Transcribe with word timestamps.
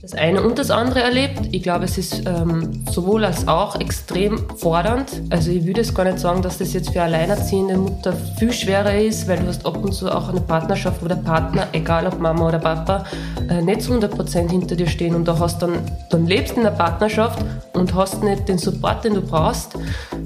das 0.00 0.14
eine 0.14 0.42
und 0.42 0.60
das 0.60 0.70
andere 0.70 1.00
erlebt. 1.00 1.48
Ich 1.50 1.64
glaube, 1.64 1.84
es 1.84 1.98
ist 1.98 2.22
ähm, 2.24 2.84
sowohl 2.88 3.24
als 3.24 3.48
auch 3.48 3.80
extrem 3.80 4.48
fordernd. 4.56 5.22
Also 5.30 5.50
ich 5.50 5.66
würde 5.66 5.80
es 5.80 5.92
gar 5.92 6.04
nicht 6.04 6.20
sagen, 6.20 6.40
dass 6.40 6.58
das 6.58 6.72
jetzt 6.72 6.90
für 6.90 7.02
alleinerziehende 7.02 7.76
Mutter 7.76 8.12
viel 8.38 8.52
schwerer 8.52 8.94
ist, 8.94 9.26
weil 9.26 9.38
du 9.38 9.48
hast 9.48 9.66
ab 9.66 9.76
und 9.82 9.92
zu 9.92 10.08
auch 10.08 10.28
eine 10.28 10.40
Partnerschaft, 10.40 11.02
wo 11.02 11.08
der 11.08 11.16
Partner, 11.16 11.66
egal 11.72 12.06
ob 12.06 12.20
Mama 12.20 12.46
oder 12.46 12.60
Papa, 12.60 13.04
äh, 13.50 13.60
nicht 13.60 13.82
zu 13.82 13.92
100% 13.92 14.48
hinter 14.48 14.76
dir 14.76 14.86
stehen 14.86 15.16
und 15.16 15.26
da 15.26 15.36
hast 15.36 15.62
dann, 15.62 15.80
dann 16.10 16.28
lebst 16.28 16.56
in 16.56 16.62
der 16.62 16.70
Partnerschaft 16.70 17.44
und 17.72 17.92
hast 17.94 18.22
nicht 18.22 18.48
den 18.48 18.58
Support, 18.58 19.04
den 19.04 19.14
du 19.14 19.20
brauchst 19.20 19.74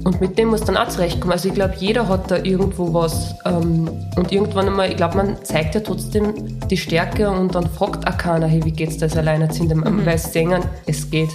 und 0.03 0.21
mit 0.21 0.37
dem 0.37 0.49
musst 0.49 0.67
du 0.67 0.73
dann 0.73 0.85
auch 0.85 0.89
zurechtkommen. 0.89 1.31
Also 1.31 1.49
ich 1.49 1.55
glaube, 1.55 1.73
jeder 1.77 2.07
hat 2.07 2.29
da 2.29 2.37
irgendwo 2.37 2.93
was 2.93 3.33
ähm, 3.45 3.89
und 4.15 4.31
irgendwann 4.31 4.67
einmal, 4.67 4.89
ich 4.89 4.97
glaube, 4.97 5.17
man 5.17 5.43
zeigt 5.43 5.73
ja 5.73 5.81
trotzdem 5.81 6.59
die 6.67 6.77
Stärke 6.77 7.31
und 7.31 7.55
dann 7.55 7.67
fragt 7.71 8.07
auch 8.07 8.17
keiner, 8.17 8.45
hey, 8.45 8.63
wie 8.63 8.71
geht's 8.71 8.97
das 8.97 9.17
alleinerziehend 9.17 9.62
in 9.63 9.69
dem, 9.69 9.79
mhm. 9.79 10.05
weil 10.05 10.17
singen, 10.17 10.63
es 10.85 11.09
geht. 11.09 11.29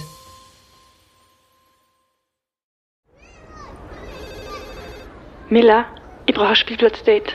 Miller, 5.49 5.85
ich 6.27 6.35
brauche 6.35 6.49
ein 6.49 6.55
Spielplatzdate. 6.55 7.33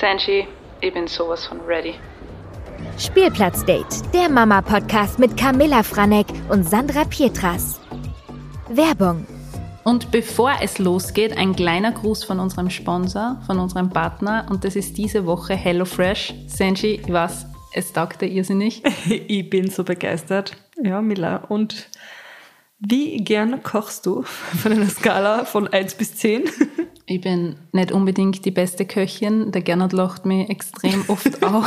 Sanji, 0.00 0.48
ich 0.80 0.94
bin 0.94 1.06
sowas 1.06 1.46
von 1.46 1.60
ready. 1.60 1.94
Spielplatzdate, 2.98 4.02
der 4.14 4.30
Mama-Podcast 4.30 5.18
mit 5.18 5.36
Camilla 5.36 5.82
Franek 5.82 6.26
und 6.48 6.68
Sandra 6.68 7.04
Pietras. 7.04 7.78
Werbung. 8.68 9.26
Und 9.84 10.10
bevor 10.12 10.52
es 10.62 10.78
losgeht, 10.78 11.36
ein 11.36 11.54
kleiner 11.54 11.92
Gruß 11.92 12.24
von 12.24 12.38
unserem 12.38 12.70
Sponsor, 12.70 13.38
von 13.46 13.58
unserem 13.58 13.90
Partner. 13.90 14.46
Und 14.48 14.64
das 14.64 14.76
ist 14.76 14.96
diese 14.96 15.26
Woche 15.26 15.54
HelloFresh. 15.54 16.34
Sanji, 16.46 17.02
ich 17.04 17.12
weiß, 17.12 17.46
es 17.72 17.92
taugt 17.92 18.20
dir 18.20 18.28
irrsinnig. 18.28 18.82
ich 19.08 19.48
bin 19.50 19.70
so 19.70 19.84
begeistert. 19.84 20.56
Ja, 20.82 21.00
Mila. 21.02 21.36
Und 21.36 21.88
wie 22.84 23.18
gern 23.18 23.62
kochst 23.62 24.06
du 24.06 24.22
von 24.22 24.72
einer 24.72 24.88
Skala 24.88 25.44
von 25.44 25.68
1 25.68 25.94
bis 25.94 26.16
10? 26.16 26.42
Ich 27.06 27.20
bin 27.20 27.56
nicht 27.72 27.92
unbedingt 27.92 28.44
die 28.44 28.50
beste 28.50 28.86
Köchin. 28.86 29.52
Der 29.52 29.62
Gernot 29.62 29.92
lacht 29.92 30.24
mich 30.24 30.48
extrem 30.48 31.04
oft 31.08 31.42
auch 31.44 31.66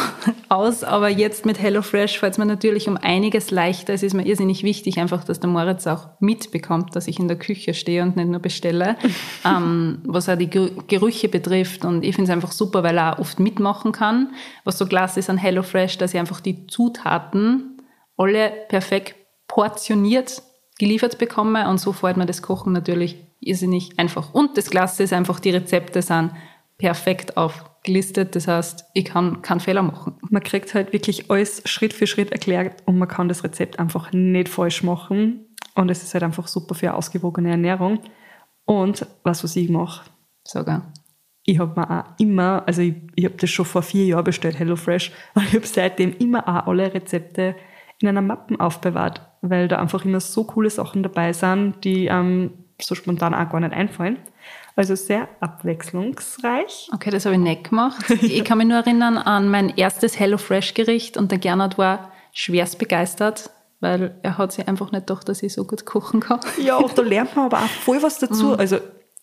aus. 0.50 0.84
Aber 0.84 1.10
jetzt 1.10 1.46
mit 1.46 1.62
HelloFresh 1.62 2.20
fällt 2.20 2.34
es 2.34 2.38
mir 2.38 2.46
natürlich 2.46 2.90
um 2.90 2.98
einiges 2.98 3.52
leichter. 3.52 3.94
Es 3.94 4.04
ist 4.04 4.14
mir 4.14 4.26
irrsinnig 4.26 4.64
wichtig, 4.64 4.98
einfach, 4.98 5.24
dass 5.24 5.40
der 5.40 5.50
Moritz 5.50 5.88
auch 5.88 6.08
mitbekommt, 6.20 6.96
dass 6.96 7.08
ich 7.08 7.20
in 7.20 7.28
der 7.28 7.38
Küche 7.38 7.74
stehe 7.74 8.02
und 8.02 8.16
nicht 8.16 8.30
nur 8.30 8.40
bestelle, 8.40 8.98
ähm, 9.46 10.00
was 10.06 10.28
auch 10.28 10.38
die 10.38 10.50
Gerüche 10.50 11.30
betrifft. 11.30 11.86
Und 11.86 12.04
ich 12.04 12.16
finde 12.16 12.32
es 12.32 12.36
einfach 12.36 12.52
super, 12.52 12.84
weil 12.84 12.98
er 12.98 13.14
auch 13.14 13.20
oft 13.20 13.40
mitmachen 13.40 13.92
kann. 13.92 14.34
Was 14.64 14.78
so 14.78 14.86
klasse 14.86 15.20
ist 15.20 15.30
an 15.30 15.38
HelloFresh, 15.38 15.98
dass 15.98 16.14
ich 16.14 16.20
einfach 16.20 16.42
die 16.42 16.66
Zutaten 16.68 17.82
alle 18.18 18.52
perfekt 18.70 19.16
portioniert 19.48 20.42
geliefert 20.78 21.18
bekomme 21.18 21.70
und 21.70 21.80
so 21.80 21.94
fällt 21.94 22.18
mir 22.18 22.26
das 22.26 22.42
Kochen 22.42 22.74
natürlich 22.74 23.18
irrsinnig 23.40 23.98
einfach. 23.98 24.34
Und 24.34 24.58
das 24.58 24.70
Klasse 24.70 25.04
ist 25.04 25.14
einfach, 25.14 25.40
die 25.40 25.52
Rezepte 25.52 26.02
sind 26.02 26.32
perfekt 26.78 27.38
aufgelistet. 27.38 28.36
Das 28.36 28.48
heißt, 28.48 28.86
ich 28.94 29.06
kann 29.06 29.42
keinen 29.42 29.60
Fehler 29.60 29.84
machen. 29.84 30.18
Man 30.30 30.44
kriegt 30.44 30.74
halt 30.74 30.92
wirklich 30.94 31.32
alles 31.32 31.62
Schritt 31.66 31.94
für 31.94 32.08
Schritt 32.08 32.32
erklärt 32.32 32.84
und 32.86 32.98
man 32.98 33.08
kann 33.08 33.30
das 33.30 33.44
Rezept 33.44 33.80
einfach 33.80 34.12
nicht 34.12 34.50
falsch 34.50 34.84
machen. 34.84 35.46
Und 35.76 35.90
es 35.90 36.04
ist 36.04 36.14
halt 36.14 36.24
einfach 36.24 36.48
super 36.48 36.76
für 36.76 36.94
ausgewogene 36.94 37.52
Ernährung. 37.52 38.00
Und 38.66 39.06
was, 39.24 39.44
was 39.44 39.56
ich 39.56 39.70
mache? 39.70 40.10
Sogar. 40.44 40.92
Ich 41.44 41.60
habe 41.60 41.80
mir 41.80 41.90
auch 41.90 42.20
immer, 42.20 42.64
also 42.66 42.82
ich, 42.82 42.96
ich 43.16 43.26
habe 43.26 43.36
das 43.36 43.50
schon 43.50 43.66
vor 43.66 43.84
vier 43.84 44.06
Jahren 44.06 44.24
bestellt, 44.24 44.58
HelloFresh, 44.58 45.12
und 45.36 45.46
ich 45.46 45.54
habe 45.54 45.68
seitdem 45.68 46.14
immer 46.18 46.48
auch 46.48 46.68
alle 46.68 46.94
Rezepte 46.94 47.56
in 48.02 48.08
einer 48.08 48.22
Mappen 48.22 48.60
aufbewahrt, 48.60 49.22
weil 49.42 49.68
da 49.68 49.80
einfach 49.80 50.06
immer 50.06 50.20
so 50.20 50.44
coole 50.44 50.70
Sachen 50.70 51.04
dabei 51.04 51.34
sind, 51.34 51.84
die 51.84 52.08
ähm, 52.08 52.52
so 52.82 52.96
spontan 52.96 53.34
auch 53.34 53.50
gar 53.50 53.60
nicht 53.60 53.74
einfallen. 53.74 54.18
Also 54.76 54.96
sehr 54.96 55.30
abwechslungsreich. 55.40 56.90
Okay, 56.94 57.10
das 57.10 57.26
habe 57.26 57.36
ich 57.36 57.42
nicht 57.42 57.70
gemacht. 57.70 58.10
Ich 58.10 58.44
kann 58.44 58.58
mich 58.58 58.68
nur 58.68 58.78
erinnern 58.78 59.18
an 59.18 59.50
mein 59.50 59.70
erstes 59.70 60.20
HelloFresh-Gericht 60.20 61.16
und 61.16 61.32
der 61.32 61.38
Gernot 61.38 61.78
war 61.78 62.12
schwerst 62.34 62.78
begeistert, 62.78 63.50
weil 63.80 64.20
er 64.22 64.38
hat 64.38 64.52
sich 64.52 64.68
einfach 64.68 64.92
nicht 64.92 65.08
gedacht, 65.08 65.30
dass 65.30 65.42
ich 65.44 65.54
so 65.54 65.66
gut 65.66 65.86
kochen 65.86 66.20
kann. 66.20 66.42
Ja, 66.62 66.82
da 66.94 67.02
lernt 67.04 67.36
man 67.38 67.46
aber 67.46 67.60
auch 67.60 67.70
voll 67.70 68.04
was 68.04 68.20
dazu. 68.20 68.48
Mhm. 68.48 68.60
Also 68.60 68.80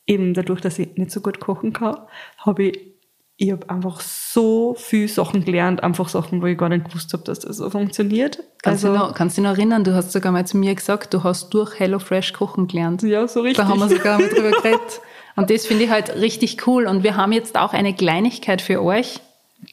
eben 0.07 0.33
dadurch, 0.33 0.63
dass 0.63 0.79
ich 0.79 0.97
nicht 0.97 1.11
so 1.11 1.21
gut 1.21 1.39
kochen 1.39 1.75
kann, 1.75 1.99
habe 2.39 2.65
ich 2.65 2.92
ich 3.37 3.51
habe 3.51 3.69
einfach 3.71 4.01
so 4.01 4.75
viele 4.79 5.09
Sachen 5.09 5.45
gelernt, 5.45 5.83
einfach 5.83 6.09
Sachen, 6.09 6.43
wo 6.43 6.47
ich 6.47 6.57
gar 6.57 6.69
nicht 6.69 6.85
gewusst 6.85 7.13
habe, 7.13 7.25
dass 7.25 7.41
das 7.41 7.57
so 7.57 7.71
funktioniert. 7.71 8.39
Kannst, 8.63 8.85
also, 8.85 8.97
du 8.97 8.99
noch, 8.99 9.15
kannst 9.15 9.37
du 9.37 9.43
dich 9.43 9.51
noch 9.51 9.57
erinnern, 9.57 9.85
du 9.85 9.95
hast 9.95 10.13
sogar 10.13 10.33
mal 10.33 10.47
zu 10.47 10.57
mir 10.57 10.75
gesagt, 10.75 11.13
du 11.13 11.25
hast 11.25 11.53
durch 11.53 11.79
HelloFresh 11.79 12.35
kochen 12.35 12.69
gelernt. 12.69 13.03
Ja, 13.03 13.27
so 13.27 13.41
richtig. 13.41 13.65
Da 13.65 13.69
haben 13.69 13.81
wir 13.81 13.89
sogar 13.89 14.19
mal 14.19 14.29
drüber 14.29 14.51
geredet. 14.63 15.01
Und 15.35 15.51
das 15.51 15.67
finde 15.67 15.85
ich 15.85 15.91
halt 15.91 16.15
richtig 16.17 16.67
cool. 16.67 16.87
Und 16.87 17.03
wir 17.03 17.17
haben 17.17 17.33
jetzt 17.33 17.57
auch 17.59 17.73
eine 17.73 17.95
Kleinigkeit 17.95 18.61
für 18.61 18.83
euch. 18.83 19.21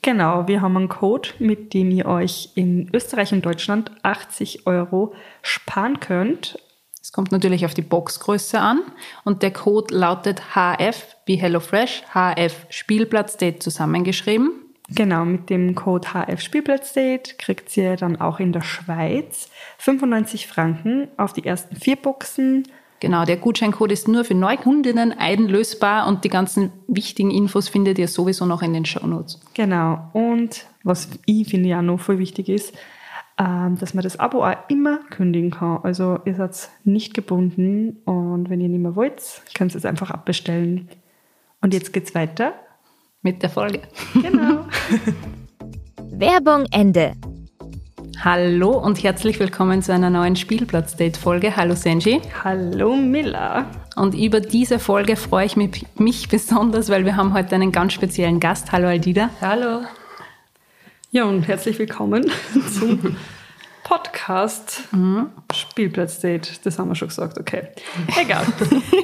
Genau, 0.02 0.48
wir 0.48 0.62
haben 0.62 0.78
einen 0.78 0.90
Code, 0.90 1.30
mit 1.40 1.74
dem 1.74 1.92
ihr 1.92 2.06
euch 2.06 2.52
in 2.56 2.90
Österreich 2.94 3.34
und 3.34 3.46
Deutschland 3.46 3.92
80 4.04 4.68
Euro 4.68 5.14
sparen 5.42 6.00
könnt. 6.00 6.58
Es 7.10 7.14
kommt 7.14 7.32
natürlich 7.32 7.66
auf 7.66 7.74
die 7.74 7.82
Boxgröße 7.82 8.60
an 8.60 8.82
und 9.24 9.42
der 9.42 9.50
Code 9.50 9.96
lautet 9.96 10.44
HF 10.54 11.16
wie 11.26 11.38
HelloFresh, 11.38 12.04
HF 12.14 12.68
Spielplatzdate 12.70 13.58
zusammengeschrieben. 13.58 14.52
Genau, 14.90 15.26
mit 15.26 15.50
dem 15.50 15.74
Code 15.74 16.10
HF 16.10 16.40
Spielplatzdate 16.40 17.34
kriegt 17.40 17.76
ihr 17.78 17.96
dann 17.96 18.22
auch 18.22 18.40
in 18.40 18.54
der 18.54 18.62
Schweiz 18.62 19.50
95 19.80 20.46
Franken 20.46 21.08
auf 21.18 21.34
die 21.34 21.46
ersten 21.46 21.78
vier 21.78 21.96
Boxen. 21.96 22.68
Genau, 23.00 23.26
der 23.26 23.38
Gutscheincode 23.38 23.92
ist 23.92 24.08
nur 24.08 24.24
für 24.24 24.36
Neukundinnen 24.36 25.12
einlösbar 25.12 26.06
und 26.06 26.24
die 26.26 26.30
ganzen 26.30 26.72
wichtigen 26.88 27.32
Infos 27.32 27.70
findet 27.70 27.98
ihr 27.98 28.08
sowieso 28.08 28.46
noch 28.46 28.62
in 28.62 28.74
den 28.74 28.86
Shownotes. 28.86 29.40
Genau, 29.56 30.12
und 30.14 30.68
was 30.84 31.10
ich 31.26 31.50
finde 31.50 31.70
ja 31.70 31.82
noch 31.82 32.02
voll 32.02 32.20
wichtig 32.20 32.50
ist, 32.50 32.76
dass 33.40 33.94
man 33.94 34.04
das 34.04 34.20
Abo 34.20 34.44
auch 34.44 34.56
immer 34.68 35.00
kündigen 35.10 35.52
kann. 35.52 35.80
Also 35.84 36.20
ihr 36.26 36.36
seid 36.36 36.70
nicht 36.84 37.14
gebunden 37.14 37.98
und 38.04 38.50
wenn 38.50 38.60
ihr 38.60 38.68
nicht 38.68 38.82
mehr 38.82 38.96
wollt, 38.96 39.42
könnt 39.56 39.74
ihr 39.74 39.78
es 39.78 39.86
einfach 39.86 40.12
abbestellen. 40.12 40.90
Und 41.62 41.74
jetzt 41.74 41.94
geht's 41.94 42.14
weiter 42.14 42.54
mit 43.22 43.42
der 43.42 43.50
Folge. 43.50 43.82
Genau. 44.14 44.66
Werbung 46.12 46.66
Ende. 46.72 47.14
Hallo 48.22 48.78
und 48.78 49.02
herzlich 49.02 49.40
willkommen 49.40 49.82
zu 49.82 49.94
einer 49.94 50.10
neuen 50.10 50.36
Spielplatz-Date-Folge. 50.36 51.56
Hallo 51.56 51.76
Senji. 51.76 52.22
Hallo 52.44 52.98
Miller. 52.98 53.68
Und 53.96 54.16
über 54.16 54.42
diese 54.42 54.80
Folge 54.80 55.16
freue 55.16 55.46
ich 55.46 55.56
mich, 55.56 55.86
mich 55.98 56.28
besonders, 56.28 56.90
weil 56.90 57.06
wir 57.06 57.16
haben 57.16 57.34
heute 57.34 57.56
einen 57.56 57.72
ganz 57.72 57.94
speziellen 57.94 58.42
Gast. 58.42 58.74
Hallo 58.74 58.90
Aldida. 58.90 59.30
Hallo. 59.40 59.86
Ja, 61.12 61.24
und 61.24 61.48
herzlich 61.48 61.80
willkommen 61.80 62.24
zum 62.80 63.18
Podcast 63.84 64.84
mhm. 64.92 65.32
Spielplatzdate. 65.52 66.64
Das 66.64 66.78
haben 66.78 66.90
wir 66.90 66.94
schon 66.94 67.08
gesagt, 67.08 67.40
okay. 67.40 67.70
Egal. 68.22 68.46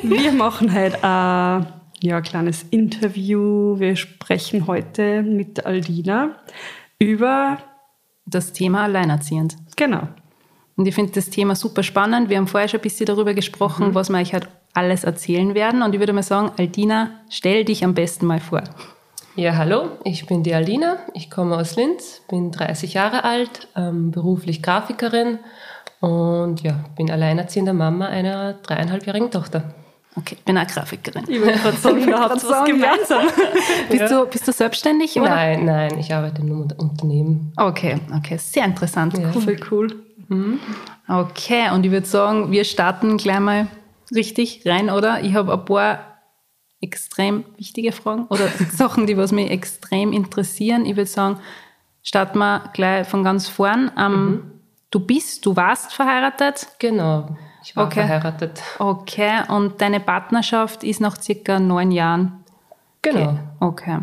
wir 0.03 0.31
machen 0.31 0.71
heute 0.71 1.03
ein 1.03 1.65
ja, 2.01 2.21
kleines 2.21 2.61
Interview. 2.69 3.79
Wir 3.79 3.95
sprechen 3.95 4.67
heute 4.67 5.23
mit 5.23 5.65
Aldina 5.65 6.35
über 6.99 7.57
das 8.27 8.53
Thema 8.53 8.83
Alleinerziehend. 8.83 9.57
Genau. 9.75 10.07
Und 10.75 10.87
ich 10.87 10.93
finde 10.93 11.13
das 11.13 11.31
Thema 11.31 11.55
super 11.55 11.81
spannend. 11.81 12.29
Wir 12.29 12.37
haben 12.37 12.45
vorher 12.45 12.67
schon 12.67 12.81
ein 12.81 12.83
bisschen 12.83 13.07
darüber 13.07 13.33
gesprochen, 13.33 13.87
mhm. 13.87 13.95
was 13.95 14.09
wir 14.09 14.19
euch 14.19 14.33
halt 14.33 14.47
alles 14.75 15.05
erzählen 15.05 15.55
werden. 15.55 15.81
Und 15.81 15.95
ich 15.95 15.99
würde 15.99 16.13
mal 16.13 16.21
sagen, 16.21 16.51
Aldina, 16.55 17.21
stell 17.31 17.65
dich 17.65 17.83
am 17.83 17.95
besten 17.95 18.27
mal 18.27 18.39
vor. 18.39 18.61
Ja, 19.37 19.57
hallo, 19.57 19.89
ich 20.05 20.27
bin 20.27 20.43
die 20.43 20.53
Alina, 20.53 20.99
ich 21.13 21.29
komme 21.29 21.57
aus 21.57 21.75
Linz, 21.75 22.21
bin 22.29 22.51
30 22.51 22.93
Jahre 22.93 23.25
alt, 23.25 23.67
ähm, 23.75 24.11
beruflich 24.11 24.63
Grafikerin 24.63 25.39
und 25.99 26.61
ja, 26.61 26.85
bin 26.95 27.11
alleinerziehende 27.11 27.73
Mama 27.73 28.07
einer 28.07 28.53
dreieinhalbjährigen 28.53 29.31
Tochter. 29.31 29.73
Okay, 30.15 30.35
ich 30.39 30.45
bin 30.45 30.57
auch 30.57 30.65
Grafikerin. 30.65 31.25
Ich 31.27 31.41
würde 31.41 31.59
gerade 31.59 31.75
sagen, 31.75 32.09
da 32.09 32.21
habt 32.21 32.41
ihr 32.41 32.49
was 32.49 32.65
gemeinsam. 32.65 33.27
bist, 33.89 34.01
ja. 34.01 34.07
du, 34.07 34.25
bist 34.25 34.47
du 34.47 34.53
selbstständig? 34.53 35.19
Oder? 35.19 35.29
Nein, 35.29 35.65
nein, 35.65 35.99
ich 35.99 36.13
arbeite 36.13 36.41
nur 36.41 36.59
mit 36.59 36.79
Unternehmen. 36.79 37.51
Okay, 37.57 37.97
okay, 38.15 38.37
sehr 38.37 38.63
interessant. 38.63 39.17
Ja. 39.17 39.31
Cool, 39.35 39.57
cool. 39.69 39.95
Mhm. 40.29 40.59
Okay, 41.09 41.71
und 41.73 41.85
ich 41.85 41.91
würde 41.91 42.07
sagen, 42.07 42.51
wir 42.51 42.63
starten 42.63 43.17
gleich 43.17 43.41
mal 43.41 43.67
richtig 44.13 44.61
rein, 44.65 44.89
oder? 44.89 45.21
Ich 45.23 45.35
habe 45.35 45.51
ein 45.51 45.65
paar 45.65 46.14
extrem 46.81 47.45
wichtige 47.57 47.91
Fragen 47.91 48.25
oder 48.27 48.47
Sachen, 48.71 49.07
die 49.07 49.17
was 49.17 49.31
mich 49.31 49.49
extrem 49.49 50.13
interessieren. 50.13 50.85
Ich 50.85 50.95
würde 50.95 51.09
sagen, 51.09 51.39
starten 52.03 52.37
wir 52.39 52.69
gleich 52.73 53.07
von 53.07 53.23
ganz 53.23 53.47
vorn. 53.47 53.91
Ähm, 53.97 54.11
mhm. 54.11 54.51
Du 54.91 54.99
bist, 54.99 55.45
du 55.45 55.55
warst 55.55 55.93
verheiratet? 55.93 56.67
Genau, 56.79 57.35
ich 57.63 57.75
war 57.75 57.87
okay. 57.87 58.01
verheiratet. 58.01 58.61
Okay, 58.79 59.41
und 59.49 59.81
deine 59.81 59.99
Partnerschaft 59.99 60.83
ist 60.83 61.01
nach 61.01 61.19
circa 61.21 61.59
neun 61.59 61.91
Jahren? 61.91 62.43
Genau. 63.01 63.39
Okay. 63.59 63.97
okay. 63.97 63.99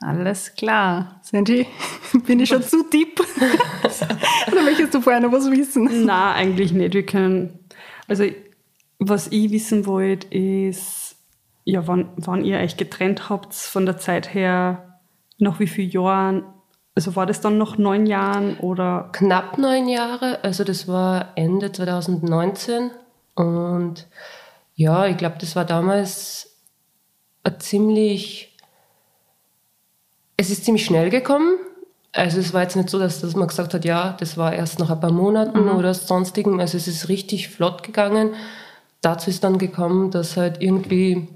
Alles 0.00 0.54
klar. 0.54 1.20
Sandy, 1.22 1.66
bin 2.26 2.40
ich 2.40 2.48
schon 2.48 2.62
zu 2.62 2.84
deep? 2.84 3.20
Oder 4.52 4.62
möchtest 4.62 4.94
du 4.94 5.00
vorher 5.00 5.20
noch 5.20 5.32
was 5.32 5.50
wissen? 5.50 6.04
Na, 6.04 6.34
eigentlich 6.34 6.72
nicht. 6.72 6.94
Wir 6.94 7.06
können, 7.06 7.58
also 8.06 8.24
was 8.98 9.28
ich 9.28 9.50
wissen 9.50 9.86
wollte, 9.86 10.26
ist, 10.28 11.05
ja, 11.66 11.86
wann, 11.88 12.08
wann 12.16 12.44
ihr 12.44 12.58
euch 12.58 12.76
getrennt 12.76 13.28
habt 13.28 13.52
von 13.52 13.86
der 13.86 13.98
Zeit 13.98 14.32
her, 14.32 15.00
nach 15.38 15.58
wie 15.58 15.66
vielen 15.66 15.90
Jahren? 15.90 16.44
Also 16.94 17.16
war 17.16 17.26
das 17.26 17.40
dann 17.40 17.58
noch 17.58 17.76
neun 17.76 18.06
Jahren 18.06 18.56
oder? 18.58 19.10
Knapp 19.12 19.58
neun 19.58 19.88
Jahre, 19.88 20.42
also 20.42 20.64
das 20.64 20.86
war 20.88 21.32
Ende 21.34 21.72
2019 21.72 22.92
und 23.34 24.06
ja, 24.76 25.06
ich 25.06 25.16
glaube, 25.16 25.36
das 25.40 25.56
war 25.56 25.64
damals 25.64 26.56
ein 27.42 27.58
ziemlich 27.58 28.56
es 30.36 30.50
ist 30.50 30.64
ziemlich 30.64 30.84
schnell 30.84 31.10
gekommen. 31.10 31.58
Also 32.12 32.38
es 32.38 32.54
war 32.54 32.62
jetzt 32.62 32.76
nicht 32.76 32.90
so, 32.90 32.98
dass, 32.98 33.20
dass 33.20 33.34
man 33.34 33.48
gesagt 33.48 33.74
hat, 33.74 33.84
ja, 33.84 34.16
das 34.20 34.38
war 34.38 34.52
erst 34.52 34.78
nach 34.78 34.90
ein 34.90 35.00
paar 35.00 35.12
Monaten 35.12 35.64
mhm. 35.64 35.76
oder 35.76 35.92
sonstigen. 35.94 36.60
Also 36.60 36.76
es 36.76 36.86
ist 36.86 37.08
richtig 37.08 37.48
flott 37.48 37.82
gegangen. 37.82 38.34
Dazu 39.00 39.30
ist 39.30 39.44
dann 39.44 39.58
gekommen, 39.58 40.10
dass 40.10 40.36
halt 40.36 40.62
irgendwie 40.62 41.28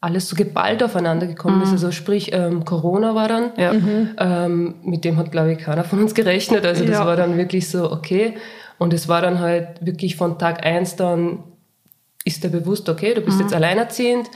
alles 0.00 0.28
so 0.28 0.36
geballt 0.36 0.82
aufeinander 0.82 1.26
gekommen 1.26 1.58
mhm. 1.58 1.62
ist. 1.62 1.72
Also 1.72 1.90
sprich, 1.90 2.32
ähm, 2.32 2.64
Corona 2.64 3.14
war 3.14 3.28
dann, 3.28 3.52
ja. 3.56 3.72
mhm. 3.72 4.10
ähm, 4.18 4.74
mit 4.82 5.04
dem 5.04 5.16
hat, 5.16 5.30
glaube 5.30 5.52
ich, 5.52 5.58
keiner 5.58 5.84
von 5.84 6.00
uns 6.00 6.14
gerechnet. 6.14 6.64
Also 6.64 6.84
das 6.84 6.98
ja. 6.98 7.06
war 7.06 7.16
dann 7.16 7.36
wirklich 7.36 7.68
so, 7.68 7.90
okay. 7.92 8.34
Und 8.78 8.94
es 8.94 9.08
war 9.08 9.20
dann 9.20 9.40
halt 9.40 9.84
wirklich 9.84 10.16
von 10.16 10.38
Tag 10.38 10.64
eins 10.64 10.96
dann, 10.96 11.40
ist 12.24 12.44
dir 12.44 12.48
bewusst, 12.48 12.88
okay, 12.88 13.14
du 13.14 13.20
bist 13.20 13.36
mhm. 13.36 13.44
jetzt 13.44 13.54
alleinerziehend 13.54 14.30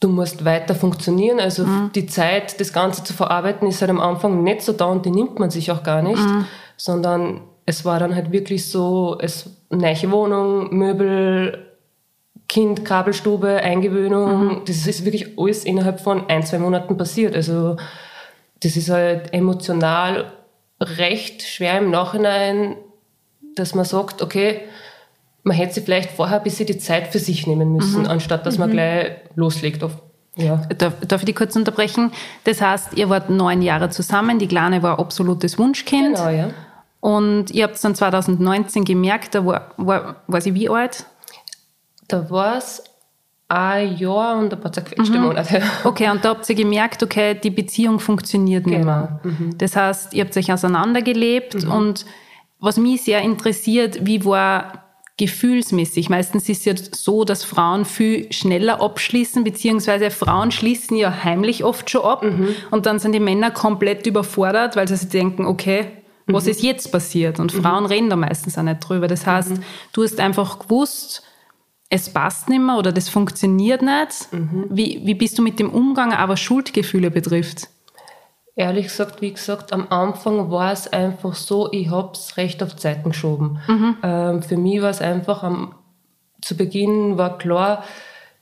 du 0.00 0.08
musst 0.08 0.44
weiter 0.44 0.74
funktionieren. 0.74 1.40
Also 1.40 1.64
mhm. 1.64 1.90
die 1.94 2.06
Zeit, 2.06 2.60
das 2.60 2.72
Ganze 2.72 3.04
zu 3.04 3.12
verarbeiten, 3.12 3.68
ist 3.68 3.80
halt 3.80 3.90
am 3.90 4.00
Anfang 4.00 4.42
nicht 4.42 4.62
so 4.62 4.72
da 4.72 4.86
und 4.86 5.06
die 5.06 5.10
nimmt 5.10 5.38
man 5.38 5.50
sich 5.50 5.70
auch 5.70 5.82
gar 5.82 6.02
nicht, 6.02 6.22
mhm. 6.22 6.44
sondern 6.76 7.40
es 7.64 7.84
war 7.84 7.98
dann 7.98 8.14
halt 8.14 8.30
wirklich 8.30 8.68
so, 8.68 9.18
es 9.20 9.50
neue 9.70 10.10
Wohnung, 10.10 10.74
Möbel, 10.74 11.65
Kind, 12.48 12.84
Kabelstube, 12.84 13.60
Eingewöhnung, 13.62 14.44
mhm. 14.44 14.60
das 14.66 14.86
ist 14.86 15.04
wirklich 15.04 15.38
alles 15.38 15.64
innerhalb 15.64 16.00
von 16.00 16.28
ein, 16.28 16.44
zwei 16.44 16.58
Monaten 16.58 16.96
passiert. 16.96 17.34
Also 17.34 17.76
das 18.62 18.76
ist 18.76 18.88
halt 18.88 19.32
emotional 19.32 20.32
recht 20.80 21.42
schwer 21.42 21.78
im 21.78 21.90
Nachhinein, 21.90 22.76
dass 23.56 23.74
man 23.74 23.84
sagt, 23.84 24.22
okay, 24.22 24.60
man 25.42 25.56
hätte 25.56 25.74
sich 25.74 25.84
vielleicht 25.84 26.10
vorher 26.10 26.38
ein 26.38 26.42
bisschen 26.42 26.66
die 26.66 26.78
Zeit 26.78 27.08
für 27.08 27.18
sich 27.18 27.46
nehmen 27.46 27.72
müssen, 27.72 28.02
mhm. 28.02 28.08
anstatt 28.08 28.46
dass 28.46 28.58
man 28.58 28.68
mhm. 28.68 28.74
gleich 28.74 29.12
loslegt. 29.34 29.82
Auf, 29.82 29.92
ja. 30.36 30.56
Darf, 30.76 30.94
darf 31.06 31.22
ich 31.22 31.26
dich 31.26 31.36
kurz 31.36 31.56
unterbrechen? 31.56 32.12
Das 32.44 32.60
heißt, 32.60 32.94
ihr 32.94 33.08
wart 33.08 33.30
neun 33.30 33.62
Jahre 33.62 33.90
zusammen, 33.90 34.38
die 34.38 34.48
Kleine 34.48 34.82
war 34.82 34.98
absolutes 34.98 35.58
Wunschkind. 35.58 36.16
Genau, 36.16 36.28
ja. 36.28 36.50
Und 37.00 37.52
ihr 37.52 37.64
habt 37.64 37.76
es 37.76 37.82
dann 37.82 37.94
2019 37.94 38.84
gemerkt, 38.84 39.34
da 39.34 39.46
war, 39.46 39.70
war, 39.76 40.16
war 40.26 40.40
sie 40.40 40.54
wie 40.54 40.68
alt? 40.68 41.06
Da 42.08 42.30
war 42.30 42.58
es 42.58 42.82
ein 43.48 43.96
Jahr 43.96 44.38
und 44.38 44.52
ein 44.52 44.60
paar 44.60 44.72
zerquetschte 44.72 45.18
mhm. 45.18 45.24
Monate. 45.24 45.62
Okay, 45.84 46.10
und 46.10 46.24
da 46.24 46.30
habt 46.30 46.48
ihr 46.48 46.56
gemerkt, 46.56 47.02
okay, 47.02 47.34
die 47.34 47.50
Beziehung 47.50 48.00
funktioniert 48.00 48.64
genau. 48.64 48.76
nicht 48.76 48.86
mehr. 48.86 49.20
Mhm. 49.22 49.58
Das 49.58 49.76
heißt, 49.76 50.14
ihr 50.14 50.24
habt 50.24 50.36
euch 50.36 50.52
auseinandergelebt 50.52 51.64
mhm. 51.64 51.70
und 51.70 52.06
was 52.58 52.76
mich 52.78 53.02
sehr 53.02 53.20
interessiert, 53.20 54.04
wie 54.04 54.24
war 54.24 54.86
gefühlsmäßig. 55.18 56.10
Meistens 56.10 56.48
ist 56.48 56.58
es 56.58 56.64
ja 56.64 56.74
so, 56.92 57.24
dass 57.24 57.42
Frauen 57.42 57.84
viel 57.84 58.30
schneller 58.32 58.82
abschließen, 58.82 59.44
beziehungsweise 59.44 60.10
Frauen 60.10 60.50
schließen 60.50 60.96
ja 60.96 61.24
heimlich 61.24 61.64
oft 61.64 61.88
schon 61.88 62.02
ab 62.02 62.22
mhm. 62.22 62.48
und 62.70 62.84
dann 62.86 62.98
sind 62.98 63.12
die 63.12 63.20
Männer 63.20 63.50
komplett 63.50 64.06
überfordert, 64.06 64.76
weil 64.76 64.86
sie 64.88 64.96
sich 64.96 65.08
denken, 65.08 65.46
okay, 65.46 65.86
was 66.26 66.44
mhm. 66.44 66.50
ist 66.50 66.62
jetzt 66.62 66.92
passiert? 66.92 67.40
Und 67.40 67.54
mhm. 67.54 67.62
Frauen 67.62 67.86
reden 67.86 68.10
da 68.10 68.16
meistens 68.16 68.58
auch 68.58 68.62
nicht 68.62 68.80
drüber. 68.80 69.08
Das 69.08 69.26
heißt, 69.26 69.50
mhm. 69.50 69.62
du 69.92 70.02
hast 70.02 70.20
einfach 70.20 70.58
gewusst, 70.58 71.22
es 71.88 72.10
passt 72.10 72.48
nicht 72.48 72.60
mehr 72.60 72.76
oder 72.76 72.92
das 72.92 73.08
funktioniert 73.08 73.82
nicht. 73.82 74.32
Mhm. 74.32 74.66
Wie, 74.70 75.02
wie 75.04 75.14
bist 75.14 75.38
du 75.38 75.42
mit 75.42 75.58
dem 75.58 75.70
Umgang, 75.70 76.12
aber 76.12 76.36
Schuldgefühle 76.36 77.10
betrifft? 77.10 77.68
Ehrlich 78.56 78.86
gesagt, 78.86 79.20
wie 79.20 79.32
gesagt, 79.32 79.72
am 79.72 79.86
Anfang 79.90 80.50
war 80.50 80.72
es 80.72 80.88
einfach 80.88 81.34
so, 81.34 81.70
ich 81.72 81.90
habe 81.90 82.12
es 82.14 82.36
recht 82.38 82.62
auf 82.62 82.74
Zeiten 82.76 83.10
geschoben. 83.10 83.58
Mhm. 83.68 83.96
Ähm, 84.02 84.42
für 84.42 84.56
mich 84.56 84.80
war 84.80 84.90
es 84.90 85.02
einfach, 85.02 85.42
am, 85.42 85.74
zu 86.40 86.56
Beginn 86.56 87.18
war 87.18 87.38
klar, 87.38 87.84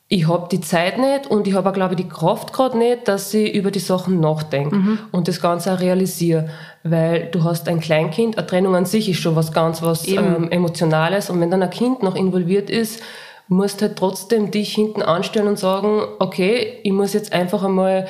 ich 0.07 0.29
habe 0.29 0.49
die 0.51 0.61
Zeit 0.61 0.99
nicht 0.99 1.27
und 1.27 1.49
ich 1.49 1.55
habe 1.55 1.71
auch, 1.71 1.73
glaube 1.73 1.95
ich, 1.95 2.03
die 2.03 2.09
Kraft 2.09 2.53
gerade 2.53 2.79
nicht, 2.79 3.09
dass 3.09 3.33
ich 3.35 3.55
über 3.55 3.71
die 3.71 3.81
Sachen 3.81 4.21
nachdenke 4.21 4.77
mhm. 4.77 4.99
und 5.11 5.27
das 5.27 5.41
Ganze 5.41 5.73
auch 5.73 5.81
realisiere. 5.81 6.51
Weil 6.85 7.31
du 7.33 7.43
hast 7.43 7.69
ein 7.69 7.81
Kleinkind, 7.81 8.39
eine 8.39 8.47
Trennung 8.47 8.77
an 8.77 8.87
sich 8.87 9.09
ist 9.09 9.19
schon 9.19 9.35
was 9.35 9.53
ganz 9.53 9.83
was 9.83 10.07
ähm, 10.07 10.51
Emotionales 10.51 11.31
und 11.31 11.41
wenn 11.41 11.51
dann 11.51 11.63
ein 11.63 11.71
Kind 11.71 12.03
noch 12.03 12.15
involviert 12.15 12.71
ist, 12.71 13.03
musst 13.49 13.83
halt 13.83 13.97
trotzdem 13.97 14.51
dich 14.51 14.75
hinten 14.75 15.03
anstellen 15.03 15.49
und 15.49 15.59
sagen, 15.59 16.03
okay, 16.19 16.81
ich 16.83 16.93
muss 16.93 17.13
jetzt 17.13 17.33
einfach 17.33 17.63
einmal 17.63 18.07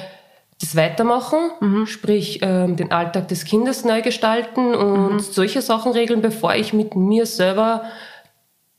das 0.60 0.76
weitermachen, 0.76 1.38
mhm. 1.60 1.86
sprich 1.86 2.40
ähm, 2.42 2.76
den 2.76 2.92
Alltag 2.92 3.28
des 3.28 3.44
Kindes 3.44 3.84
neu 3.84 4.02
gestalten 4.02 4.74
und 4.74 5.14
mhm. 5.14 5.18
solche 5.18 5.62
Sachen 5.62 5.92
regeln, 5.92 6.22
bevor 6.22 6.54
ich 6.54 6.72
mit 6.72 6.94
mir 6.94 7.26
selber 7.26 7.82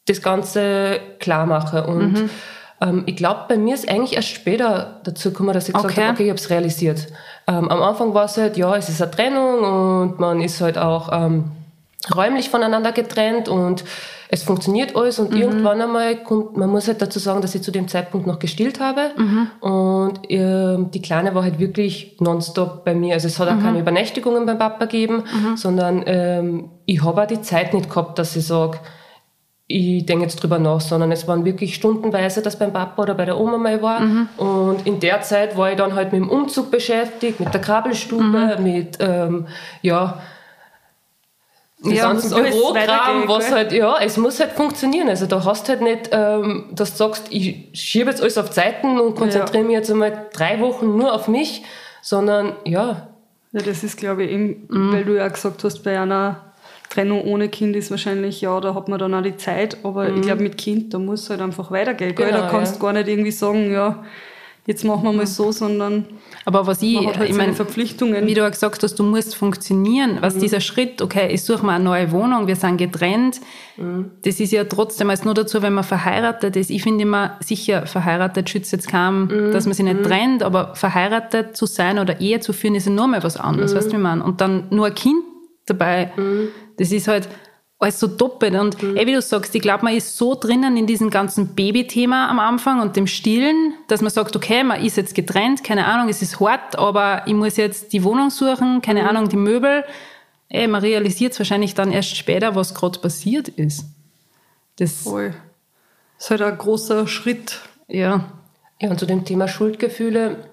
das 0.05 0.21
Ganze 0.21 0.99
klar 1.19 1.45
mache. 1.45 1.85
Und 1.85 2.13
mhm. 2.13 2.29
ähm, 2.81 3.03
ich 3.05 3.17
glaube, 3.17 3.45
bei 3.49 3.57
mir 3.57 3.75
ist 3.75 3.89
eigentlich 3.89 4.15
erst 4.15 4.29
später 4.29 5.01
dazu 5.03 5.31
gekommen, 5.31 5.53
dass 5.53 5.67
ich 5.67 5.73
gesagt 5.73 5.93
okay. 5.93 6.03
habe, 6.03 6.13
okay, 6.13 6.23
ich 6.23 6.29
habe 6.29 6.39
es 6.39 6.49
realisiert. 6.49 7.07
Ähm, 7.47 7.69
am 7.69 7.81
Anfang 7.81 8.13
war 8.13 8.25
es 8.25 8.37
halt, 8.37 8.55
ja, 8.55 8.75
es 8.75 8.87
ist 8.87 9.01
eine 9.01 9.11
Trennung 9.11 9.59
und 9.59 10.19
man 10.19 10.41
ist 10.41 10.61
halt 10.61 10.77
auch 10.77 11.09
ähm, 11.11 11.51
räumlich 12.15 12.49
voneinander 12.49 12.93
getrennt 12.93 13.49
und 13.49 13.83
es 14.29 14.43
funktioniert 14.43 14.95
alles 14.95 15.19
und 15.19 15.31
mhm. 15.31 15.37
irgendwann 15.37 15.81
einmal 15.81 16.23
kommt, 16.23 16.57
man 16.57 16.69
muss 16.69 16.87
halt 16.87 17.01
dazu 17.01 17.19
sagen, 17.19 17.41
dass 17.41 17.55
ich 17.55 17.61
zu 17.61 17.71
dem 17.71 17.87
Zeitpunkt 17.87 18.27
noch 18.27 18.39
gestillt 18.39 18.79
habe 18.79 19.11
mhm. 19.17 19.47
und 19.59 20.31
äh, 20.31 20.77
die 20.93 21.01
Kleine 21.01 21.35
war 21.35 21.43
halt 21.43 21.59
wirklich 21.59 22.17
nonstop 22.19 22.85
bei 22.85 22.95
mir. 22.95 23.13
Also 23.13 23.27
es 23.27 23.39
hat 23.39 23.47
auch 23.49 23.55
mhm. 23.55 23.63
keine 23.63 23.79
Übernächtigungen 23.79 24.45
beim 24.45 24.57
Papa 24.57 24.85
gegeben, 24.85 25.23
mhm. 25.23 25.57
sondern 25.57 26.03
ähm, 26.05 26.69
ich 26.85 27.03
habe 27.03 27.23
auch 27.23 27.27
die 27.27 27.41
Zeit 27.41 27.73
nicht 27.73 27.89
gehabt, 27.89 28.17
dass 28.19 28.35
ich 28.35 28.45
sage, 28.45 28.79
ich 29.67 30.05
denke 30.05 30.25
jetzt 30.25 30.41
drüber 30.43 30.59
nach, 30.59 30.79
sondern 30.79 31.11
es 31.11 31.27
waren 31.27 31.43
wirklich 31.43 31.73
stundenweise, 31.73 32.43
dass 32.43 32.59
beim 32.59 32.71
Papa 32.71 33.01
oder 33.01 33.15
bei 33.15 33.25
der 33.25 33.39
Oma 33.39 33.57
mal 33.57 33.81
war. 33.81 33.99
Mhm. 33.99 34.29
Und 34.37 34.85
in 34.85 34.99
der 34.99 35.21
Zeit 35.21 35.57
war 35.57 35.71
ich 35.71 35.77
dann 35.77 35.95
halt 35.95 36.11
mit 36.11 36.21
dem 36.21 36.29
Umzug 36.29 36.69
beschäftigt, 36.69 37.39
mit 37.39 37.51
der 37.51 37.61
Kabelstube, 37.61 38.57
mhm. 38.57 38.63
mit, 38.63 38.97
ähm, 38.99 39.47
ja, 39.81 40.19
ja, 41.93 42.07
ganzen 42.07 42.31
Bürokram, 42.31 43.27
was 43.27 43.51
halt, 43.51 43.71
ja, 43.71 43.97
es 44.01 44.17
muss 44.17 44.39
halt 44.39 44.53
funktionieren. 44.53 45.09
Also 45.09 45.25
du 45.25 45.43
hast 45.43 45.69
halt 45.69 45.81
nicht, 45.81 46.09
ähm, 46.11 46.65
dass 46.71 46.91
du 46.91 46.97
sagst, 46.97 47.27
ich 47.29 47.69
schiebe 47.73 48.09
jetzt 48.09 48.21
alles 48.21 48.37
auf 48.37 48.51
Zeiten 48.51 48.99
und 48.99 49.15
konzentriere 49.15 49.63
ja. 49.63 49.67
mich 49.67 49.73
jetzt 49.73 49.91
einmal 49.91 50.27
drei 50.33 50.59
Wochen 50.61 50.97
nur 50.97 51.13
auf 51.13 51.27
mich, 51.27 51.63
sondern 52.01 52.53
ja. 52.65 53.07
Ja, 53.51 53.61
das 53.61 53.83
ist, 53.83 53.97
glaube 53.97 54.23
ich, 54.23 54.31
eben, 54.31 54.67
mhm. 54.69 54.93
weil 54.93 55.05
du 55.05 55.15
ja 55.15 55.27
gesagt 55.27 55.63
hast, 55.63 55.83
bei 55.83 55.99
einer 55.99 56.41
Trennung 56.89 57.23
ohne 57.23 57.49
Kind 57.49 57.75
ist 57.75 57.91
wahrscheinlich, 57.91 58.41
ja, 58.41 58.59
da 58.59 58.73
hat 58.73 58.87
man 58.87 58.99
dann 58.99 59.13
auch 59.13 59.21
die 59.21 59.37
Zeit, 59.37 59.77
aber 59.83 60.09
mhm. 60.09 60.17
ich 60.17 60.21
glaube, 60.23 60.43
mit 60.43 60.57
Kind, 60.57 60.93
da 60.93 60.99
muss 60.99 61.29
halt 61.29 61.41
einfach 61.41 61.71
weitergehen. 61.71 62.15
Genau, 62.15 62.31
da 62.31 62.47
kannst 62.49 62.75
du 62.75 62.79
ja. 62.79 62.81
gar 62.83 62.93
nicht 62.93 63.07
irgendwie 63.07 63.31
sagen, 63.31 63.71
ja, 63.71 64.03
jetzt 64.67 64.83
machen 64.83 65.03
wir 65.03 65.13
mal 65.13 65.27
so, 65.27 65.51
sondern 65.51 66.05
aber 66.45 66.67
was 66.67 66.81
ich, 66.81 66.97
halt 66.97 67.29
ich 67.29 67.35
meine, 67.35 67.53
Verpflichtungen. 67.53 68.27
Wie 68.27 68.35
du 68.35 68.45
auch 68.45 68.51
gesagt 68.51 68.83
hast, 68.83 68.95
du 68.99 69.03
musst 69.03 69.35
funktionieren. 69.35 70.19
Was 70.21 70.35
mhm. 70.35 70.39
dieser 70.41 70.59
Schritt, 70.59 71.01
okay, 71.01 71.29
ich 71.31 71.43
suche 71.43 71.65
mir 71.65 71.73
eine 71.73 71.83
neue 71.83 72.11
Wohnung, 72.11 72.45
wir 72.47 72.55
sind 72.55 72.77
getrennt, 72.77 73.41
mhm. 73.77 74.11
das 74.23 74.39
ist 74.39 74.51
ja 74.51 74.63
trotzdem 74.63 75.09
als 75.09 75.25
nur 75.25 75.33
dazu, 75.33 75.61
wenn 75.63 75.73
man 75.73 75.83
verheiratet 75.83 76.55
ist. 76.55 76.69
Ich 76.69 76.83
finde 76.83 77.01
immer 77.01 77.37
sicher, 77.39 77.87
verheiratet 77.87 78.49
schützt 78.49 78.71
jetzt 78.71 78.89
kaum, 78.89 79.25
mhm. 79.25 79.51
dass 79.51 79.65
man 79.65 79.73
sich 79.73 79.85
nicht 79.85 79.99
mhm. 79.99 80.03
trennt, 80.03 80.43
aber 80.43 80.75
verheiratet 80.75 81.57
zu 81.57 81.65
sein 81.65 81.97
oder 81.97 82.21
Ehe 82.21 82.39
zu 82.39 82.53
führen, 82.53 82.75
ist 82.75 82.85
ja 82.85 82.91
nur 82.91 83.07
mal 83.07 83.23
was 83.23 83.37
anderes, 83.37 83.73
mhm. 83.73 83.77
weißt 83.77 83.87
du, 83.91 83.97
wie 83.97 84.01
man. 84.01 84.21
Und 84.21 84.39
dann 84.39 84.65
nur 84.69 84.87
ein 84.87 84.95
Kind 84.95 85.23
dabei, 85.65 86.11
mhm. 86.15 86.49
das 86.77 86.91
ist 86.91 87.07
halt, 87.07 87.27
alles 87.79 87.99
so 87.99 88.07
doppelt. 88.07 88.55
Und 88.55 88.81
mhm. 88.81 88.97
eh, 88.97 89.05
wie 89.05 89.13
du 89.13 89.21
sagst, 89.21 89.53
ich 89.53 89.61
glaube, 89.61 89.83
man 89.83 89.93
ist 89.93 90.17
so 90.17 90.35
drinnen 90.35 90.77
in 90.77 90.87
diesem 90.87 91.09
ganzen 91.09 91.55
Babythema 91.55 92.29
am 92.29 92.39
Anfang 92.39 92.81
und 92.81 92.95
dem 92.95 93.07
Stillen, 93.07 93.73
dass 93.87 94.01
man 94.01 94.11
sagt, 94.11 94.35
okay, 94.35 94.63
man 94.63 94.83
ist 94.83 94.97
jetzt 94.97 95.15
getrennt, 95.15 95.63
keine 95.63 95.85
Ahnung, 95.85 96.09
es 96.09 96.21
ist 96.21 96.39
hart, 96.39 96.77
aber 96.77 97.23
ich 97.25 97.33
muss 97.33 97.57
jetzt 97.57 97.93
die 97.93 98.03
Wohnung 98.03 98.29
suchen, 98.29 98.81
keine 98.81 99.03
mhm. 99.03 99.07
Ahnung, 99.09 99.29
die 99.29 99.37
Möbel. 99.37 99.83
Ey, 100.47 100.67
man 100.67 100.81
realisiert 100.81 101.33
es 101.33 101.39
wahrscheinlich 101.39 101.73
dann 101.73 101.91
erst 101.91 102.15
später, 102.15 102.55
was 102.55 102.73
gerade 102.73 102.99
passiert 102.99 103.49
ist. 103.49 103.85
Das, 104.77 105.03
Voll. 105.03 105.33
ist 106.17 106.29
halt 106.29 106.41
ein 106.41 106.57
großer 106.57 107.07
Schritt. 107.07 107.61
Ja. 107.87 108.25
Ja, 108.81 108.89
und 108.89 108.99
zu 108.99 109.05
dem 109.05 109.25
Thema 109.25 109.47
Schuldgefühle. 109.47 110.49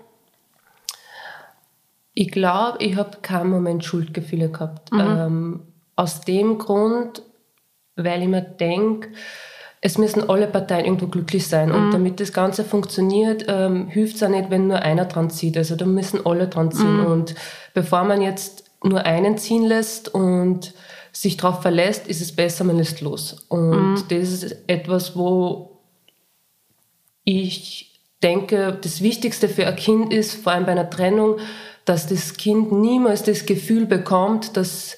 Ich 2.15 2.31
glaube, 2.31 2.79
ich 2.81 2.97
habe 2.97 3.19
keinen 3.23 3.51
Moment 3.51 3.85
Schuldgefühle 3.85 4.51
gehabt. 4.51 4.93
Mhm. 4.93 5.01
Ähm, 5.01 5.61
aus 5.97 6.21
dem 6.23 6.59
Grund, 6.59 7.23
weil 7.97 8.23
ich 8.23 8.29
mir 8.29 8.43
denke, 8.43 9.09
es 9.81 9.99
müssen 9.99 10.31
alle 10.31 10.47
Parteien 10.47 10.85
irgendwo 10.85 11.09
glücklich 11.09 11.47
sein. 11.49 11.73
Und 11.73 11.87
Mhm. 11.89 11.91
damit 11.91 12.21
das 12.21 12.33
Ganze 12.33 12.65
funktioniert, 12.65 13.45
ähm, 13.49 13.89
hilft 13.89 14.17
es 14.17 14.23
auch 14.23 14.29
nicht, 14.29 14.49
wenn 14.51 14.69
nur 14.69 14.79
einer 14.79 15.07
dran 15.07 15.29
zieht. 15.29 15.57
Also 15.57 15.75
da 15.77 15.85
müssen 15.85 16.25
alle 16.25 16.47
dran 16.49 16.71
ziehen. 16.71 16.99
Mhm. 17.01 17.07
Und 17.07 17.35
bevor 17.75 18.05
man 18.05 18.23
jetzt 18.23 18.65
nur 18.85 19.05
einen 19.05 19.39
ziehen 19.39 19.65
lässt 19.65 20.09
und 20.15 20.73
sich 21.13 21.37
darauf 21.37 21.63
verlässt, 21.63 22.07
ist 22.07 22.23
es 22.23 22.33
besser, 22.35 22.65
man 22.65 22.79
lässt 22.79 23.01
los. 23.01 23.45
Und 23.49 23.95
Mhm. 23.95 24.05
das 24.09 24.29
ist 24.31 24.57
etwas, 24.69 25.17
wo 25.17 25.81
ich 27.25 28.01
denke, 28.23 28.79
das 28.81 29.03
Wichtigste 29.03 29.49
für 29.49 29.67
ein 29.67 29.77
Kind 29.77 30.13
ist, 30.13 30.35
vor 30.35 30.53
allem 30.53 30.65
bei 30.67 30.73
einer 30.73 30.89
Trennung, 30.91 31.39
dass 31.85 32.07
das 32.07 32.35
Kind 32.37 32.73
niemals 32.73 33.25
das 33.25 33.47
Gefühl 33.47 33.87
bekommt, 33.87 34.57
dass 34.57 34.97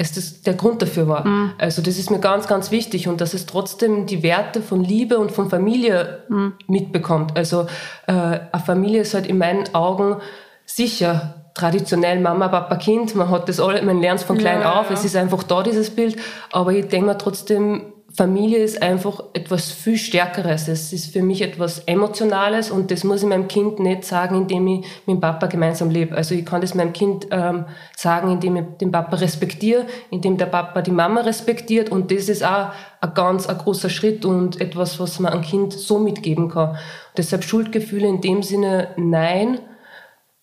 es 0.00 0.12
das, 0.12 0.42
der 0.42 0.54
Grund 0.54 0.80
dafür 0.80 1.08
war. 1.08 1.52
Also 1.58 1.82
das 1.82 1.98
ist 1.98 2.10
mir 2.10 2.20
ganz, 2.20 2.46
ganz 2.46 2.70
wichtig 2.70 3.08
und 3.08 3.20
dass 3.20 3.34
es 3.34 3.46
trotzdem 3.46 4.06
die 4.06 4.22
Werte 4.22 4.62
von 4.62 4.82
Liebe 4.82 5.18
und 5.18 5.32
von 5.32 5.50
Familie 5.50 6.22
mitbekommt. 6.68 7.36
Also 7.36 7.66
äh, 8.06 8.12
eine 8.12 8.62
Familie 8.64 9.00
ist 9.02 9.12
halt 9.14 9.26
in 9.26 9.38
meinen 9.38 9.74
Augen 9.74 10.16
sicher 10.64 11.34
traditionell 11.54 12.20
Mama, 12.20 12.46
Papa, 12.48 12.76
Kind. 12.76 13.14
Man 13.16 13.28
hat 13.30 13.48
das 13.48 13.58
alle, 13.58 13.82
man 13.82 14.00
lernt 14.00 14.20
es 14.20 14.26
von 14.26 14.38
klein 14.38 14.60
Ja, 14.60 14.78
auf. 14.80 14.88
ja. 14.88 14.94
Es 14.94 15.04
ist 15.04 15.16
einfach 15.16 15.42
da 15.42 15.62
dieses 15.64 15.90
Bild. 15.90 16.16
Aber 16.52 16.72
ich 16.72 16.86
denke 16.86 17.06
mir 17.06 17.18
trotzdem, 17.18 17.92
Familie 18.18 18.58
ist 18.58 18.82
einfach 18.82 19.22
etwas 19.32 19.70
viel 19.70 19.96
Stärkeres. 19.96 20.66
Es 20.66 20.92
ist 20.92 21.12
für 21.12 21.22
mich 21.22 21.40
etwas 21.40 21.84
Emotionales 21.86 22.72
und 22.72 22.90
das 22.90 23.04
muss 23.04 23.22
ich 23.22 23.28
meinem 23.28 23.46
Kind 23.46 23.78
nicht 23.78 24.02
sagen, 24.02 24.34
indem 24.34 24.66
ich 24.66 24.80
mit 25.06 25.18
dem 25.18 25.20
Papa 25.20 25.46
gemeinsam 25.46 25.88
lebe. 25.88 26.16
Also 26.16 26.34
ich 26.34 26.44
kann 26.44 26.60
das 26.60 26.74
meinem 26.74 26.92
Kind 26.92 27.28
ähm, 27.30 27.66
sagen, 27.96 28.32
indem 28.32 28.56
ich 28.56 28.64
den 28.80 28.90
Papa 28.90 29.18
respektiere, 29.18 29.86
indem 30.10 30.36
der 30.36 30.46
Papa 30.46 30.82
die 30.82 30.90
Mama 30.90 31.20
respektiert 31.20 31.92
und 31.92 32.10
das 32.10 32.28
ist 32.28 32.44
auch 32.44 32.72
ein 33.00 33.14
ganz 33.14 33.46
ein 33.46 33.56
großer 33.56 33.88
Schritt 33.88 34.24
und 34.24 34.60
etwas, 34.60 34.98
was 34.98 35.20
man 35.20 35.32
einem 35.32 35.42
Kind 35.42 35.72
so 35.72 36.00
mitgeben 36.00 36.48
kann. 36.48 36.76
deshalb 37.16 37.44
Schuldgefühle 37.44 38.08
in 38.08 38.20
dem 38.20 38.42
Sinne 38.42 38.88
nein, 38.96 39.60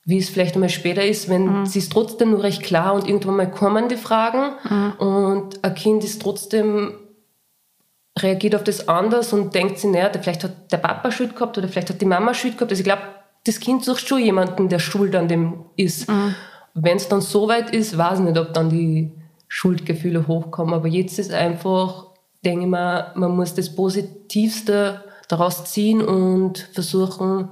wie 0.05 0.19
es 0.19 0.29
vielleicht 0.29 0.55
einmal 0.55 0.69
später 0.69 1.03
ist, 1.03 1.27
wenn 1.27 1.65
sie 1.65 1.79
ist 1.79 1.91
trotzdem 1.91 2.31
nur 2.31 2.43
recht 2.43 2.63
klar 2.63 2.93
und 2.93 3.05
irgendwann 3.05 3.35
mal 3.35 3.51
kommen 3.51 3.89
die 3.89 3.97
Fragen 3.97 4.53
und 4.97 5.61
ein 5.61 5.75
Kind 5.75 6.05
ist 6.05 6.21
trotzdem 6.21 6.93
reagiert 8.17 8.55
auf 8.55 8.63
das 8.63 8.87
anders 8.87 9.33
und 9.33 9.53
denkt 9.55 9.79
sich, 9.79 9.89
naja, 9.91 10.09
vielleicht 10.21 10.43
hat 10.43 10.71
der 10.71 10.77
Papa 10.77 11.11
Schuld 11.11 11.35
gehabt 11.35 11.57
oder 11.57 11.67
vielleicht 11.67 11.89
hat 11.89 11.99
die 12.01 12.05
Mama 12.05 12.33
Schuld 12.33 12.57
gehabt. 12.57 12.71
Also 12.71 12.79
ich 12.81 12.85
glaube, 12.85 13.01
das 13.45 13.59
Kind 13.59 13.83
sucht 13.83 14.07
schon 14.07 14.21
jemanden, 14.21 14.69
der 14.69 14.79
schuld 14.79 15.15
an 15.15 15.27
dem 15.27 15.65
ist. 15.75 16.07
Wenn 16.73 16.97
es 16.97 17.07
dann 17.09 17.21
so 17.21 17.47
weit 17.47 17.71
ist, 17.71 17.97
weiß 17.97 18.19
ich 18.19 18.25
nicht, 18.25 18.37
ob 18.37 18.53
dann 18.53 18.69
die 18.69 19.11
Schuldgefühle 19.47 20.27
hochkommen. 20.27 20.73
Aber 20.73 20.87
jetzt 20.87 21.19
ist 21.19 21.31
einfach, 21.31 22.07
denke 22.43 22.61
ich 22.65 22.69
mal, 22.69 23.11
man 23.15 23.31
muss 23.35 23.53
das 23.53 23.73
Positivste 23.75 25.03
daraus 25.27 25.65
ziehen 25.65 26.01
und 26.01 26.59
versuchen, 26.73 27.49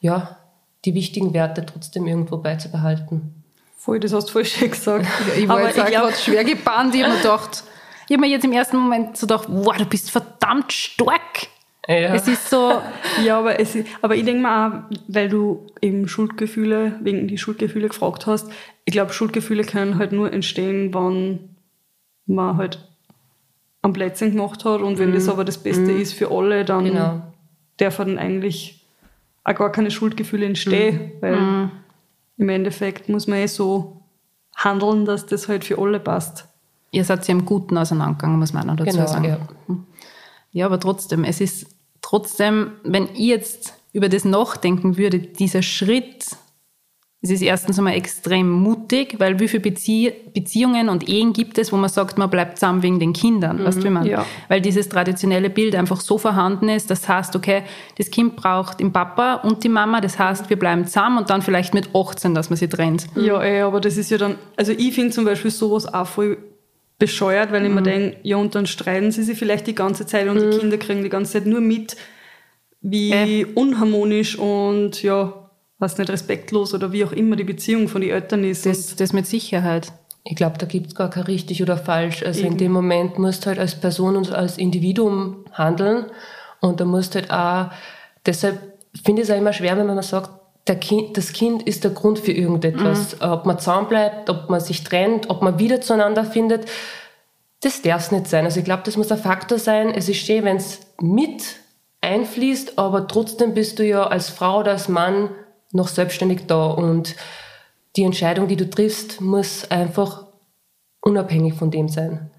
ja, 0.00 0.36
die 0.84 0.94
wichtigen 0.94 1.34
Werte 1.34 1.64
trotzdem 1.66 2.06
irgendwo 2.06 2.38
beizubehalten. 2.38 3.44
Voll, 3.76 4.00
das 4.00 4.12
hast 4.12 4.28
du 4.28 4.32
voll 4.32 4.44
schön 4.44 4.70
gesagt. 4.70 5.06
Ich 5.36 5.48
war 5.48 5.58
Aber 5.58 5.66
jetzt 5.68 5.80
auch 5.80 5.86
glaub- 5.86 6.02
gerade 6.04 6.16
schwer 6.16 6.44
gebannt. 6.44 6.94
Ich 6.94 7.02
habe 7.02 7.12
mir 7.14 7.18
gedacht, 7.22 7.64
ich 8.10 8.16
habe 8.16 8.26
mir 8.26 8.32
jetzt 8.32 8.44
im 8.44 8.50
ersten 8.52 8.76
Moment 8.76 9.16
so 9.16 9.26
gedacht, 9.28 9.46
wow, 9.48 9.76
du 9.76 9.84
bist 9.84 10.10
verdammt 10.10 10.72
stark. 10.72 11.46
Ja. 11.86 12.12
Es 12.14 12.26
ist 12.26 12.50
so, 12.50 12.82
Ja, 13.24 13.38
aber, 13.38 13.60
es, 13.60 13.76
ist- 13.76 13.86
aber 14.02 14.16
ich 14.16 14.24
denke 14.24 14.42
mal 14.42 14.68
auch, 14.90 14.96
weil 15.06 15.28
du 15.28 15.66
eben 15.80 16.08
Schuldgefühle, 16.08 16.98
wegen 17.02 17.28
die 17.28 17.38
Schuldgefühle 17.38 17.86
gefragt 17.88 18.26
hast, 18.26 18.50
ich 18.84 18.92
glaube, 18.92 19.12
Schuldgefühle 19.12 19.62
können 19.62 19.96
halt 19.98 20.10
nur 20.10 20.32
entstehen, 20.32 20.92
wenn 20.92 21.50
man 22.26 22.56
halt 22.56 22.88
am 23.82 23.92
Plätzchen 23.92 24.32
gemacht 24.32 24.64
hat 24.64 24.80
und 24.82 24.98
wenn 24.98 25.12
das 25.14 25.28
aber 25.28 25.44
das 25.44 25.58
Beste 25.58 25.92
ist 25.92 26.12
für 26.12 26.32
alle, 26.32 26.64
dann 26.64 26.84
Genau. 26.86 27.22
darf 27.76 27.96
dann 27.98 28.18
eigentlich 28.18 28.84
auch 29.44 29.54
gar 29.54 29.70
keine 29.70 29.92
Schuldgefühle 29.92 30.46
entstehen, 30.46 31.12
weil 31.20 31.70
im 32.38 32.48
Endeffekt 32.48 33.08
muss 33.08 33.28
man 33.28 33.38
eh 33.38 33.46
so 33.46 34.02
handeln, 34.56 35.04
dass 35.04 35.26
das 35.26 35.46
halt 35.48 35.64
für 35.64 35.78
alle 35.78 36.00
passt. 36.00 36.46
Ihr 36.90 37.04
seid 37.04 37.26
ja 37.28 37.32
im 37.32 37.44
Guten 37.44 37.76
auseinandergegangen, 37.78 38.38
muss 38.38 38.52
man 38.52 38.68
auch 38.70 38.76
dazu 38.76 38.90
Genau, 38.96 39.06
sagen. 39.06 39.24
ja. 39.24 39.38
Ja, 40.52 40.66
aber 40.66 40.80
trotzdem, 40.80 41.22
es 41.24 41.40
ist 41.40 41.66
trotzdem, 42.02 42.72
wenn 42.82 43.04
ich 43.14 43.20
jetzt 43.28 43.74
über 43.92 44.08
das 44.08 44.24
nachdenken 44.24 44.96
würde, 44.96 45.18
dieser 45.20 45.62
Schritt, 45.62 46.26
es 47.22 47.28
ist 47.30 47.42
erstens 47.42 47.76
einmal 47.78 47.94
extrem 47.94 48.48
mutig, 48.50 49.16
weil 49.18 49.38
wie 49.40 49.46
viele 49.46 49.60
Bezie 49.62 50.12
Beziehungen 50.32 50.88
und 50.88 51.06
Ehen 51.08 51.32
gibt 51.34 51.58
es, 51.58 51.70
wo 51.70 51.76
man 51.76 51.90
sagt, 51.90 52.16
man 52.16 52.30
bleibt 52.30 52.58
zusammen 52.58 52.82
wegen 52.82 52.98
den 52.98 53.12
Kindern, 53.12 53.62
weißt 53.62 53.78
du, 53.78 53.84
wie 53.84 53.90
man? 53.90 54.06
ja. 54.06 54.24
Weil 54.48 54.60
dieses 54.62 54.88
traditionelle 54.88 55.50
Bild 55.50 55.74
einfach 55.76 56.00
so 56.00 56.16
vorhanden 56.18 56.68
ist, 56.70 56.90
das 56.90 57.06
heißt, 57.06 57.36
okay, 57.36 57.62
das 57.98 58.10
Kind 58.10 58.36
braucht 58.36 58.80
den 58.80 58.90
Papa 58.92 59.34
und 59.34 59.62
die 59.62 59.68
Mama, 59.68 60.00
das 60.00 60.18
heißt, 60.18 60.48
wir 60.48 60.58
bleiben 60.58 60.86
zusammen 60.86 61.18
und 61.18 61.30
dann 61.30 61.42
vielleicht 61.42 61.74
mit 61.74 61.94
18, 61.94 62.34
dass 62.34 62.48
man 62.48 62.56
sie 62.56 62.68
trennt. 62.68 63.06
Ja, 63.16 63.40
ey, 63.42 63.60
aber 63.60 63.80
das 63.80 63.98
ist 63.98 64.10
ja 64.10 64.16
dann, 64.18 64.36
also 64.56 64.72
ich 64.72 64.94
finde 64.94 65.10
zum 65.10 65.26
Beispiel 65.26 65.50
sowas 65.50 65.92
auch 65.92 66.06
voll 66.06 66.38
bescheuert, 67.00 67.50
weil 67.50 67.64
ich 67.66 67.72
mir 67.72 67.82
denke, 67.82 68.18
ja, 68.22 68.36
und 68.36 68.54
dann 68.54 68.66
streiten 68.66 69.10
sie 69.10 69.24
sich 69.24 69.36
vielleicht 69.36 69.66
die 69.66 69.74
ganze 69.74 70.06
Zeit 70.06 70.28
und 70.28 70.38
die 70.38 70.58
Kinder 70.58 70.76
kriegen 70.78 71.02
die 71.02 71.08
ganze 71.08 71.32
Zeit 71.32 71.46
nur 71.46 71.60
mit, 71.60 71.96
wie 72.80 73.10
Äh. 73.12 73.46
unharmonisch 73.56 74.38
und 74.38 75.02
ja, 75.02 75.50
was 75.80 75.98
nicht 75.98 76.10
respektlos 76.10 76.72
oder 76.74 76.92
wie 76.92 77.04
auch 77.04 77.12
immer 77.12 77.34
die 77.36 77.44
Beziehung 77.44 77.88
von 77.88 78.02
den 78.02 78.10
Eltern 78.10 78.44
ist. 78.44 78.66
Das, 78.66 78.94
das 78.94 79.12
mit 79.12 79.26
Sicherheit. 79.26 79.92
Ich 80.24 80.36
glaube, 80.36 80.58
da 80.58 80.66
gibt's 80.66 80.94
gar 80.94 81.08
kein 81.10 81.22
richtig 81.24 81.62
oder 81.62 81.76
falsch. 81.78 82.22
Also 82.22 82.40
in 82.40 82.46
Eben. 82.48 82.58
dem 82.58 82.72
Moment 82.72 83.18
musst 83.18 83.44
du 83.44 83.46
halt 83.48 83.58
als 83.58 83.74
Person 83.80 84.16
und 84.16 84.30
als 84.32 84.58
Individuum 84.58 85.44
handeln. 85.52 86.04
Und 86.60 86.80
da 86.80 86.84
musst 86.84 87.14
du 87.14 87.20
halt 87.20 87.30
auch, 87.30 87.72
deshalb 88.26 88.58
finde 89.04 89.22
ich 89.22 89.28
es 89.28 89.34
auch 89.34 89.38
immer 89.38 89.54
schwer, 89.54 89.76
wenn 89.78 89.86
man 89.86 90.02
sagt, 90.02 90.30
kind, 90.76 91.16
das 91.16 91.32
Kind 91.32 91.62
ist 91.62 91.84
der 91.84 91.90
Grund 91.90 92.18
für 92.18 92.32
irgendetwas. 92.32 93.20
Ob 93.20 93.46
man 93.46 93.58
zusammenbleibt, 93.58 94.30
ob 94.30 94.50
man 94.50 94.60
sich 94.60 94.84
trennt, 94.84 95.30
ob 95.30 95.42
man 95.42 95.58
wieder 95.58 95.80
zueinander 95.80 96.24
findet. 96.24 96.68
Das 97.60 97.82
darf 97.82 98.02
es 98.02 98.12
nicht 98.12 98.26
sein. 98.28 98.44
Also 98.44 98.60
ich 98.60 98.64
glaube, 98.64 98.82
das 98.84 98.96
muss 98.96 99.12
ein 99.12 99.18
Faktor 99.18 99.58
sein. 99.58 99.90
Es 99.90 100.08
ist 100.08 100.18
schön, 100.18 100.44
wenn 100.44 100.56
es 100.56 100.80
mit 101.00 101.42
einfließt, 102.00 102.78
aber 102.78 103.06
trotzdem 103.06 103.54
bist 103.54 103.78
du 103.78 103.84
ja 103.84 104.06
als 104.06 104.30
Frau 104.30 104.60
oder 104.60 104.72
als 104.72 104.88
Mann 104.88 105.30
noch 105.72 105.88
selbstständig 105.88 106.46
da. 106.46 106.66
Und 106.66 107.16
die 107.96 108.04
Entscheidung, 108.04 108.48
die 108.48 108.56
du 108.56 108.68
triffst, 108.68 109.20
muss 109.20 109.70
einfach 109.70 110.26
unabhängig 111.00 111.54
von 111.54 111.70
dem 111.70 111.88
sein. 111.88 112.30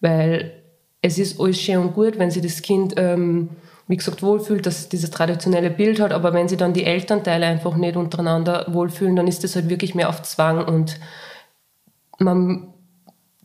Weil 0.00 0.62
es 1.02 1.18
ist 1.18 1.38
alles 1.38 1.60
schön 1.60 1.78
und 1.78 1.94
gut, 1.94 2.18
wenn 2.18 2.30
sich 2.30 2.42
das 2.42 2.62
Kind, 2.62 2.94
ähm, 2.96 3.50
wie 3.86 3.96
gesagt, 3.96 4.22
wohlfühlt, 4.22 4.64
dass 4.66 4.80
es 4.80 4.88
dieses 4.88 5.10
traditionelle 5.10 5.70
Bild 5.70 6.00
hat, 6.00 6.12
aber 6.12 6.32
wenn 6.32 6.48
sie 6.48 6.56
dann 6.56 6.72
die 6.72 6.84
Elternteile 6.84 7.46
einfach 7.46 7.76
nicht 7.76 7.96
untereinander 7.96 8.66
wohlfühlen, 8.68 9.16
dann 9.16 9.26
ist 9.26 9.44
das 9.44 9.56
halt 9.56 9.68
wirklich 9.68 9.94
mehr 9.94 10.08
auf 10.08 10.22
Zwang 10.22 10.64
und 10.64 10.98
man 12.18 12.68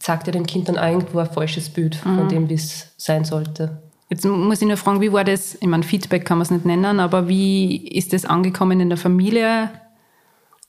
sagt 0.01 0.27
ja 0.27 0.31
dem 0.31 0.45
Kind 0.45 0.69
dann 0.69 0.75
irgendwo 0.75 1.19
ein 1.19 1.29
falsches 1.29 1.69
Bild 1.69 1.95
von 1.95 2.29
dem, 2.29 2.49
wie 2.49 2.53
es 2.53 2.93
sein 2.97 3.25
sollte. 3.25 3.81
Jetzt 4.09 4.25
muss 4.25 4.61
ich 4.61 4.67
nur 4.67 4.77
fragen, 4.77 5.01
wie 5.01 5.11
war 5.11 5.23
das? 5.23 5.55
Ich 5.55 5.67
meine, 5.67 5.83
Feedback 5.83 6.25
kann 6.25 6.37
man 6.37 6.43
es 6.43 6.51
nicht 6.51 6.65
nennen, 6.65 6.99
aber 6.99 7.27
wie 7.27 7.87
ist 7.89 8.13
das 8.13 8.25
angekommen 8.25 8.79
in 8.79 8.89
der 8.89 8.97
Familie? 8.97 9.69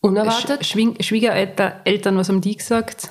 Unerwartet? 0.00 0.64
Sch 0.64 0.76
Schwiegereltern, 1.00 1.72
Eltern, 1.84 2.16
was 2.16 2.28
haben 2.28 2.40
die 2.40 2.56
gesagt? 2.56 3.10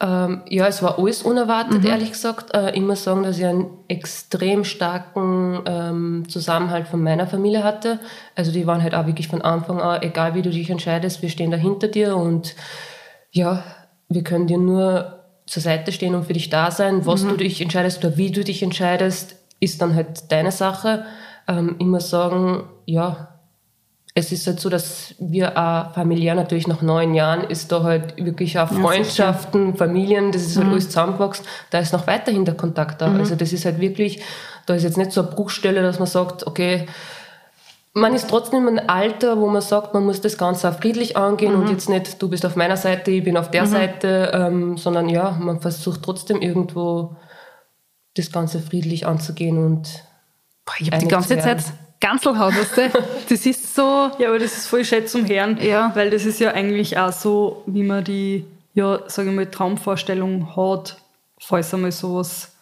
Ähm, 0.00 0.42
ja, 0.48 0.68
es 0.68 0.80
war 0.80 0.98
alles 0.98 1.22
unerwartet, 1.22 1.84
ehrlich 1.84 2.12
gesagt. 2.12 2.54
Äh, 2.54 2.72
ich 2.74 2.80
muss 2.80 3.02
sagen, 3.02 3.24
dass 3.24 3.38
ich 3.38 3.44
einen 3.44 3.66
extrem 3.88 4.62
starken 4.64 5.60
ähm, 5.66 6.24
Zusammenhalt 6.28 6.86
von 6.86 7.02
meiner 7.02 7.26
Familie 7.26 7.64
hatte. 7.64 7.98
Also 8.36 8.52
die 8.52 8.66
waren 8.66 8.82
halt 8.82 8.94
auch 8.94 9.06
wirklich 9.06 9.26
von 9.26 9.42
Anfang 9.42 9.80
an, 9.80 10.02
egal 10.02 10.34
wie 10.34 10.42
du 10.42 10.50
dich 10.50 10.70
entscheidest, 10.70 11.20
wir 11.20 11.28
stehen 11.28 11.50
da 11.50 11.56
hinter 11.56 11.88
dir 11.88 12.16
und 12.16 12.54
ja, 13.32 13.64
wir 14.08 14.22
können 14.22 14.46
dir 14.46 14.58
nur 14.58 15.24
zur 15.46 15.62
Seite 15.62 15.90
stehen 15.90 16.14
und 16.14 16.26
für 16.26 16.32
dich 16.32 16.48
da 16.48 16.70
sein. 16.70 17.04
Was 17.04 17.22
du 17.22 17.36
dich 17.36 17.60
entscheidest 17.60 18.04
oder 18.04 18.16
wie 18.16 18.30
du 18.30 18.44
dich 18.44 18.62
entscheidest, 18.62 19.34
ist 19.58 19.82
dann 19.82 19.96
halt 19.96 20.30
deine 20.30 20.52
Sache. 20.52 21.06
Ähm, 21.48 21.74
ich 21.80 21.86
muss 21.86 22.08
sagen, 22.08 22.68
ja, 22.86 23.37
es 24.18 24.32
ist 24.32 24.46
halt 24.46 24.58
so, 24.58 24.68
dass 24.68 25.14
wir 25.18 25.56
auch 25.56 25.94
familiär 25.94 26.34
natürlich 26.34 26.66
nach 26.66 26.82
neun 26.82 27.14
Jahren 27.14 27.48
ist 27.48 27.70
da 27.70 27.84
halt 27.84 28.16
wirklich 28.22 28.58
auch 28.58 28.68
Freundschaften, 28.68 29.76
Familien, 29.76 30.32
das 30.32 30.42
ist 30.42 30.56
halt 30.56 30.68
alles 30.68 30.86
zusammengewachsen. 30.86 31.46
Da 31.70 31.78
ist 31.78 31.92
noch 31.92 32.06
weiterhin 32.08 32.44
der 32.44 32.56
Kontakt 32.56 33.00
da. 33.00 33.12
Also 33.12 33.36
das 33.36 33.52
ist 33.52 33.64
halt 33.64 33.80
wirklich, 33.80 34.20
da 34.66 34.74
ist 34.74 34.82
jetzt 34.82 34.96
nicht 34.96 35.12
so 35.12 35.22
eine 35.22 35.30
Bruchstelle, 35.30 35.82
dass 35.82 36.00
man 36.00 36.08
sagt, 36.08 36.46
okay, 36.46 36.86
man 37.92 38.12
ist 38.14 38.28
trotzdem 38.28 38.66
im 38.66 38.80
Alter, 38.88 39.38
wo 39.38 39.46
man 39.46 39.62
sagt, 39.62 39.94
man 39.94 40.04
muss 40.04 40.20
das 40.20 40.36
Ganze 40.36 40.68
auch 40.68 40.74
friedlich 40.74 41.16
angehen 41.16 41.54
und 41.54 41.70
jetzt 41.70 41.88
nicht, 41.88 42.20
du 42.20 42.28
bist 42.28 42.44
auf 42.44 42.56
meiner 42.56 42.76
Seite, 42.76 43.10
ich 43.10 43.24
bin 43.24 43.36
auf 43.36 43.50
der 43.50 43.66
Seite, 43.66 44.32
ähm, 44.34 44.76
sondern 44.76 45.08
ja, 45.08 45.36
man 45.38 45.60
versucht 45.60 46.02
trotzdem 46.02 46.40
irgendwo 46.40 47.16
das 48.16 48.32
Ganze 48.32 48.60
friedlich 48.60 49.06
anzugehen 49.06 49.58
und 49.58 50.04
Boah, 50.64 50.74
ich 50.80 50.90
habe 50.90 50.98
die 50.98 51.08
ganze 51.08 51.38
zu 51.38 51.72
Ganzelhaut, 52.00 52.54
weißt 52.54 52.76
du? 52.76 52.90
Das 53.28 53.44
ist 53.46 53.74
so... 53.74 54.10
Ja, 54.18 54.28
aber 54.28 54.38
das 54.38 54.56
ist 54.56 54.66
voll 54.68 54.84
schön 54.84 55.06
zum 55.06 55.28
Hören, 55.28 55.58
Ja. 55.60 55.90
weil 55.94 56.10
das 56.10 56.24
ist 56.24 56.38
ja 56.40 56.52
eigentlich 56.52 56.96
auch 56.98 57.12
so, 57.12 57.62
wie 57.66 57.82
man 57.82 58.04
die, 58.04 58.44
ja, 58.74 59.00
sage 59.08 59.30
ich 59.30 59.34
mal, 59.36 59.46
Traumvorstellung 59.46 60.54
hat, 60.56 60.96
falls 61.40 61.74
einmal 61.74 61.90
sowas, 61.92 62.54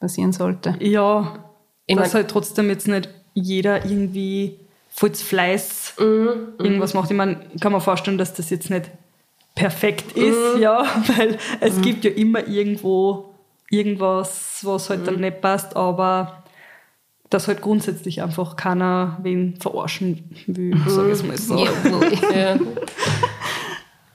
passieren 0.00 0.32
sollte. 0.32 0.74
ja, 0.80 1.38
Ich 1.86 1.96
dass 1.96 2.14
halt 2.14 2.28
trotzdem 2.30 2.68
jetzt 2.70 2.88
nicht 2.88 3.08
jeder 3.34 3.84
irgendwie 3.84 4.58
vollz 4.90 5.22
Fleiß 5.22 5.94
Mhm, 5.98 6.54
irgendwas 6.58 6.94
macht. 6.94 7.10
Ich 7.10 7.16
meine, 7.16 7.40
kann 7.60 7.72
mir 7.72 7.80
vorstellen, 7.80 8.16
dass 8.18 8.32
das 8.34 8.50
jetzt 8.50 8.70
nicht 8.70 8.90
perfekt 9.54 10.16
Mhm. 10.16 10.22
ist, 10.22 10.56
ja, 10.60 10.84
weil 11.16 11.36
es 11.60 11.80
gibt 11.82 12.04
ja 12.04 12.10
immer 12.12 12.46
irgendwo 12.48 13.34
irgendwas, 13.70 14.60
was 14.62 14.88
halt 14.90 15.06
dann 15.06 15.20
nicht 15.20 15.40
passt, 15.40 15.76
aber 15.76 16.42
dass 17.30 17.48
halt 17.48 17.60
grundsätzlich 17.60 18.22
einfach 18.22 18.56
keiner 18.56 19.18
wen 19.22 19.56
verarschen 19.56 20.30
will, 20.46 20.76
sag 20.86 21.12
ich 21.12 21.22
mal 21.22 21.36
so. 21.36 21.58
Ja. 22.34 22.58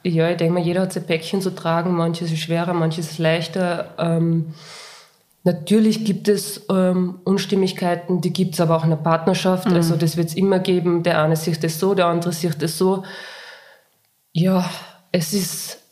ja, 0.03 0.31
ich 0.31 0.37
denke 0.37 0.53
mal, 0.53 0.63
jeder 0.63 0.81
hat 0.81 0.93
sein 0.93 1.05
Päckchen 1.05 1.41
zu 1.41 1.51
tragen. 1.51 1.93
Manches 1.93 2.31
ist 2.31 2.39
schwerer, 2.39 2.73
manches 2.73 3.11
ist 3.11 3.19
leichter. 3.19 3.93
Ähm, 3.99 4.53
natürlich 5.43 6.05
gibt 6.05 6.27
es 6.27 6.65
ähm, 6.69 7.19
Unstimmigkeiten, 7.23 8.21
die 8.21 8.33
gibt 8.33 8.55
es 8.55 8.61
aber 8.61 8.75
auch 8.75 8.83
in 8.83 8.89
der 8.89 8.97
Partnerschaft. 8.97 9.67
Also 9.67 9.95
das 9.95 10.17
wird 10.17 10.29
es 10.29 10.35
immer 10.35 10.59
geben. 10.59 11.03
Der 11.03 11.21
eine 11.21 11.35
sieht 11.35 11.63
das 11.63 11.79
so, 11.79 11.93
der 11.93 12.07
andere 12.07 12.31
sieht 12.31 12.61
das 12.61 12.77
so. 12.77 13.03
Ja, 14.33 14.67
es 15.11 15.33
ist, 15.33 15.83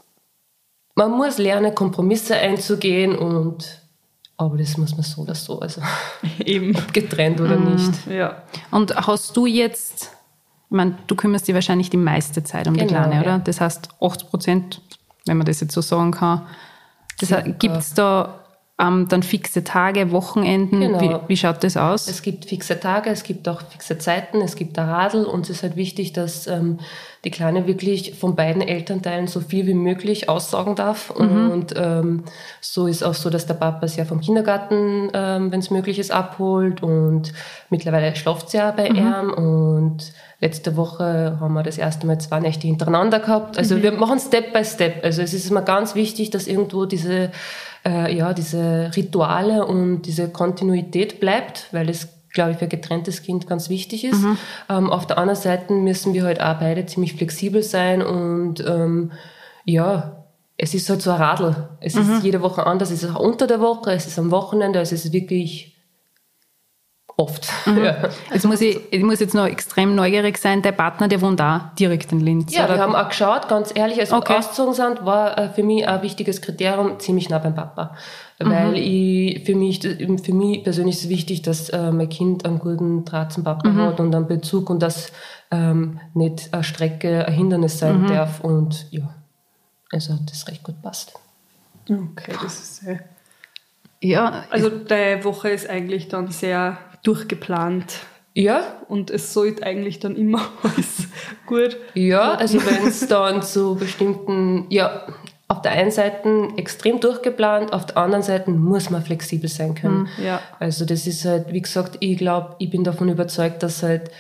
man 0.96 1.12
muss 1.12 1.38
lernen, 1.38 1.76
Kompromisse 1.76 2.36
einzugehen 2.36 3.16
und 3.16 3.81
aber 4.42 4.58
das 4.58 4.76
muss 4.78 4.94
man 4.94 5.04
so 5.04 5.22
oder 5.22 5.36
so, 5.36 5.60
also 5.60 5.82
Eben. 6.40 6.76
ob 6.76 6.94
getrennt 6.94 7.40
oder 7.40 7.58
nicht. 7.58 8.08
Ja. 8.08 8.42
Und 8.72 8.96
hast 8.96 9.38
du 9.38 9.46
jetzt, 9.46 10.04
ich 10.04 10.76
meine, 10.76 10.98
du 11.08 11.16
kümmerst 11.16 11.48
dich 11.48 11.54
wahrscheinlich 11.54 11.90
die 11.90 11.98
meiste 11.98 12.44
Zeit 12.44 12.68
um 12.68 12.74
die 12.74 12.80
Genau, 12.80 13.04
Kleine, 13.04 13.22
oder? 13.22 13.32
ja. 13.32 13.38
Das 13.38 13.62
heißt 13.62 13.90
80 14.02 14.30
Prozent, 14.30 14.82
wenn 15.26 15.38
man 15.38 15.46
das 15.46 15.62
jetzt 15.62 15.74
so 15.74 15.82
sagen 15.82 16.12
kann. 16.12 16.48
Das. 17.20 17.32
Gibt 17.60 17.78
es 17.78 17.94
da 17.94 18.40
ähm, 18.80 19.08
dann 19.08 19.22
fixe 19.22 19.64
Tage, 19.64 20.12
Wochenenden? 20.12 20.82
Genau. 20.82 21.02
Wie, 21.02 21.30
wie 21.30 21.38
schaut 21.38 21.64
das 21.64 21.78
aus? 21.78 22.08
Es 22.08 22.24
gibt 22.24 22.46
fixe 22.46 22.80
Tage, 22.80 23.12
es 23.12 23.22
gibt 23.22 23.48
auch 23.48 23.62
fixe 23.62 24.00
Zeiten, 24.00 24.42
es 24.42 24.56
gibt 24.56 24.80
ein 24.80 24.90
Radl 24.90 25.26
und 25.26 25.42
es 25.42 25.58
ist 25.58 25.64
halt 25.64 25.76
wichtig, 25.76 26.14
dass 26.14 26.48
ähm, 26.48 26.80
die 27.24 27.32
Kleine 27.32 27.68
wirklich 27.68 28.18
von 28.18 28.36
beiden 28.36 28.62
Elternteilen 28.62 29.28
so 29.28 29.42
viel 29.42 29.68
wie 29.68 29.76
möglich 29.76 30.28
aussaugen 30.28 30.76
darf. 30.76 31.12
Und 31.12 31.68
ähm, 31.76 32.24
so 32.62 32.88
ist 32.88 33.04
auch 33.04 33.14
so, 33.14 33.30
dass 33.30 33.46
der 33.46 33.54
Papa 33.54 33.88
sie 33.88 34.00
ja 34.00 34.06
vom 34.06 34.22
Kindergarten, 34.22 35.10
ähm, 35.14 35.52
wenn 35.52 35.60
es 35.60 35.70
möglich 35.70 36.00
ist, 36.00 36.12
abholt. 36.12 36.82
Und 36.82 37.34
mittlerweile 37.70 38.16
schlaft 38.16 38.50
sie 38.50 38.58
ja 38.58 38.72
bei 38.72 38.88
ihm. 38.88 39.32
Und 39.34 40.14
letzte 40.40 40.76
Woche 40.76 41.38
haben 41.40 41.54
wir 41.54 41.64
das 41.64 41.78
erste 41.78 42.08
Mal 42.08 42.20
zwei 42.20 42.40
Nächte 42.40 42.66
hintereinander 42.66 43.20
gehabt. 43.20 43.58
Also 43.58 43.84
wir 43.84 43.92
machen 43.92 44.20
Step 44.20 44.52
by 44.52 44.66
Step. 44.66 45.04
Also 45.04 45.22
es 45.22 45.34
ist 45.34 45.50
immer 45.50 45.62
ganz 45.62 45.94
wichtig, 45.94 46.32
dass 46.32 46.48
irgendwo 46.48 46.86
diese 46.86 47.30
äh, 47.86 48.16
ja, 48.16 48.34
diese 48.34 48.92
Rituale 48.96 49.66
und 49.66 50.04
diese 50.04 50.30
Kontinuität 50.30 51.20
bleibt, 51.20 51.68
weil 51.72 51.90
es, 51.90 52.08
glaube 52.34 52.52
ich, 52.52 52.58
für 52.58 52.66
ein 52.66 52.70
getrenntes 52.70 53.24
Kind 53.24 53.48
ganz 53.48 53.70
wichtig 53.70 54.04
ist. 54.06 54.24
Ähm, 54.70 54.90
auf 54.90 55.08
der 55.08 55.18
anderen 55.18 55.40
Seite 55.40 55.74
müssen 55.74 56.14
wir 56.14 56.24
halt 56.24 56.42
auch 56.42 56.60
beide 56.60 56.86
ziemlich 56.86 57.14
flexibel 57.14 57.64
sein 57.64 58.02
und 58.02 58.64
ähm, 58.66 59.12
ja, 59.66 60.26
es 60.58 60.74
ist 60.74 60.90
halt 60.90 61.02
so 61.02 61.12
ein 61.12 61.18
Radl. 61.22 61.70
Es 61.80 61.96
ist 61.96 62.24
jede 62.24 62.42
Woche 62.42 62.68
anders. 62.68 62.92
Es 62.92 63.02
ist 63.04 63.16
auch 63.16 63.20
unter 63.20 63.48
der 63.48 63.60
Woche, 63.60 63.92
es 63.94 64.06
ist 64.06 64.20
am 64.20 64.30
Wochenende, 64.30 64.78
also 64.80 64.94
es 64.94 65.06
ist 65.06 65.14
wirklich 65.14 65.72
oft. 67.18 67.48
Ja. 67.66 68.10
Jetzt 68.32 68.46
muss 68.46 68.62
ich, 68.62 68.80
ich 68.92 69.04
muss 69.04 69.20
jetzt 69.20 69.34
noch 69.34 69.46
extrem 69.46 69.96
neugierig 69.96 70.38
sein. 70.38 70.62
Der 70.62 70.72
Partner, 70.72 71.08
der 71.08 71.22
wohnt 71.22 71.40
da 71.40 71.72
direkt 71.80 72.12
in 72.12 72.20
Linz. 72.20 72.54
Ja, 72.54 72.66
oder? 72.66 72.76
wir 72.76 72.82
haben 72.82 72.96
auch 72.96 73.10
geschaut, 73.10 73.48
ganz 73.48 73.72
ehrlich, 73.74 74.00
als 74.00 74.12
Okay. 74.12 74.34
wir 74.34 74.40
ausgezogen 74.40 74.74
sind, 74.74 75.06
war 75.06 75.38
äh, 75.38 75.50
für 75.50 75.64
mich 75.64 75.88
ein 75.88 76.02
wichtiges 76.02 76.42
Kriterium 76.42 77.00
ziemlich 77.00 77.30
nah 77.30 77.40
beim 77.40 77.56
Papa. 77.56 77.96
Weil 78.50 78.78
ich, 78.78 79.44
für 79.46 79.56
mich, 79.56 79.80
für 79.82 80.34
mich 80.34 80.64
persönlich 80.64 80.96
ist 80.96 81.04
es 81.04 81.10
wichtig, 81.10 81.42
dass 81.42 81.70
äh, 81.70 81.92
mein 81.92 82.10
Kind 82.10 82.46
einen 82.46 82.60
guten 82.60 83.06
Draht 83.06 83.34
zum 83.34 83.44
Papa 83.44 83.74
hat 83.74 84.00
und 84.00 84.14
einen 84.16 84.28
Bezug 84.28 84.70
und 84.70 84.82
dass 84.82 85.12
ähm, 85.52 86.00
nicht 86.14 86.54
eine 86.54 86.64
Strecke 86.64 87.26
ein 87.26 87.34
Hindernis 87.34 87.80
sein 87.80 88.08
darf. 88.08 88.40
Und 88.42 88.88
ja, 88.92 89.14
also 89.92 90.14
hat 90.14 90.30
das 90.30 90.48
recht 90.48 90.64
gut 90.64 90.82
passt. 90.82 91.14
Okay, 91.90 92.34
das 92.42 92.54
ist 92.54 92.76
sehr. 92.78 93.00
ja, 94.02 94.46
Also 94.50 94.70
deine 94.70 95.24
Woche 95.24 95.50
ist 95.50 95.70
eigentlich 95.70 96.08
dann 96.08 96.32
sehr 96.32 96.78
durchgeplant 97.04 98.00
Ja, 98.34 98.78
und 98.88 99.10
es 99.10 99.34
sollte 99.34 99.64
eigentlich 99.64 100.00
dann 100.00 100.16
immer 100.16 100.42
alles 100.64 101.08
gut. 101.46 101.78
Ja, 101.96 102.36
also 102.36 102.66
wenn 102.66 102.88
es 102.88 103.08
dann 103.08 103.42
zu 103.42 103.76
bestimmten, 103.76 104.68
ja, 104.70 105.06
auf 105.52 105.62
der 105.62 105.74
einen 105.74 105.92
Seite 105.92 106.48
extrem 106.56 107.02
durchgeplant, 107.02 107.74
auf 107.74 107.86
der 107.86 107.98
anderen 107.98 108.24
Seite 108.24 108.52
muss 108.52 108.90
man 108.90 109.02
flexibel 109.02 109.50
sein 109.50 109.76
können. 109.76 110.08
Ja. 110.24 110.40
Also 110.60 110.86
das 110.86 111.06
ist 111.08 111.26
halt, 111.26 111.52
wie 111.52 111.62
gesagt, 111.62 111.98
ich 112.00 112.18
glaube, 112.18 112.56
ich 112.60 112.70
bin 112.70 112.86
davon 112.86 113.10
überzeugt, 113.10 113.62
dass 113.62 113.84
halt, 113.84 114.12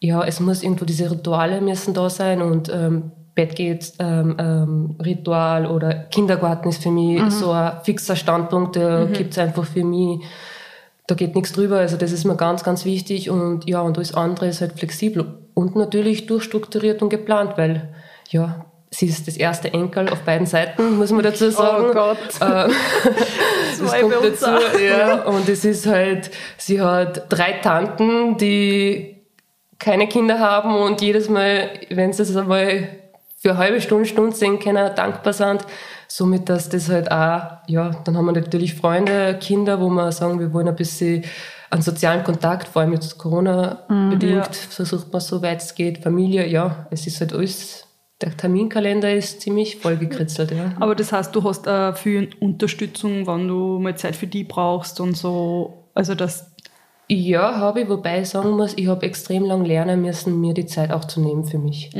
ja, 0.00 0.24
es 0.24 0.40
muss 0.40 0.62
irgendwo 0.62 0.86
diese 0.86 1.10
Rituale 1.10 1.60
müssen 1.60 1.92
da 1.92 2.08
sein 2.08 2.40
und 2.40 2.70
ähm, 2.72 3.12
Bett 3.34 3.54
geht, 3.54 3.92
ähm, 3.98 4.36
ähm, 4.38 4.96
Ritual 5.04 5.66
oder 5.66 5.92
Kindergarten 5.92 6.70
ist 6.70 6.82
für 6.82 6.90
mich 6.90 7.20
so 7.30 7.50
ein 7.50 7.72
fixer 7.82 8.16
Standpunkt, 8.16 8.76
der 8.76 9.06
gibt's 9.12 9.36
einfach 9.36 9.66
für 9.66 9.84
mich 9.84 10.20
da 11.08 11.16
geht 11.16 11.34
nichts 11.34 11.52
drüber. 11.52 11.78
Also 11.78 11.96
das 11.96 12.12
ist 12.12 12.24
mir 12.24 12.36
ganz, 12.36 12.62
ganz 12.62 12.84
wichtig. 12.84 13.28
Und 13.28 13.68
ja, 13.68 13.80
und 13.80 13.98
alles 13.98 14.14
andere 14.14 14.46
ist 14.46 14.60
halt 14.60 14.78
flexibel 14.78 15.26
und 15.52 15.76
natürlich 15.76 16.26
durchstrukturiert 16.26 17.02
und 17.02 17.08
geplant, 17.08 17.54
weil 17.56 17.92
ja, 18.30 18.64
sie 18.94 19.06
ist 19.06 19.26
das 19.26 19.36
erste 19.36 19.72
Enkel 19.72 20.08
auf 20.10 20.20
beiden 20.20 20.46
Seiten, 20.46 20.98
muss 20.98 21.10
man 21.10 21.22
dazu 21.22 21.50
sagen. 21.50 21.86
Oh 21.90 21.92
Gott. 21.92 22.18
Äh, 22.40 22.68
das 23.80 24.00
kommt 24.00 24.14
dazu. 24.22 24.46
auch. 24.46 24.78
Ja. 24.78 25.22
Und 25.24 25.48
es 25.48 25.64
ist 25.64 25.86
halt, 25.86 26.30
sie 26.58 26.80
hat 26.80 27.24
drei 27.30 27.52
Tanten, 27.54 28.36
die 28.36 29.16
keine 29.78 30.06
Kinder 30.08 30.38
haben 30.38 30.76
und 30.76 31.00
jedes 31.00 31.28
Mal, 31.28 31.70
wenn 31.90 32.12
sie 32.12 32.22
es 32.22 32.36
einmal 32.36 32.88
für 33.40 33.50
eine 33.50 33.58
halbe 33.58 33.80
Stunde, 33.80 34.04
Stunde 34.06 34.36
sehen 34.36 34.58
können, 34.60 34.94
dankbar 34.94 35.32
sind. 35.32 35.66
Somit, 36.06 36.48
dass 36.48 36.68
das 36.68 36.88
halt 36.90 37.10
auch, 37.10 37.42
ja, 37.66 37.90
dann 38.04 38.16
haben 38.16 38.26
wir 38.26 38.32
natürlich 38.32 38.74
Freunde, 38.74 39.38
Kinder, 39.40 39.80
wo 39.80 39.88
wir 39.88 40.12
sagen, 40.12 40.38
wir 40.38 40.52
wollen 40.52 40.68
ein 40.68 40.76
bisschen 40.76 41.24
einen 41.70 41.82
sozialen 41.82 42.22
Kontakt, 42.22 42.68
vor 42.68 42.82
allem 42.82 42.92
jetzt 42.92 43.16
Corona 43.16 43.84
bedingt, 43.88 44.46
Ja. 44.46 44.52
versucht 44.70 45.10
man 45.10 45.22
so 45.22 45.40
weit 45.42 45.62
es 45.62 45.74
geht, 45.74 46.02
Familie, 46.02 46.46
ja, 46.46 46.86
es 46.90 47.06
ist 47.06 47.18
halt 47.20 47.32
alles, 47.32 47.86
der 48.22 48.36
Terminkalender 48.36 49.12
ist 49.12 49.40
ziemlich 49.40 49.76
vollgekritzelt, 49.76 50.52
ja. 50.52 50.72
Aber 50.80 50.94
das 50.94 51.12
heißt, 51.12 51.34
du 51.34 51.42
hast 51.44 51.66
äh, 51.66 51.92
viel 51.94 52.30
Unterstützung, 52.40 53.26
wenn 53.26 53.48
du 53.48 53.78
mal 53.78 53.96
Zeit 53.96 54.16
für 54.16 54.26
die 54.26 54.44
brauchst 54.44 55.00
und 55.00 55.16
so. 55.16 55.84
Also 55.94 56.14
das, 56.14 56.52
Ja, 57.08 57.56
habe 57.56 57.82
ich, 57.82 57.88
wobei 57.88 58.22
ich 58.22 58.30
sagen 58.30 58.50
muss, 58.52 58.72
ich 58.74 58.86
habe 58.86 59.04
extrem 59.04 59.44
lang 59.44 59.64
lernen 59.66 60.00
müssen, 60.00 60.40
mir 60.40 60.54
die 60.54 60.64
Zeit 60.66 60.90
auch 60.90 61.04
zu 61.04 61.20
nehmen 61.20 61.44
für 61.44 61.58
mich. 61.58 61.90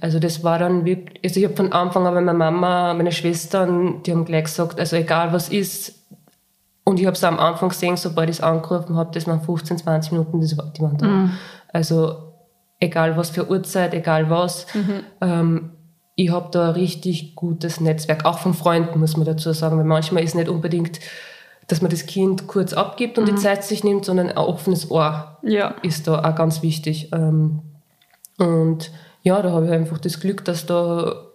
Also 0.00 0.20
das 0.20 0.44
war 0.44 0.58
dann 0.60 0.84
wirklich, 0.84 1.18
also 1.24 1.40
ich 1.40 1.46
habe 1.46 1.56
von 1.56 1.72
Anfang 1.72 2.06
an, 2.06 2.14
meine 2.14 2.34
Mama, 2.34 2.94
meine 2.94 3.10
Schwestern, 3.10 4.02
die 4.04 4.12
haben 4.12 4.24
gleich 4.24 4.44
gesagt, 4.44 4.78
also 4.78 4.94
egal 4.96 5.32
was 5.32 5.48
ist, 5.48 5.96
und 6.84 7.00
ich 7.00 7.06
habe 7.06 7.16
es 7.16 7.24
am 7.24 7.38
Anfang 7.38 7.70
gesehen, 7.70 7.96
sobald 7.96 8.30
ich 8.30 8.36
es 8.36 8.42
angerufen 8.42 8.96
habe, 8.96 9.10
das 9.12 9.26
waren 9.26 9.40
15, 9.40 9.78
20 9.78 10.12
Minuten, 10.12 10.40
das 10.40 10.56
war, 10.56 10.72
die 10.76 10.82
waren 10.82 10.98
da. 10.98 11.06
Also 11.72 12.29
egal 12.80 13.16
was 13.16 13.30
für 13.30 13.48
Uhrzeit, 13.48 13.94
egal 13.94 14.30
was. 14.30 14.66
Ähm, 15.20 15.70
ich 16.16 16.30
habe 16.30 16.48
da 16.50 16.68
ein 16.68 16.74
richtig 16.74 17.34
gutes 17.34 17.80
Netzwerk, 17.80 18.24
auch 18.24 18.38
von 18.38 18.52
Freunden, 18.52 18.98
muss 18.98 19.16
man 19.16 19.26
dazu 19.26 19.52
sagen, 19.52 19.78
weil 19.78 19.84
manchmal 19.84 20.22
ist 20.24 20.34
nicht 20.34 20.48
unbedingt, 20.48 21.00
dass 21.66 21.80
man 21.80 21.90
das 21.90 22.06
Kind 22.06 22.46
kurz 22.46 22.72
abgibt 22.72 23.16
und 23.16 23.28
die 23.28 23.36
Zeit 23.36 23.64
sich 23.64 23.84
nimmt, 23.84 24.04
sondern 24.04 24.28
ein 24.28 24.36
offenes 24.36 24.90
Ohr 24.90 25.38
ja. 25.42 25.76
ist 25.82 26.08
da 26.08 26.18
auch 26.18 26.34
ganz 26.34 26.62
wichtig. 26.62 27.10
Ähm, 27.12 27.60
und 28.38 28.90
ja, 29.22 29.40
da 29.40 29.52
habe 29.52 29.66
ich 29.66 29.72
einfach 29.72 29.98
das 29.98 30.20
Glück, 30.20 30.44
dass 30.44 30.66
da 30.66 31.29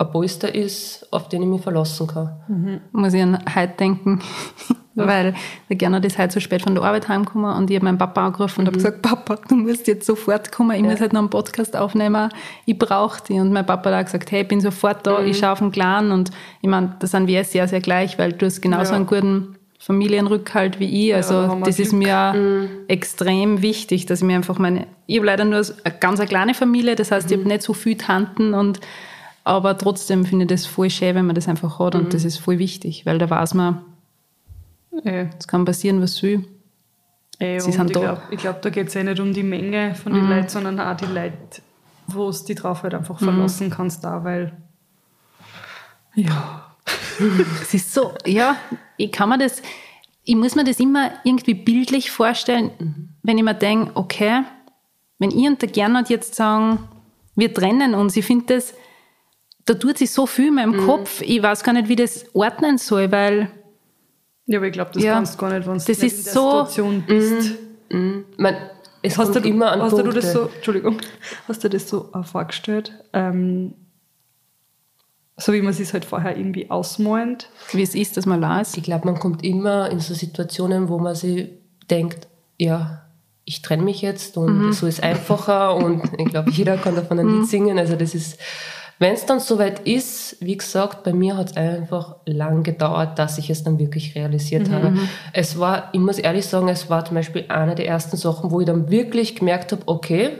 ein 0.00 0.10
Polster 0.10 0.54
ist, 0.54 1.06
auf 1.12 1.28
den 1.28 1.42
ich 1.42 1.48
mich 1.48 1.60
verlassen 1.60 2.06
kann. 2.06 2.80
muss 2.92 3.12
ich 3.14 3.22
an 3.22 3.38
heute 3.54 3.74
denken, 3.78 4.20
weil 4.94 5.34
der 5.68 5.76
Gerner 5.76 6.02
ist 6.02 6.18
heute 6.18 6.32
so 6.34 6.40
spät 6.40 6.62
von 6.62 6.74
der 6.74 6.82
Arbeit 6.84 7.08
heimgekommen 7.08 7.54
und 7.56 7.70
ich 7.70 7.76
habe 7.76 7.84
meinen 7.84 7.98
Papa 7.98 8.26
angerufen 8.26 8.60
und 8.60 8.66
habe 8.66 8.76
gesagt, 8.76 9.02
Papa, 9.02 9.36
du 9.48 9.54
musst 9.56 9.86
jetzt 9.86 10.04
sofort 10.06 10.50
kommen, 10.52 10.76
ich 10.76 10.82
muss 10.82 11.00
halt 11.00 11.12
noch 11.12 11.20
einen 11.20 11.30
Podcast 11.30 11.76
aufnehmen, 11.76 12.30
ich 12.66 12.78
brauche 12.78 13.22
dich. 13.22 13.38
Und 13.38 13.52
mein 13.52 13.64
Papa 13.66 13.90
hat 13.94 14.06
gesagt, 14.06 14.30
hey, 14.32 14.42
ich 14.42 14.48
bin 14.48 14.60
sofort 14.60 15.06
da, 15.06 15.22
ich 15.22 15.38
schaue 15.38 15.52
auf 15.52 15.58
den 15.60 15.70
Kleinen 15.70 16.12
und 16.12 16.30
ich 16.60 16.68
meine, 16.68 16.96
da 16.98 17.06
sind 17.06 17.26
wir 17.28 17.44
sehr, 17.44 17.68
sehr 17.68 17.80
gleich, 17.80 18.18
weil 18.18 18.32
du 18.32 18.46
hast 18.46 18.60
genauso 18.62 18.90
Ja. 18.92 18.96
einen 18.96 19.06
guten 19.06 19.56
Familienrückhalt 19.78 20.80
wie 20.80 21.08
ich, 21.08 21.14
also 21.14 21.34
wir 21.34 21.60
das 21.64 21.78
ist 21.78 21.90
Glück. 21.90 22.02
mir 22.02 22.16
auch 22.34 22.88
extrem 22.88 23.62
wichtig, 23.62 24.06
dass 24.06 24.20
ich 24.20 24.26
mir 24.26 24.34
einfach 24.36 24.58
meine, 24.58 24.86
ich 25.06 25.16
habe 25.18 25.26
leider 25.26 25.44
nur 25.44 25.58
eine 25.84 25.94
ganz 26.00 26.20
eine 26.20 26.28
kleine 26.28 26.52
Familie, 26.54 26.96
das 26.96 27.12
heißt, 27.12 27.30
ich 27.30 27.38
habe 27.38 27.48
nicht 27.48 27.62
so 27.62 27.72
viele 27.74 27.96
Tanten 27.96 28.54
und 28.54 28.80
aber 29.44 29.76
trotzdem 29.78 30.24
finde 30.24 30.44
ich 30.44 30.50
das 30.50 30.66
voll 30.66 30.90
schön, 30.90 31.14
wenn 31.14 31.26
man 31.26 31.34
das 31.34 31.48
einfach 31.48 31.78
hat 31.78 31.94
und 31.94 32.12
das 32.12 32.24
ist 32.24 32.38
voll 32.38 32.58
wichtig, 32.58 33.06
weil 33.06 33.18
da 33.18 33.28
weiß 33.28 33.54
man, 33.54 33.82
Äh, 35.04 35.28
es 35.38 35.46
kann 35.46 35.64
passieren, 35.64 36.02
was 36.02 36.22
will. 36.22 36.44
äh, 37.38 37.58
Sie 37.60 37.72
sind 37.72 37.90
ich 37.90 37.96
glaube, 37.96 38.22
glaub, 38.36 38.60
da 38.62 38.70
geht 38.70 38.88
es 38.88 38.96
eh 38.96 39.02
nicht 39.04 39.20
um 39.20 39.32
die 39.32 39.42
Menge 39.42 39.94
von 39.94 40.12
den 40.12 40.28
Leuten, 40.28 40.48
sondern 40.48 40.78
auch 40.80 40.96
die 40.96 41.06
Leute, 41.06 41.62
wo 42.06 42.28
es 42.28 42.44
die 42.44 42.54
drauf 42.54 42.82
halt 42.82 42.94
einfach 42.94 43.18
verlassen 43.18 43.70
kannst, 43.70 44.04
da, 44.04 44.22
weil 44.24 44.52
ja. 46.14 46.66
Es 47.62 47.74
ist 47.74 47.94
so, 47.94 48.14
ja, 48.26 48.56
ich 48.96 49.12
kann 49.12 49.28
mir 49.28 49.38
das, 49.38 49.62
ich 50.24 50.36
muss 50.36 50.54
mir 50.54 50.64
das 50.64 50.80
immer 50.80 51.10
irgendwie 51.24 51.54
bildlich 51.54 52.10
vorstellen, 52.10 52.70
mhm. 52.78 53.08
wenn 53.22 53.38
ich 53.38 53.44
mir 53.44 53.54
denke, 53.54 53.92
okay, 53.94 54.42
wenn 55.18 55.30
ich 55.30 55.46
und 55.46 55.60
der 55.62 55.68
Gernot 55.68 56.08
jetzt 56.08 56.34
sagen, 56.34 56.88
wir 57.36 57.52
trennen 57.54 57.94
uns, 57.94 58.16
ich 58.16 58.24
finde 58.24 58.54
das, 58.54 58.74
da 59.70 59.74
tut 59.74 59.98
sich 59.98 60.10
so 60.10 60.26
viel 60.26 60.48
in 60.48 60.54
meinem 60.54 60.72
mhm. 60.72 60.86
Kopf, 60.86 61.22
ich 61.22 61.40
weiß 61.40 61.62
gar 61.62 61.72
nicht, 61.72 61.88
wie 61.88 61.94
das 61.94 62.26
ordnen 62.34 62.76
soll, 62.76 63.12
weil. 63.12 63.50
Ja, 64.46 64.58
aber 64.58 64.66
ich 64.66 64.72
glaube, 64.72 64.90
das 64.92 65.00
ja, 65.00 65.14
kannst 65.14 65.34
du 65.34 65.38
gar 65.38 65.52
nicht, 65.56 65.64
wenn 65.64 65.78
du 65.78 65.92
in 65.92 66.00
der 66.00 66.10
Situation 66.10 67.04
bist. 67.06 67.56
Mhm. 67.88 67.98
mhm. 67.98 68.24
Man, 68.36 68.56
es 69.02 69.16
hast 69.16 69.32
du 69.32 69.38
immer 69.38 69.70
an 69.70 69.80
hast 69.80 69.92
Punkte. 69.92 70.08
du 70.08 70.14
das 70.14 70.32
so, 70.32 70.50
Entschuldigung, 70.56 70.98
hast 71.46 71.62
du 71.62 71.70
das 71.70 71.88
so 71.88 72.10
vorgestellt? 72.24 72.92
Ähm, 73.12 73.74
so 75.36 75.52
wie 75.52 75.62
man 75.62 75.72
es 75.72 75.92
halt 75.92 76.04
vorher 76.04 76.36
irgendwie 76.36 76.68
ausmalt. 76.68 77.48
Wie 77.70 77.82
es 77.82 77.94
ist, 77.94 78.16
dass 78.16 78.26
man 78.26 78.40
las. 78.40 78.76
Ich 78.76 78.82
glaube, 78.82 79.06
man 79.06 79.20
kommt 79.20 79.44
immer 79.44 79.88
in 79.88 80.00
so 80.00 80.14
Situationen, 80.14 80.88
wo 80.88 80.98
man 80.98 81.14
sich 81.14 81.48
denkt, 81.88 82.26
ja, 82.58 83.04
ich 83.44 83.62
trenne 83.62 83.84
mich 83.84 84.02
jetzt 84.02 84.36
und 84.36 84.66
mhm. 84.66 84.72
so 84.72 84.88
ist 84.88 85.02
einfacher 85.02 85.76
und 85.76 86.02
ich 86.18 86.26
glaube, 86.26 86.50
jeder 86.50 86.76
kann 86.76 86.96
davon 86.96 87.20
ein 87.20 87.28
Lied 87.28 87.36
mhm. 87.38 87.44
singen. 87.44 87.78
Also 87.78 87.94
das 87.94 88.16
ist, 88.16 88.36
wenn 89.00 89.14
es 89.14 89.24
dann 89.24 89.40
soweit 89.40 89.80
ist, 89.88 90.36
wie 90.40 90.58
gesagt, 90.58 91.04
bei 91.04 91.14
mir 91.14 91.38
hat 91.38 91.52
es 91.52 91.56
einfach 91.56 92.16
lang 92.26 92.62
gedauert, 92.62 93.18
dass 93.18 93.38
ich 93.38 93.48
es 93.48 93.64
dann 93.64 93.78
wirklich 93.78 94.14
realisiert 94.14 94.68
mhm. 94.68 94.72
habe. 94.72 94.98
Es 95.32 95.58
war, 95.58 95.88
ich 95.92 96.00
muss 96.00 96.18
ehrlich 96.18 96.44
sagen, 96.44 96.68
es 96.68 96.90
war 96.90 97.02
zum 97.06 97.14
Beispiel 97.14 97.46
eine 97.48 97.74
der 97.74 97.88
ersten 97.88 98.18
Sachen, 98.18 98.50
wo 98.50 98.60
ich 98.60 98.66
dann 98.66 98.90
wirklich 98.90 99.36
gemerkt 99.36 99.72
habe, 99.72 99.82
okay, 99.86 100.32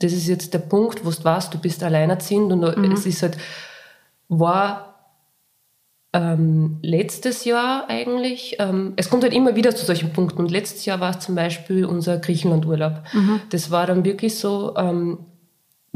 das 0.00 0.12
ist 0.12 0.26
jetzt 0.26 0.52
der 0.52 0.58
Punkt, 0.58 1.04
wo 1.04 1.10
du 1.10 1.24
weißt, 1.24 1.54
du 1.54 1.58
bist 1.58 1.84
alleinerziehend 1.84 2.52
und 2.52 2.76
mhm. 2.76 2.90
es 2.90 3.06
ist 3.06 3.22
halt, 3.22 3.38
war 4.28 4.96
ähm, 6.12 6.78
letztes 6.82 7.44
Jahr 7.44 7.88
eigentlich, 7.88 8.56
ähm, 8.58 8.94
es 8.96 9.10
kommt 9.10 9.22
halt 9.22 9.32
immer 9.32 9.54
wieder 9.54 9.76
zu 9.76 9.86
solchen 9.86 10.12
Punkten 10.12 10.40
und 10.40 10.50
letztes 10.50 10.86
Jahr 10.86 10.98
war 10.98 11.10
es 11.10 11.20
zum 11.20 11.36
Beispiel 11.36 11.84
unser 11.84 12.18
Griechenlandurlaub. 12.18 13.04
Mhm. 13.12 13.42
Das 13.50 13.70
war 13.70 13.86
dann 13.86 14.04
wirklich 14.04 14.36
so, 14.36 14.74
ähm, 14.76 15.18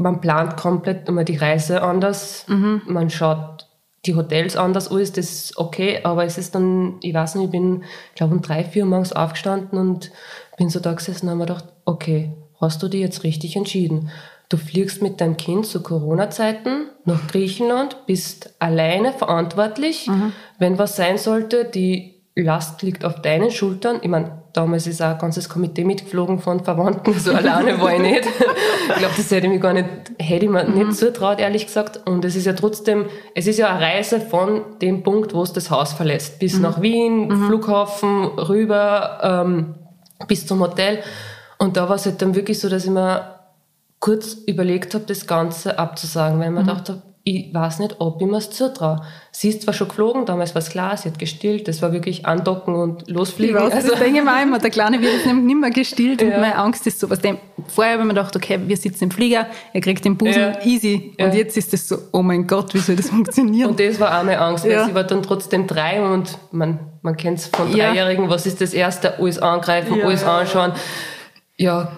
man 0.01 0.21
plant 0.21 0.57
komplett 0.57 1.07
immer 1.07 1.23
die 1.23 1.37
Reise 1.37 1.81
anders, 1.81 2.45
mhm. 2.47 2.81
man 2.87 3.09
schaut 3.09 3.67
die 4.05 4.15
Hotels 4.15 4.55
anders 4.55 4.89
alles, 4.89 5.11
das 5.11 5.31
ist 5.31 5.57
okay, 5.57 5.99
aber 6.03 6.25
es 6.25 6.37
ist 6.37 6.55
dann, 6.55 6.97
ich 7.01 7.13
weiß 7.13 7.35
nicht, 7.35 7.45
ich 7.45 7.51
bin, 7.51 7.83
glaube 8.15 8.33
um 8.33 8.41
drei, 8.41 8.63
vier 8.63 8.83
Uhr 8.83 8.89
morgens 8.89 9.13
aufgestanden 9.13 9.77
und 9.77 10.11
bin 10.57 10.69
so 10.69 10.79
da 10.79 10.93
gesessen 10.93 11.27
und 11.27 11.31
habe 11.31 11.39
mir 11.39 11.45
gedacht, 11.45 11.65
okay, 11.85 12.31
hast 12.59 12.81
du 12.81 12.87
dich 12.87 13.01
jetzt 13.01 13.23
richtig 13.23 13.55
entschieden? 13.55 14.09
Du 14.49 14.57
fliegst 14.57 15.01
mit 15.01 15.21
deinem 15.21 15.37
Kind 15.37 15.65
zu 15.65 15.81
Corona-Zeiten 15.81 16.87
nach 17.05 17.27
Griechenland, 17.27 18.05
bist 18.05 18.53
alleine 18.59 19.13
verantwortlich. 19.13 20.07
Mhm. 20.07 20.33
Wenn 20.59 20.77
was 20.77 20.97
sein 20.97 21.17
sollte, 21.17 21.63
die 21.63 22.10
Last 22.35 22.81
liegt 22.81 23.03
auf 23.03 23.21
deinen 23.21 23.51
Schultern. 23.51 23.99
Ich 24.01 24.07
meine, 24.07 24.31
damals 24.53 24.87
ist 24.87 25.01
auch 25.01 25.07
ein 25.07 25.17
ganzes 25.17 25.49
Komitee 25.49 25.83
mitgeflogen 25.83 26.39
von 26.39 26.63
Verwandten, 26.63 27.13
so 27.19 27.33
alleine 27.33 27.79
war 27.81 27.93
ich 27.93 28.01
nicht. 28.01 28.25
ich 28.25 28.95
glaube, 28.95 29.13
das 29.17 29.29
hätte 29.31 29.47
ich 29.47 29.53
mir 29.53 29.59
gar 29.59 29.73
nicht, 29.73 29.87
hätte 30.17 30.45
ich 30.45 30.51
mir 30.51 30.63
mhm. 30.63 30.75
nicht 30.75 30.97
zutraut, 30.97 31.39
ehrlich 31.39 31.65
gesagt. 31.65 31.99
Und 32.07 32.23
es 32.23 32.35
ist 32.35 32.45
ja 32.45 32.53
trotzdem, 32.53 33.07
es 33.35 33.47
ist 33.47 33.59
ja 33.59 33.69
eine 33.69 33.81
Reise 33.81 34.21
von 34.21 34.61
dem 34.81 35.03
Punkt, 35.03 35.33
wo 35.33 35.43
es 35.43 35.51
das 35.51 35.69
Haus 35.69 35.91
verlässt, 35.91 36.39
bis 36.39 36.55
mhm. 36.55 36.61
nach 36.61 36.81
Wien, 36.81 37.27
mhm. 37.27 37.47
Flughafen, 37.47 38.25
rüber, 38.25 39.19
ähm, 39.21 39.75
bis 40.27 40.47
zum 40.47 40.61
Hotel. 40.61 40.99
Und 41.57 41.75
da 41.75 41.89
war 41.89 41.97
es 41.97 42.05
halt 42.05 42.21
dann 42.21 42.33
wirklich 42.33 42.59
so, 42.59 42.69
dass 42.69 42.85
ich 42.85 42.91
mir 42.91 43.39
kurz 43.99 44.33
überlegt 44.47 44.93
habe, 44.93 45.03
das 45.05 45.27
Ganze 45.27 45.77
abzusagen, 45.77 46.39
weil 46.39 46.49
man 46.51 46.63
mhm. 46.63 46.69
dachte, 46.69 47.01
ich 47.23 47.53
weiß 47.53 47.79
nicht, 47.79 47.97
ob 47.99 48.19
ich 48.19 48.27
mir 48.27 48.37
es 48.37 48.49
zutraue. 48.49 49.01
Sie 49.31 49.49
ist 49.49 49.61
zwar 49.61 49.75
schon 49.75 49.87
geflogen, 49.87 50.25
damals 50.25 50.55
war 50.55 50.61
es 50.61 50.69
klar, 50.69 50.97
sie 50.97 51.09
hat 51.09 51.19
gestillt, 51.19 51.67
das 51.67 51.81
war 51.81 51.93
wirklich 51.93 52.25
andocken 52.25 52.73
und 52.73 53.07
losfliegen. 53.09 53.57
Ich 53.57 53.61
weiß, 53.61 53.73
also, 53.73 53.89
das 53.91 53.99
denke 53.99 54.19
ich 54.19 54.25
mir 54.25 54.41
immer, 54.41 54.57
der 54.57 54.71
Kleine 54.71 54.99
wird 54.99 55.13
jetzt 55.13 55.27
nicht 55.27 55.59
mehr 55.59 55.69
gestillt 55.69 56.21
ja. 56.21 56.27
und 56.27 56.41
meine 56.41 56.55
Angst 56.55 56.87
ist 56.87 56.99
so, 56.99 57.09
was 57.09 57.19
dem, 57.19 57.37
vorher 57.67 57.93
habe 57.93 58.01
ich 58.01 58.07
mir 58.07 58.15
gedacht, 58.15 58.35
okay, 58.35 58.59
wir 58.65 58.75
sitzen 58.75 59.03
im 59.05 59.11
Flieger, 59.11 59.45
er 59.71 59.81
kriegt 59.81 60.03
den 60.03 60.17
Busen, 60.17 60.41
ja. 60.41 60.65
easy. 60.65 61.13
Und 61.19 61.35
jetzt 61.35 61.55
ist 61.57 61.73
es 61.73 61.87
so, 61.87 61.97
oh 62.11 62.23
mein 62.23 62.47
Gott, 62.47 62.73
wie 62.73 62.79
soll 62.79 62.95
das 62.95 63.09
funktionieren? 63.09 63.69
Und 63.69 63.79
das 63.79 63.99
war 63.99 64.17
auch 64.17 64.23
meine 64.23 64.39
Angst, 64.39 64.65
weil 64.65 64.85
sie 64.85 64.95
war 64.95 65.03
dann 65.03 65.21
trotzdem 65.21 65.67
drei 65.67 66.01
und 66.01 66.39
man, 66.51 66.79
man 67.03 67.15
kennt 67.17 67.37
es 67.37 67.47
von 67.47 67.71
Dreijährigen, 67.71 68.29
was 68.29 68.47
ist 68.47 68.61
das 68.61 68.73
Erste? 68.73 69.19
Alles 69.19 69.37
angreifen, 69.37 70.01
alles 70.01 70.23
anschauen. 70.23 70.73
Ja, 71.57 71.91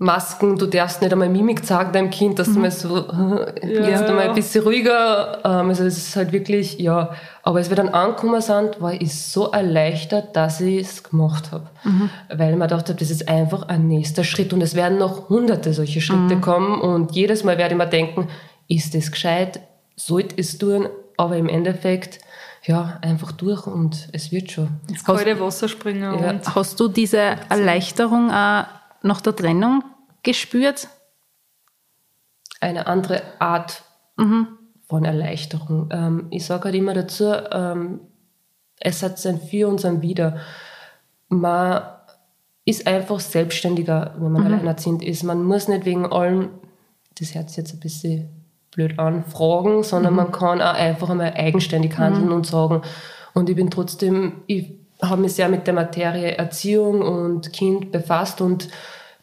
Masken, 0.00 0.56
du 0.56 0.66
darfst 0.66 1.02
nicht 1.02 1.12
einmal 1.12 1.28
Mimik 1.28 1.66
zeigen 1.66 1.92
deinem 1.92 2.10
Kind, 2.10 2.38
dass 2.38 2.46
du 2.46 2.54
mhm. 2.54 2.60
mal 2.62 2.70
so, 2.70 2.96
ja. 3.62 3.88
jetzt 3.88 4.04
einmal 4.04 4.28
ein 4.28 4.34
bisschen 4.34 4.62
ruhiger, 4.62 5.40
ähm, 5.44 5.68
also 5.68 5.84
es 5.84 5.98
ist 5.98 6.14
halt 6.14 6.30
wirklich, 6.32 6.78
ja, 6.78 7.10
aber 7.42 7.58
als 7.58 7.68
wir 7.68 7.76
dann 7.76 7.88
angekommen 7.88 8.40
sind, 8.40 8.80
war 8.80 8.92
ich 8.92 9.20
so 9.20 9.50
erleichtert, 9.50 10.36
dass 10.36 10.60
ich 10.60 10.86
es 10.86 11.02
gemacht 11.02 11.50
habe. 11.50 11.66
Mhm. 11.82 12.10
Weil 12.32 12.52
ich 12.52 12.56
mir 12.56 12.68
gedacht 12.68 12.88
habe, 12.88 12.98
das 12.98 13.10
ist 13.10 13.28
einfach 13.28 13.66
ein 13.68 13.88
nächster 13.88 14.22
Schritt 14.22 14.52
und 14.52 14.60
es 14.60 14.76
werden 14.76 14.98
noch 14.98 15.30
hunderte 15.30 15.72
solche 15.72 16.00
Schritte 16.00 16.36
mhm. 16.36 16.40
kommen 16.42 16.80
und 16.80 17.16
jedes 17.16 17.42
Mal 17.42 17.58
werde 17.58 17.74
ich 17.74 17.78
mir 17.78 17.88
denken, 17.88 18.28
ist 18.68 18.94
das 18.94 19.10
gescheit, 19.10 19.60
sollte 19.96 20.36
es 20.38 20.58
tun, 20.58 20.88
aber 21.16 21.36
im 21.36 21.48
Endeffekt, 21.48 22.20
ja, 22.62 22.98
einfach 23.02 23.32
durch 23.32 23.66
und 23.66 24.08
es 24.12 24.30
wird 24.30 24.52
schon. 24.52 24.68
Ins 24.88 25.02
kalte 25.02 25.40
Wasser 25.40 25.68
springen. 25.68 26.22
Ja. 26.22 26.34
Hast 26.54 26.78
du 26.78 26.86
diese 26.86 27.18
Erleichterung 27.48 28.30
auch 28.30 28.64
nach 29.02 29.20
der 29.20 29.36
Trennung 29.36 29.84
gespürt? 30.22 30.88
Eine 32.60 32.86
andere 32.86 33.22
Art 33.38 33.82
mhm. 34.16 34.48
von 34.86 35.04
Erleichterung. 35.04 35.88
Ähm, 35.92 36.26
ich 36.30 36.44
sage 36.44 36.64
halt 36.64 36.74
immer 36.74 36.94
dazu, 36.94 37.32
ähm, 37.52 38.00
es 38.80 39.02
hat 39.02 39.18
sein 39.18 39.40
Für 39.40 39.68
und 39.68 39.80
sein 39.80 40.02
Wider. 40.02 40.38
Man 41.28 41.82
ist 42.64 42.86
einfach 42.86 43.20
selbstständiger, 43.20 44.14
wenn 44.18 44.32
man 44.32 44.42
mhm. 44.42 44.48
alleinerziehend 44.48 45.02
ist. 45.02 45.22
Man 45.22 45.42
muss 45.42 45.68
nicht 45.68 45.84
wegen 45.84 46.06
allem, 46.06 46.50
das 47.18 47.34
hört 47.34 47.48
sich 47.48 47.58
jetzt 47.58 47.74
ein 47.74 47.80
bisschen 47.80 48.28
blöd 48.70 48.98
an, 48.98 49.24
fragen, 49.24 49.82
sondern 49.82 50.12
mhm. 50.12 50.18
man 50.18 50.32
kann 50.32 50.60
auch 50.60 50.74
einfach 50.74 51.10
einmal 51.10 51.32
eigenständig 51.34 51.96
handeln 51.96 52.26
mhm. 52.26 52.32
und 52.32 52.46
sagen, 52.46 52.82
und 53.34 53.48
ich 53.48 53.56
bin 53.56 53.70
trotzdem, 53.70 54.42
ich 54.46 54.77
habe 55.02 55.22
mich 55.22 55.34
sehr 55.34 55.48
mit 55.48 55.66
der 55.66 55.74
Materie 55.74 56.36
Erziehung 56.36 57.02
und 57.02 57.52
Kind 57.52 57.92
befasst 57.92 58.40
und 58.40 58.68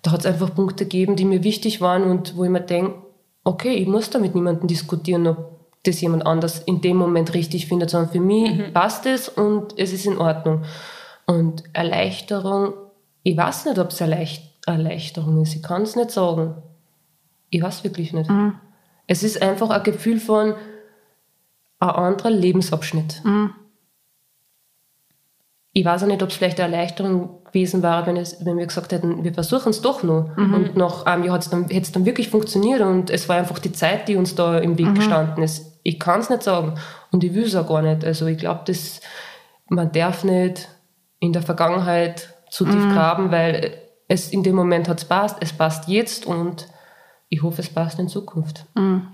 da 0.02 0.12
hat 0.12 0.22
es 0.22 0.26
einfach 0.26 0.54
Punkte 0.54 0.86
gegeben, 0.86 1.16
die 1.16 1.26
mir 1.26 1.44
wichtig 1.44 1.82
waren 1.82 2.04
und 2.04 2.38
wo 2.38 2.44
ich 2.44 2.50
mir 2.50 2.62
denke, 2.62 2.96
okay, 3.44 3.74
ich 3.74 3.88
muss 3.88 4.10
da 4.10 4.20
mit 4.20 4.36
niemandem 4.36 4.68
diskutieren, 4.68 5.28
ob 5.28 5.60
das 5.84 6.02
jemand 6.02 6.26
anders 6.26 6.60
in 6.60 6.82
dem 6.82 6.98
Moment 6.98 7.34
richtig 7.34 7.68
findet, 7.68 7.90
sondern 7.90 8.12
für 8.12 8.20
mich 8.20 8.56
mhm. 8.56 8.74
passt 8.74 9.06
es 9.06 9.30
und 9.30 9.78
es 9.78 9.94
ist 9.94 10.06
in 10.06 10.18
Ordnung. 10.18 10.64
Und 11.26 11.64
Erleichterung, 11.74 12.74
ich 13.24 13.36
weiß 13.36 13.66
nicht, 13.66 13.80
ob 13.80 13.90
es 13.90 14.02
Erleicht 14.02 14.44
Erleichterung 14.68 15.44
ist, 15.44 15.56
ich 15.56 15.62
kann 15.62 15.84
es 15.84 15.96
nicht 15.96 16.10
sagen. 16.10 16.56
Ich 17.52 17.62
weiß 17.62 17.84
wirklich 17.84 18.14
nicht. 18.14 18.30
Mhm. 18.30 18.56
Es 19.06 19.22
ist 19.22 19.42
einfach 19.42 19.70
ein 19.70 19.84
Gefühl 19.84 20.20
von 20.20 20.56
ein 21.80 21.90
anderer 21.90 22.32
Lebensabschnitt. 22.32 23.22
Mhm 23.24 23.54
ich 25.78 25.84
weiß 25.84 26.04
auch 26.04 26.08
nicht, 26.08 26.24
ob 26.24 26.30
es 26.30 26.38
vielleicht 26.38 26.58
eine 26.62 26.74
Erleichterung 26.74 27.44
gewesen 27.44 27.84
wäre, 27.84 28.06
wenn, 28.06 28.16
es, 28.16 28.46
wenn 28.46 28.58
wir 28.58 28.66
gesagt 28.66 28.94
hätten, 28.94 29.26
wir 29.26 29.34
versuchen 29.34 29.72
es 29.72 29.82
doch 29.82 30.04
noch. 30.04 30.30
Mhm. 30.38 30.54
Und 30.54 30.78
nach 30.78 31.06
einem 31.06 31.26
Jahr 31.26 31.38
dann, 31.52 31.64
hätte 31.66 31.82
es 31.82 31.92
dann 31.92 32.06
wirklich 32.06 32.30
funktioniert 32.30 32.80
und 32.80 33.10
es 33.10 33.28
war 33.28 33.36
einfach 33.36 33.60
die 33.60 33.74
Zeit, 33.74 34.08
die 34.08 34.16
uns 34.16 34.36
da 34.36 34.58
im 34.58 34.78
Weg 34.78 34.88
mhm. 34.88 34.96
gestanden 34.96 35.44
ist. 35.44 35.78
Ich 35.84 36.00
kann 36.00 36.22
es 36.22 36.30
nicht 36.30 36.44
sagen 36.44 36.76
und 37.12 37.26
ich 37.26 37.34
will 37.34 37.44
es 37.44 37.56
auch 37.56 37.68
gar 37.68 37.82
nicht. 37.82 38.06
Also 38.06 38.26
ich 38.26 38.38
glaube, 38.38 38.72
man 39.68 39.92
darf 39.92 40.24
nicht 40.24 40.70
in 41.20 41.34
der 41.34 41.42
Vergangenheit 41.42 42.34
zu 42.50 42.64
tief 42.64 42.86
mhm. 42.86 42.94
graben, 42.94 43.32
weil 43.32 43.74
es 44.08 44.30
in 44.30 44.44
dem 44.44 44.56
Moment 44.56 44.88
hat 44.88 45.00
es 45.00 45.06
passt, 45.06 45.40
es 45.42 45.52
passt 45.52 45.90
jetzt 45.90 46.26
und 46.26 46.70
ich 47.28 47.44
hoffe, 47.44 47.62
es 47.62 47.70
passt 47.70 48.00
in 48.00 48.08
Zukunft. 48.08 48.66
Mhm. 48.76 49.08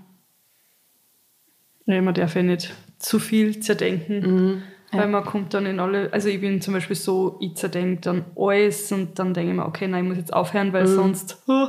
Ja, 1.86 2.00
man 2.02 2.14
darf 2.14 2.36
ja 2.36 2.44
nicht 2.44 2.72
zu 3.00 3.18
viel 3.18 3.58
zerdenken. 3.58 4.20
Mhm. 4.20 4.62
Ja. 4.92 5.00
Weil 5.00 5.08
man 5.08 5.24
kommt 5.24 5.54
dann 5.54 5.64
in 5.64 5.80
alle, 5.80 6.12
also 6.12 6.28
ich 6.28 6.40
bin 6.40 6.60
zum 6.60 6.74
Beispiel 6.74 6.96
so, 6.96 7.38
ich 7.40 7.54
zerdenke 7.54 8.02
dann 8.02 8.24
alles 8.36 8.92
und 8.92 9.18
dann 9.18 9.32
denke 9.32 9.50
ich 9.50 9.56
mir, 9.56 9.66
okay, 9.66 9.88
nein, 9.88 10.04
ich 10.04 10.08
muss 10.08 10.18
jetzt 10.18 10.32
aufhören, 10.32 10.72
weil 10.72 10.86
mhm. 10.86 10.94
sonst, 10.94 11.42
oh, 11.46 11.68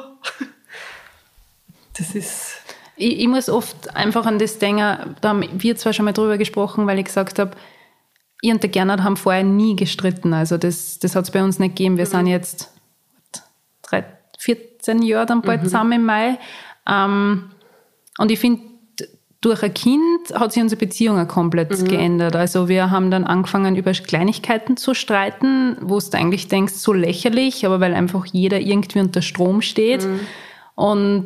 das 1.97 2.15
ist... 2.15 2.59
Ich, 2.95 3.19
ich, 3.19 3.27
muss 3.27 3.49
oft 3.49 3.95
einfach 3.95 4.25
an 4.25 4.39
das 4.39 4.59
denken, 4.59 5.15
da 5.21 5.29
haben 5.29 5.43
wir 5.51 5.75
zwar 5.77 5.93
schon 5.93 6.05
mal 6.05 6.11
drüber 6.11 6.37
gesprochen, 6.37 6.85
weil 6.85 6.99
ich 6.99 7.05
gesagt 7.05 7.39
habe, 7.39 7.51
ich 8.41 8.51
und 8.51 8.61
der 8.61 8.69
Gernot 8.69 9.01
haben 9.01 9.17
vorher 9.17 9.43
nie 9.43 9.75
gestritten, 9.75 10.33
also 10.33 10.57
das, 10.57 10.99
das 10.99 11.15
hat 11.15 11.23
es 11.23 11.31
bei 11.31 11.41
uns 11.43 11.59
nicht 11.59 11.77
gegeben. 11.77 11.97
Wir 11.97 12.05
mhm. 12.05 12.09
sind 12.09 12.27
jetzt 12.27 12.73
drei, 13.81 14.05
14 14.37 15.01
Jahre 15.01 15.25
dann 15.25 15.41
bald 15.41 15.61
mhm. 15.61 15.65
zusammen 15.65 15.91
im 15.93 16.05
Mai 16.05 16.37
ähm, 16.87 17.51
und 18.17 18.31
ich 18.31 18.39
finde, 18.39 18.72
durch 19.43 19.61
ein 19.61 19.73
Kind 19.73 20.33
hat 20.33 20.53
sich 20.53 20.63
unsere 20.63 20.79
Beziehung 20.79 21.27
komplett 21.27 21.69
mhm. 21.69 21.87
geändert. 21.87 22.35
Also 22.35 22.69
wir 22.69 22.91
haben 22.91 23.11
dann 23.11 23.25
angefangen, 23.25 23.75
über 23.75 23.91
Kleinigkeiten 23.91 24.77
zu 24.77 24.93
streiten, 24.93 25.75
wo 25.81 25.99
du 25.99 26.17
eigentlich 26.17 26.47
denkst, 26.47 26.73
so 26.73 26.93
lächerlich, 26.93 27.65
aber 27.65 27.79
weil 27.81 27.93
einfach 27.93 28.25
jeder 28.25 28.59
irgendwie 28.59 28.99
unter 28.99 29.21
Strom 29.21 29.61
steht. 29.61 30.05
Mhm. 30.05 30.19
Und 30.75 31.25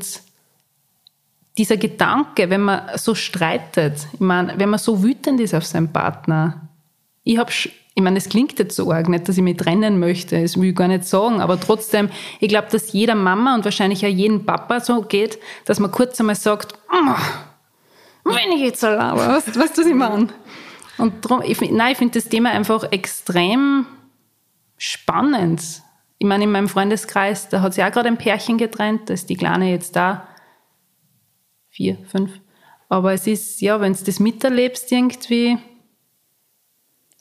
dieser 1.57 1.77
Gedanke, 1.77 2.49
wenn 2.49 2.61
man 2.61 2.81
so 2.95 3.13
streitet, 3.13 4.07
ich 4.13 4.19
meine, 4.19 4.53
wenn 4.57 4.69
man 4.69 4.79
so 4.79 5.03
wütend 5.03 5.39
ist 5.39 5.53
auf 5.53 5.65
seinen 5.65 5.93
Partner, 5.93 6.69
ich 7.23 7.37
habe 7.37 7.51
ich 7.51 8.03
meine, 8.03 8.17
es 8.19 8.29
klingt 8.29 8.59
jetzt 8.59 8.75
so 8.75 8.91
arg, 8.91 9.09
nicht, 9.09 9.27
dass 9.27 9.37
ich 9.37 9.43
mich 9.43 9.57
trennen 9.57 9.99
möchte, 9.99 10.39
das 10.39 10.55
will 10.55 10.69
ich 10.69 10.75
gar 10.75 10.87
nicht 10.87 11.05
sagen, 11.05 11.41
aber 11.41 11.59
trotzdem, 11.59 12.09
ich 12.39 12.47
glaube, 12.47 12.67
dass 12.71 12.93
jeder 12.93 13.15
Mama 13.15 13.55
und 13.55 13.65
wahrscheinlich 13.65 14.05
auch 14.05 14.09
jeden 14.09 14.45
Papa 14.45 14.81
so 14.81 15.01
geht, 15.01 15.39
dass 15.65 15.79
man 15.79 15.89
kurz 15.89 16.19
einmal 16.19 16.35
sagt, 16.35 16.75
wenn 18.35 18.51
ich 18.51 18.61
jetzt 18.61 18.83
allein 18.83 19.17
war, 19.17 19.35
weißt, 19.35 19.55
du, 19.55 19.59
was 19.59 19.77
ich 19.77 19.93
meine? 19.93 20.29
Und 20.97 21.25
darum, 21.25 21.41
ich, 21.43 21.59
nein, 21.61 21.91
ich 21.91 21.97
finde 21.97 22.19
das 22.19 22.29
Thema 22.29 22.51
einfach 22.51 22.91
extrem 22.91 23.85
spannend. 24.77 25.83
Ich 26.17 26.27
meine, 26.27 26.45
in 26.45 26.51
meinem 26.51 26.67
Freundeskreis, 26.67 27.49
da 27.49 27.61
hat 27.61 27.73
sich 27.73 27.83
auch 27.83 27.91
gerade 27.91 28.07
ein 28.07 28.17
Pärchen 28.17 28.57
getrennt, 28.57 29.09
da 29.09 29.13
ist 29.13 29.29
die 29.29 29.35
Kleine 29.35 29.69
jetzt 29.69 29.95
da, 29.95 30.27
vier, 31.69 31.97
fünf. 32.07 32.31
Aber 32.89 33.13
es 33.13 33.27
ist, 33.27 33.61
ja, 33.61 33.79
wenn 33.81 33.93
du 33.93 34.03
das 34.03 34.19
miterlebst 34.19 34.91
irgendwie, 34.91 35.57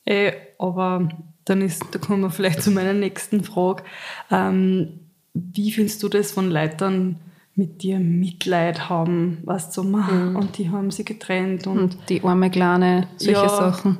Ey, 0.07 0.33
aber 0.59 1.09
dann 1.45 1.61
ist, 1.61 1.85
da 1.91 1.99
kommen 1.99 2.23
wir 2.23 2.31
vielleicht 2.31 2.63
zu 2.63 2.71
meiner 2.71 2.95
nächsten 2.95 3.43
Frage. 3.45 3.83
Ähm, 4.31 5.01
wie 5.35 5.73
findest 5.73 6.03
du 6.03 6.09
das, 6.09 6.31
von 6.31 6.51
Leuten 6.51 7.19
mit 7.57 7.83
dir 7.83 7.99
Mitleid 7.99 8.89
haben, 8.91 9.39
was 9.45 9.73
so 9.75 9.83
machen 9.83 10.31
Mhm. 10.31 10.37
und 10.37 10.59
die 10.59 10.71
haben 10.71 10.91
sie 10.91 11.05
getrennt 11.05 11.67
und, 11.67 11.79
und 11.79 11.97
die 12.11 12.23
arme 12.23 12.51
Kleine, 12.51 13.09
solche 13.17 13.33
Ja. 13.43 13.49
Sachen. 13.49 13.99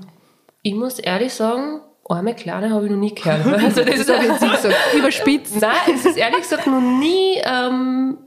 Ich 0.63 0.75
muss 0.75 0.99
ehrlich 0.99 1.33
sagen, 1.33 1.81
arme 2.09 2.35
Kleine 2.35 2.71
habe 2.71 2.85
ich 2.85 2.91
noch 2.91 2.99
nie 2.99 3.15
gehört. 3.15 3.45
Also 3.65 3.83
das 3.83 3.95
ist 4.01 4.09
Das 4.09 4.17
habe 4.17 4.25
ich 4.27 4.31
jetzt 4.33 4.43
nicht 4.43 4.55
gesagt. 4.57 4.75
Überspitzt. 4.99 5.61
Nein, 5.61 5.95
es 5.95 6.05
ist 6.05 6.17
ehrlich 6.19 6.43
gesagt 6.43 6.67
noch 6.67 6.81
nie, 6.81 7.39
ähm, 7.45 8.19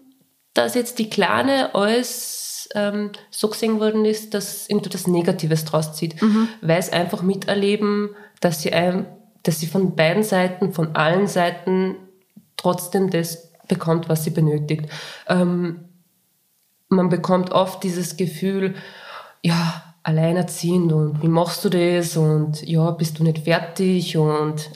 dass 0.56 0.74
jetzt 0.76 0.98
die 1.00 1.10
Kleine 1.10 1.76
als 1.76 2.68
ähm, 2.76 3.12
so 3.30 3.48
gesehen 3.50 3.80
worden 3.80 4.06
ist, 4.06 4.34
dass 4.34 4.68
irgendwie 4.68 4.90
das 4.90 5.08
Negatives 5.08 5.64
draus 5.66 5.94
zieht. 5.96 6.16
Weil 6.62 6.80
es 6.80 6.92
einfach 6.92 7.22
miterleben, 7.22 8.10
dass 8.42 8.62
sie, 8.62 8.74
ein, 8.74 9.06
dass 9.44 9.60
sie 9.60 9.68
von 9.68 9.96
beiden 9.96 10.24
Seiten, 10.24 10.74
von 10.74 10.96
allen 10.96 11.28
Seiten 11.28 11.96
trotzdem 12.58 13.10
das 13.10 13.49
bekommt, 13.70 14.10
was 14.10 14.26
sie 14.26 14.32
benötigt. 14.32 14.90
Ähm, 15.28 15.86
man 16.90 17.08
bekommt 17.08 17.52
oft 17.52 17.82
dieses 17.84 18.18
Gefühl, 18.18 18.76
ja, 19.42 19.84
alleinerziehend 20.04 20.92
und 20.92 21.22
wie 21.22 21.28
machst 21.28 21.64
du 21.64 21.70
das 21.70 22.18
und 22.18 22.68
ja, 22.68 22.92
bist 22.92 23.20
du 23.20 23.24
nicht 23.24 23.40
fertig 23.40 24.18
und 24.18 24.72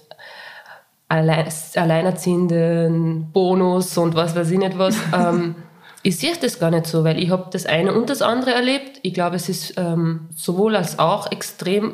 allein, 1.09 1.47
alleinerziehenden 1.75 3.31
Bonus 3.31 3.97
und 3.97 4.15
was 4.15 4.35
weiß 4.35 4.49
ich 4.51 4.59
nicht 4.59 4.77
was. 4.77 4.95
ähm, 5.13 5.55
ich 6.03 6.17
sehe 6.17 6.35
das 6.39 6.59
gar 6.59 6.69
nicht 6.69 6.85
so, 6.85 7.03
weil 7.03 7.17
ich 7.21 7.29
habe 7.29 7.47
das 7.51 7.65
eine 7.65 7.93
und 7.93 8.09
das 8.09 8.21
andere 8.21 8.53
erlebt. 8.53 8.99
Ich 9.03 9.13
glaube, 9.13 9.37
es 9.37 9.47
ist 9.47 9.75
ähm, 9.77 10.27
sowohl 10.35 10.75
als 10.75 10.99
auch 10.99 11.31
extrem 11.31 11.93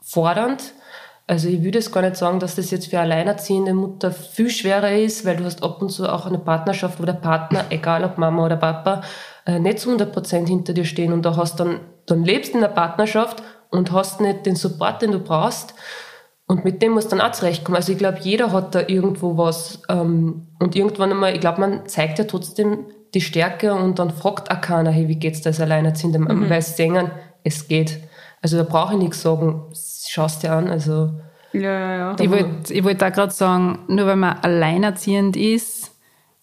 fordernd. 0.00 0.74
Also 1.28 1.48
ich 1.48 1.62
würde 1.62 1.78
es 1.78 1.92
gar 1.92 2.00
nicht 2.00 2.16
sagen, 2.16 2.40
dass 2.40 2.56
das 2.56 2.70
jetzt 2.70 2.86
für 2.86 2.98
eine 2.98 3.14
alleinerziehende 3.14 3.74
Mutter 3.74 4.10
viel 4.12 4.48
schwerer 4.48 4.92
ist, 4.92 5.26
weil 5.26 5.36
du 5.36 5.44
hast 5.44 5.62
ab 5.62 5.82
und 5.82 5.90
zu 5.90 6.10
auch 6.10 6.24
eine 6.24 6.38
Partnerschaft, 6.38 7.00
wo 7.00 7.04
der 7.04 7.12
Partner, 7.12 7.66
egal 7.68 8.02
ob 8.02 8.16
Mama 8.16 8.46
oder 8.46 8.56
Papa, 8.56 9.02
äh, 9.44 9.58
nicht 9.58 9.78
zu 9.78 9.90
100 9.90 10.10
Prozent 10.10 10.48
hinter 10.48 10.72
dir 10.72 10.86
stehen 10.86 11.12
und 11.12 11.26
da 11.26 11.36
hast 11.36 11.60
dann, 11.60 11.80
dann 12.06 12.24
lebst 12.24 12.54
in 12.54 12.62
der 12.62 12.68
Partnerschaft 12.68 13.42
und 13.68 13.92
hast 13.92 14.22
nicht 14.22 14.46
den 14.46 14.56
Support, 14.56 15.02
den 15.02 15.12
du 15.12 15.18
brauchst. 15.18 15.74
Und 16.46 16.64
mit 16.64 16.80
dem 16.80 16.92
musst 16.92 17.12
du 17.12 17.16
dann 17.16 17.26
auch 17.26 17.32
zurechtkommen. 17.32 17.76
Also 17.76 17.92
ich 17.92 17.98
glaube, 17.98 18.20
jeder 18.22 18.50
hat 18.52 18.74
da 18.74 18.80
irgendwo 18.86 19.36
was. 19.36 19.82
Ähm, 19.90 20.46
und 20.58 20.74
irgendwann 20.76 21.10
einmal, 21.10 21.34
ich 21.34 21.40
glaube, 21.40 21.60
man 21.60 21.86
zeigt 21.86 22.18
ja 22.18 22.24
trotzdem 22.24 22.86
die 23.12 23.20
Stärke 23.20 23.74
und 23.74 23.98
dann 23.98 24.10
fragt 24.10 24.50
auch 24.50 24.62
keiner, 24.62 24.90
hey, 24.90 25.08
wie 25.08 25.16
geht's 25.16 25.42
da 25.42 25.50
als 25.50 25.60
Alleinerziehende? 25.60 26.18
Mhm. 26.18 26.48
Weil 26.48 26.62
sie 26.62 26.72
sehen, 26.72 27.10
es 27.44 27.68
geht. 27.68 28.00
Also 28.42 28.56
da 28.56 28.62
brauche 28.62 28.94
ich 28.94 28.98
nichts 29.00 29.22
sagen, 29.22 29.62
schaust 30.08 30.42
dir 30.42 30.52
an. 30.52 30.68
Also 30.68 31.10
ja, 31.52 31.60
ja, 31.62 31.96
ja. 31.96 32.16
Ich 32.20 32.30
wollte 32.30 32.84
wollt 32.84 33.02
auch 33.02 33.12
gerade 33.12 33.32
sagen, 33.32 33.80
nur 33.88 34.06
weil 34.06 34.16
man 34.16 34.38
alleinerziehend 34.42 35.36
ist, 35.36 35.92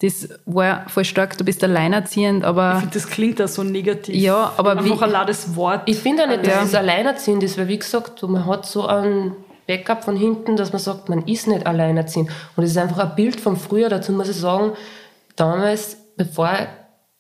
das 0.02 0.28
war 0.46 0.90
voll 0.90 1.06
stark, 1.06 1.38
du 1.38 1.46
bist 1.46 1.64
alleinerziehend, 1.64 2.44
aber 2.44 2.74
Ich 2.74 2.80
finde, 2.82 2.94
das 2.96 3.08
klingt 3.08 3.40
da 3.40 3.48
so 3.48 3.64
negativ. 3.64 4.14
Ja, 4.16 4.52
aber 4.58 4.72
Einfach 4.72 4.84
wie- 5.00 5.04
allein 5.04 5.28
das 5.28 5.56
Wort. 5.56 5.84
Ich 5.86 6.00
finde 6.00 6.24
auch 6.24 6.28
nicht, 6.28 6.46
Ja. 6.46 6.56
dass 6.60 6.66
es 6.70 6.76
alleinerziehend 6.76 7.44
ist, 7.44 7.58
weil 7.58 7.70
wie 7.70 7.80
gesagt, 7.80 8.20
so, 8.20 8.28
man 8.28 8.46
hat 8.46 8.66
so 8.66 8.86
ein 8.88 9.32
Backup 9.68 10.04
von 10.04 10.18
hinten, 10.18 10.58
dass 10.58 10.74
man 10.74 10.82
sagt, 10.82 11.08
man 11.08 11.26
ist 11.28 11.48
nicht 11.48 11.66
alleinerziehend. 11.66 12.30
Und 12.58 12.64
es 12.66 12.72
ist 12.72 12.78
einfach 12.78 12.98
ein 13.00 13.16
Bild 13.16 13.40
von 13.40 13.56
früher. 13.56 13.88
Dazu 13.90 14.12
muss 14.12 14.28
ich 14.30 14.36
sagen, 14.36 14.74
damals, 15.38 15.98
bevor 16.18 16.50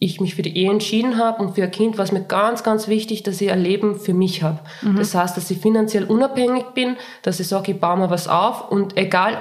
ich 0.05 0.21
mich 0.21 0.35
für 0.35 0.43
die 0.43 0.55
Ehe 0.55 0.69
entschieden 0.69 1.17
habe 1.17 1.43
und 1.43 1.55
für 1.55 1.63
ein 1.63 1.71
Kind, 1.71 1.97
war 1.97 2.05
es 2.05 2.11
mir 2.11 2.23
ganz, 2.23 2.63
ganz 2.63 2.87
wichtig, 2.87 3.23
dass 3.23 3.41
ich 3.41 3.51
ein 3.51 3.61
Leben 3.61 3.99
für 3.99 4.13
mich 4.13 4.43
habe. 4.43 4.59
Das 4.97 5.15
heißt, 5.15 5.35
dass 5.35 5.49
ich 5.51 5.57
finanziell 5.57 6.05
unabhängig 6.05 6.65
bin, 6.75 6.95
dass 7.23 7.39
ich 7.39 7.47
sage, 7.47 7.71
ich 7.71 7.79
baue 7.79 7.97
mir 7.97 8.09
was 8.09 8.27
auf 8.27 8.71
und 8.71 8.95
egal, 8.97 9.37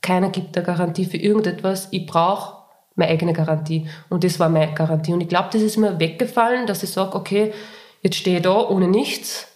keiner 0.00 0.30
gibt 0.30 0.56
eine 0.56 0.66
Garantie 0.66 1.04
für 1.04 1.16
irgendetwas, 1.16 1.88
ich 1.92 2.06
brauche 2.06 2.56
meine 2.96 3.12
eigene 3.12 3.32
Garantie. 3.32 3.86
Und 4.10 4.24
das 4.24 4.38
war 4.40 4.48
meine 4.48 4.74
Garantie. 4.74 5.12
Und 5.12 5.20
ich 5.20 5.28
glaube, 5.28 5.48
das 5.52 5.62
ist 5.62 5.76
mir 5.78 5.98
weggefallen, 5.98 6.66
dass 6.66 6.82
ich 6.82 6.90
sage, 6.90 7.14
okay, 7.14 7.52
jetzt 8.02 8.16
stehe 8.16 8.38
ich 8.38 8.42
da 8.42 8.68
ohne 8.68 8.88
nichts, 8.88 9.48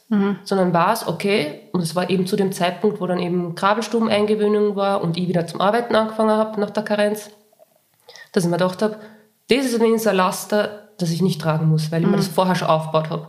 sondern 0.45 0.73
war 0.73 0.93
es, 0.93 1.09
okay, 1.09 1.63
und 1.73 1.81
es 1.81 1.97
war 1.97 2.09
eben 2.09 2.29
zu 2.29 2.37
dem 2.37 2.53
Zeitpunkt, 2.53 3.01
wo 3.01 3.09
dann 3.09 3.19
eben 3.19 3.57
Kabelstuben-Eingewöhnung 3.57 4.77
war 4.77 5.03
und 5.03 5.17
ich 5.17 5.27
wieder 5.27 5.49
zum 5.49 5.61
Arbeiten 5.61 5.97
angefangen 5.97 6.31
habe 6.31 6.61
nach 6.61 6.71
der 6.71 6.85
Karenz, 6.85 7.31
dass 8.31 8.45
ich 8.45 8.51
mir 8.51 8.57
gedacht 8.57 8.83
habe, 8.83 8.99
das 9.49 9.67
ist 9.67 9.81
ein 9.81 10.17
Laster, 10.17 10.83
das 10.99 11.11
ich 11.11 11.21
nicht 11.21 11.43
tragen 11.43 11.69
muss, 11.69 11.93
weil 11.93 12.01
ich 12.03 12.09
mir 12.09 12.17
das 12.17 12.27
vorher 12.29 12.55
schon 12.55 12.69
aufgebaut 12.69 13.11
habe. 13.11 13.29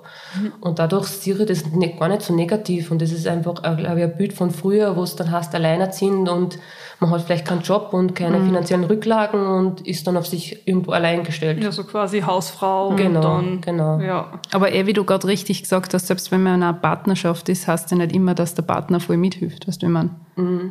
Und 0.62 0.80
dadurch 0.80 1.08
sehe 1.08 1.36
ich 1.36 1.46
das 1.48 1.66
nicht, 1.66 2.00
gar 2.00 2.08
nicht 2.08 2.22
so 2.22 2.34
negativ. 2.34 2.92
Und 2.92 3.02
das 3.02 3.12
ist 3.12 3.28
einfach, 3.28 3.56
äh, 3.64 3.76
glaube 3.76 3.98
ich, 4.00 4.04
ein 4.06 4.16
Bild 4.16 4.32
von 4.32 4.52
früher, 4.52 4.96
wo 4.96 5.04
es 5.04 5.18
dann 5.18 5.32
heißt, 5.32 5.54
alleinerziehend 5.54 6.30
und 6.30 6.60
man 7.02 7.10
hat 7.12 7.24
vielleicht 7.24 7.46
keinen 7.46 7.62
Job 7.64 7.90
und 7.92 8.16
keine 8.16 8.42
finanziellen 8.42 8.86
Rücklagen 8.86 9.46
und 9.46 9.86
ist 9.86 10.08
dann 10.08 10.16
auf 10.16 10.26
sich 10.26 10.66
irgendwo 10.66 10.92
allein 10.94 11.24
gestellt. 11.26 11.62
ja, 11.62 11.72
so 11.72 11.84
quasi 11.84 12.22
Hausfrau 12.22 12.96
Genau, 12.96 13.20
und 13.38 13.46
dann. 13.48 13.62
genau. 13.62 14.00
Ja. 14.00 14.40
Aber 14.54 14.72
eh, 14.74 14.86
wie 14.88 14.94
du 14.94 15.04
gerade 15.04 15.28
richtig 15.28 15.62
gesagt 15.62 15.94
hast, 15.94 16.08
selbst 16.08 16.32
wenn 16.32 16.42
man 16.42 16.56
in 16.56 16.64
einer 16.64 16.74
Partnerschaft 16.74 17.50
ist, 17.50 17.68
heißt 17.68 17.92
ja 17.92 17.98
nicht 17.98 18.14
immer, 18.16 18.34
dass 18.34 18.56
der 18.56 18.64
Partner 18.64 19.00
voll 19.02 19.18
mithilft, 19.18 19.68
weißt 19.68 19.84
du, 19.84 19.88
wie 19.88 19.92
man. 19.92 20.16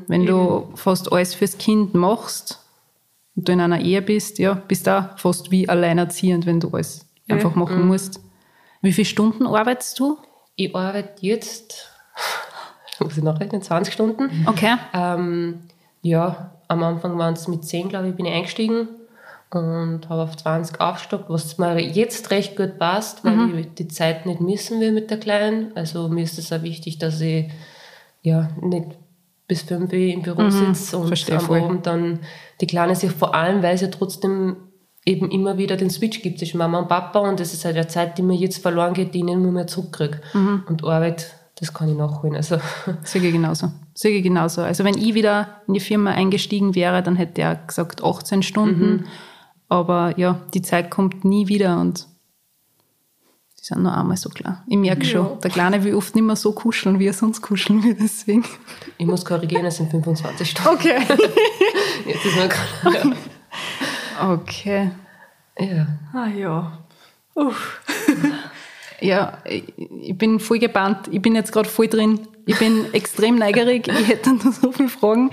Wenn 0.09 0.25
du 0.27 0.69
fast 0.77 1.13
alles 1.13 1.35
fürs 1.35 1.59
Kind 1.59 1.95
machst 1.95 2.59
und 3.37 3.49
du 3.49 3.53
in 3.53 3.61
einer 3.61 3.81
Ehe 3.81 4.03
bist, 4.03 4.39
ja, 4.39 4.55
bist 4.55 4.87
du 4.87 4.99
auch 4.99 5.19
fast 5.19 5.51
wie 5.51 5.69
alleinerziehend, 5.69 6.47
wenn 6.47 6.59
du 6.61 6.71
alles 6.71 7.07
Ja. 7.27 7.37
einfach 7.37 7.55
machen 7.55 7.87
musst. 7.87 8.21
Wie 8.83 8.93
viele 8.93 9.05
Stunden 9.07 9.47
arbeitest 9.47 9.99
du? 9.99 10.17
Ich 10.57 10.75
arbeite 10.75 11.15
jetzt, 11.27 11.91
muss 13.01 13.17
ich 13.17 13.23
nachrechnen, 13.23 13.63
20 13.63 13.93
Stunden. 13.93 14.31
Okay. 14.47 14.77
Ähm, 14.95 15.61
ja, 16.03 16.53
am 16.69 16.83
Anfang 16.83 17.19
waren 17.19 17.35
es 17.35 17.47
mit 17.49 17.65
10, 17.65 17.89
glaube 17.91 18.09
ich, 18.09 18.15
bin 18.15 18.27
ich 18.27 18.33
eingestiegen 18.33 18.89
und 19.51 20.09
habe 20.09 20.23
auf 20.23 20.37
20 20.37 20.81
aufgestockt, 20.81 21.29
was 21.31 21.59
mir 21.59 21.79
jetzt 21.81 22.31
recht 22.31 22.57
gut 22.57 22.79
passt, 22.79 23.25
weil 23.25 23.59
ich 23.61 23.75
die 23.75 23.89
Zeit 23.89 24.27
nicht 24.27 24.41
missen 24.41 24.81
will 24.81 24.93
mit 24.93 25.11
der 25.11 25.19
Kleinen. 25.21 25.73
Also 25.77 26.09
mir 26.09 26.25
ist 26.25 26.39
es 26.39 26.53
auch 26.53 26.63
wichtig, 26.63 26.99
dass 26.99 27.21
ich 27.21 27.51
ja 28.23 28.49
nicht 28.61 28.89
bis 29.49 29.63
5 29.63 29.93
Uhr 29.93 29.99
im 29.99 30.23
Büro 30.23 30.51
sitze 30.51 30.99
und 30.99 31.31
am 31.31 31.41
voll. 31.41 31.61
Abend 31.61 31.87
dann 31.87 32.21
die 32.61 32.67
Kleine 32.67 32.97
sich 32.97 33.13
vor 33.13 33.35
allem, 33.35 33.63
weil 33.63 33.75
es 33.75 33.81
ja 33.81 33.89
trotzdem 33.89 34.57
eben 35.05 35.31
immer 35.31 35.57
wieder 35.57 35.77
den 35.77 35.89
Switch 35.89 36.21
gibt 36.21 36.39
zwischen 36.39 36.59
Mama 36.59 36.81
und 36.81 36.89
Papa 36.89 37.21
und 37.21 37.39
das 37.39 37.55
ist 37.55 37.65
halt 37.65 37.77
eine 37.77 37.87
Zeit, 37.87 38.19
die 38.19 38.23
mir 38.23 38.35
jetzt 38.35 38.59
verloren 38.59 38.93
geht, 38.93 39.15
die 39.15 39.19
ich 39.19 39.25
nicht 39.25 39.39
mehr 39.39 39.67
zurückkriege. 39.67 40.21
Und 40.69 40.83
Arbeit, 40.83 41.33
das 41.61 41.73
kann 41.73 41.89
ich 41.89 41.97
nachholen. 41.97 42.35
Also 42.35 42.57
ich 43.05 43.23
genauso. 43.33 43.71
Ich 44.03 44.23
genauso. 44.23 44.63
Also 44.63 44.83
wenn 44.83 44.99
ich 44.99 45.15
wieder 45.15 45.63
in 45.69 45.75
die 45.75 45.81
Firma 45.81 46.11
eingestiegen 46.11 46.75
wäre, 46.75 47.03
dann 47.03 47.15
hätte 47.15 47.41
er 47.41 47.55
gesagt 47.55 48.03
18 48.03 48.43
Stunden. 48.43 49.05
Aber 49.69 50.15
ja, 50.19 50.41
die 50.55 50.63
Zeit 50.63 50.91
kommt 50.91 51.25
nie 51.25 51.49
wieder 51.49 51.81
und 51.81 52.07
die 53.67 53.75
sind 53.75 53.83
nur 53.83 53.97
einmal 53.97 54.17
so 54.17 54.29
klar. 54.29 54.63
Ich 54.69 54.77
merke 54.77 55.05
schon, 55.05 55.41
der 55.41 55.51
Kleine 55.51 55.83
will 55.83 55.97
oft 55.97 56.15
nicht 56.15 56.23
mehr 56.23 56.37
so 56.37 56.53
kuscheln, 56.53 57.01
wie 57.01 57.09
er 57.09 57.13
sonst 57.13 57.43
kuscheln 57.43 57.83
will, 57.83 57.97
deswegen. 58.01 58.45
ich 58.97 59.07
muss 59.07 59.25
korrigieren, 59.25 59.67
es 59.67 59.79
sind 59.79 59.91
25 59.91 60.51
Stunden. 60.51 60.71
Okay. 60.71 60.99
Jetzt 62.07 62.25
ist 62.25 62.37
mir 62.37 62.49
gerade. 62.49 63.17
Okay. 64.23 64.91
Ja. 65.59 65.87
Ah 66.13 66.29
ja. 66.29 66.79
Uff. 67.35 67.81
Ja, 69.01 69.39
ich 69.45 69.65
ich 70.01 70.17
bin 70.17 70.39
voll 70.41 70.59
gebannt. 70.59 71.09
Ich 71.11 71.21
bin 71.21 71.35
jetzt 71.35 71.53
gerade 71.53 71.69
voll 71.69 71.89
drin. 71.89 72.29
Ich 72.47 72.59
bin 72.59 72.87
extrem 72.95 73.37
neugierig. 73.37 73.89
Ich 73.89 74.09
hätte 74.09 74.33
noch 74.35 74.53
so 74.53 74.73
viele 74.73 74.89
Fragen. 74.89 75.31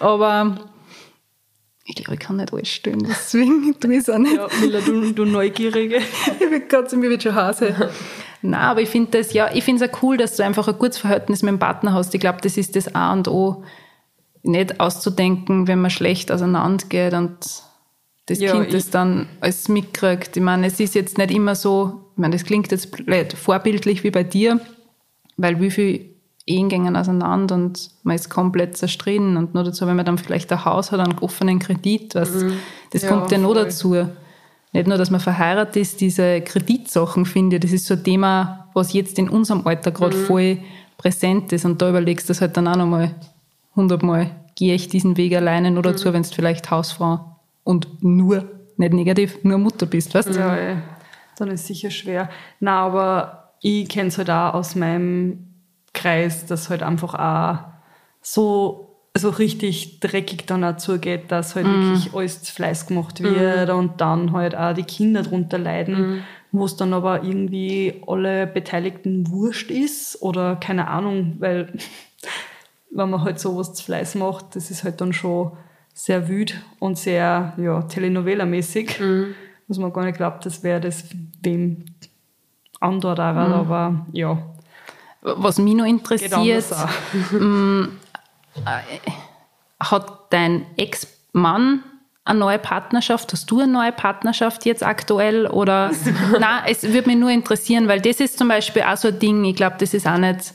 Aber 0.00 0.56
ich 1.88 1.94
glaube, 1.94 2.14
ich 2.14 2.20
kann 2.20 2.36
nicht 2.36 2.52
alles 2.52 2.68
stellen. 2.68 3.06
Deswegen 3.08 3.74
tue 3.80 3.92
ich 3.92 4.00
es 4.00 4.10
auch 4.10 4.18
nicht. 4.18 4.34
Ja, 4.34 4.48
Mila, 4.60 4.80
du, 4.80 5.12
du 5.12 5.24
Neugierige. 5.24 5.98
Ich 6.40 6.50
bin 6.50 6.62
Gott, 6.68 6.92
mir 6.92 7.08
wird 7.08 7.22
schon 7.22 7.34
Hase. 7.34 7.90
Nein, 8.42 8.60
aber 8.60 8.82
ich 8.82 8.88
finde 8.88 9.18
das, 9.18 9.32
ja, 9.32 9.50
ich 9.54 9.64
finde 9.64 9.84
es 9.84 9.90
auch 9.90 10.02
cool, 10.02 10.16
dass 10.16 10.36
du 10.36 10.44
einfach 10.44 10.66
ein 10.68 10.78
gutes 10.78 10.98
Verhältnis 10.98 11.42
mit 11.42 11.52
dem 11.52 11.58
Partner 11.58 11.92
hast. 11.92 12.14
Ich 12.14 12.20
glaube, 12.20 12.38
das 12.42 12.56
ist 12.56 12.76
das 12.76 12.94
A 12.94 13.12
und 13.12 13.28
O. 13.28 13.64
Nicht 14.42 14.78
auszudenken, 14.80 15.66
wenn 15.66 15.80
man 15.80 15.90
schlecht 15.90 16.30
auseinandergeht 16.30 17.14
und 17.14 17.38
das 18.26 18.40
Ja, 18.40 18.52
Kind 18.52 18.74
das 18.74 18.90
dann 18.90 19.28
alles 19.40 19.68
mitkriegt. 19.68 20.36
Ich 20.36 20.42
meine, 20.42 20.66
es 20.66 20.78
ist 20.80 20.94
jetzt 20.94 21.18
nicht 21.18 21.30
immer 21.30 21.54
so, 21.54 22.10
ich 22.12 22.18
meine, 22.18 22.34
das 22.34 22.44
klingt 22.44 22.70
jetzt 22.70 22.90
blöd, 22.90 23.32
vorbildlich 23.32 24.04
wie 24.04 24.10
bei 24.10 24.24
dir, 24.24 24.60
weil 25.36 25.60
wie 25.60 25.70
viel 25.70 26.15
Ehen 26.46 26.68
gehen 26.68 26.96
auseinander 26.96 27.56
und 27.56 27.90
man 28.04 28.14
ist 28.14 28.30
komplett 28.30 28.76
zerstritten. 28.76 29.36
Und 29.36 29.54
nur 29.54 29.64
dazu, 29.64 29.86
wenn 29.86 29.96
man 29.96 30.06
dann 30.06 30.16
vielleicht 30.16 30.52
ein 30.52 30.64
Haus 30.64 30.92
hat, 30.92 31.00
einen 31.00 31.18
offenen 31.18 31.58
Kredit, 31.58 32.14
was, 32.14 32.30
mhm. 32.30 32.52
das 32.92 33.02
ja, 33.02 33.08
kommt 33.08 33.32
ja 33.32 33.38
noch 33.38 33.54
dazu. 33.54 33.96
Nicht 34.72 34.86
nur, 34.86 34.96
dass 34.96 35.10
man 35.10 35.20
verheiratet 35.20 35.76
ist, 35.76 36.00
diese 36.00 36.40
Kreditsachen, 36.42 37.26
finde 37.26 37.56
ich, 37.56 37.62
das 37.62 37.72
ist 37.72 37.86
so 37.86 37.94
ein 37.94 38.04
Thema, 38.04 38.68
was 38.74 38.92
jetzt 38.92 39.18
in 39.18 39.28
unserem 39.28 39.66
Alter 39.66 39.90
gerade 39.90 40.16
mhm. 40.16 40.24
voll 40.26 40.58
präsent 40.98 41.52
ist. 41.52 41.64
Und 41.64 41.82
da 41.82 41.88
überlegst 41.88 42.28
du 42.28 42.30
das 42.30 42.40
halt 42.40 42.56
dann 42.56 42.68
auch 42.68 42.76
nochmal 42.76 43.14
hundertmal, 43.74 44.30
gehe 44.54 44.74
ich 44.74 44.88
diesen 44.88 45.16
Weg 45.16 45.34
alleine 45.34 45.70
nur 45.70 45.82
dazu, 45.82 46.08
mhm. 46.08 46.14
wenn 46.14 46.22
du 46.22 46.28
vielleicht 46.28 46.70
Hausfrau 46.70 47.36
und 47.64 48.04
nur, 48.04 48.44
nicht 48.76 48.92
negativ, 48.92 49.42
nur 49.42 49.58
Mutter 49.58 49.86
bist, 49.86 50.14
weißt 50.14 50.28
du? 50.28 50.38
Ja, 50.38 50.56
ja, 50.56 50.82
dann 51.36 51.48
ist 51.48 51.62
es 51.62 51.66
sicher 51.66 51.90
schwer. 51.90 52.30
Na, 52.60 52.82
aber 52.82 53.52
ich 53.60 53.88
kenne 53.88 54.08
es 54.08 54.18
halt 54.18 54.30
auch 54.30 54.54
aus 54.54 54.76
meinem 54.76 55.45
Kreis, 55.96 56.46
dass 56.46 56.70
halt 56.70 56.82
einfach 56.82 57.14
auch 57.14 57.64
so 58.20 58.86
so 59.18 59.30
richtig 59.30 60.00
dreckig 60.00 60.46
dann 60.46 60.64
auch 60.64 60.76
zugeht, 60.76 61.32
dass 61.32 61.54
halt 61.54 61.66
mm. 61.66 61.70
wirklich 61.70 62.14
alles 62.14 62.42
zu 62.42 62.52
Fleiß 62.52 62.86
gemacht 62.86 63.22
wird 63.22 63.68
mm. 63.68 63.72
und 63.72 64.00
dann 64.00 64.32
halt 64.32 64.54
auch 64.54 64.74
die 64.74 64.82
Kinder 64.82 65.22
drunter 65.22 65.58
leiden, 65.58 66.16
mm. 66.16 66.22
wo 66.52 66.66
es 66.66 66.76
dann 66.76 66.92
aber 66.92 67.22
irgendwie 67.22 68.02
alle 68.06 68.46
Beteiligten 68.46 69.30
wurscht 69.30 69.70
ist 69.70 70.20
oder 70.22 70.56
keine 70.56 70.88
Ahnung, 70.88 71.36
weil 71.38 71.72
wenn 72.90 73.10
man 73.10 73.22
halt 73.22 73.40
sowas 73.40 73.74
zu 73.74 73.84
Fleiß 73.84 74.16
macht, 74.16 74.54
das 74.54 74.70
ist 74.70 74.84
halt 74.84 75.00
dann 75.00 75.12
schon 75.12 75.52
sehr 75.94 76.28
wüt 76.28 76.60
und 76.78 76.98
sehr 76.98 77.54
ja, 77.56 77.80
Telenovela-mäßig, 77.80 79.00
mhm. 79.00 79.34
was 79.66 79.78
man 79.78 79.92
gar 79.92 80.04
nicht 80.04 80.18
glaubt, 80.18 80.44
das 80.44 80.62
wäre 80.62 80.80
das 80.80 81.04
wem 81.42 81.86
andauert, 82.80 83.18
mhm. 83.18 83.52
aber 83.52 84.06
ja. 84.12 84.38
Was 85.34 85.58
mich 85.58 85.74
noch 85.74 85.86
interessiert, 85.86 86.64
mm, 87.32 87.84
äh, 88.64 89.10
hat 89.80 90.26
dein 90.30 90.66
Ex-Mann 90.76 91.82
eine 92.24 92.38
neue 92.38 92.58
Partnerschaft? 92.60 93.32
Hast 93.32 93.50
du 93.50 93.60
eine 93.60 93.72
neue 93.72 93.92
Partnerschaft 93.92 94.64
jetzt 94.64 94.84
aktuell? 94.84 95.46
Oder 95.46 95.90
na, 96.40 96.62
es 96.68 96.84
würde 96.84 97.08
mich 97.08 97.16
nur 97.16 97.30
interessieren, 97.30 97.88
weil 97.88 98.00
das 98.00 98.20
ist 98.20 98.38
zum 98.38 98.48
Beispiel 98.48 98.82
auch 98.82 98.96
so 98.96 99.08
ein 99.08 99.18
Ding, 99.18 99.44
ich 99.44 99.56
glaube, 99.56 99.76
das 99.80 99.94
ist 99.94 100.06
auch 100.06 100.18
nicht 100.18 100.54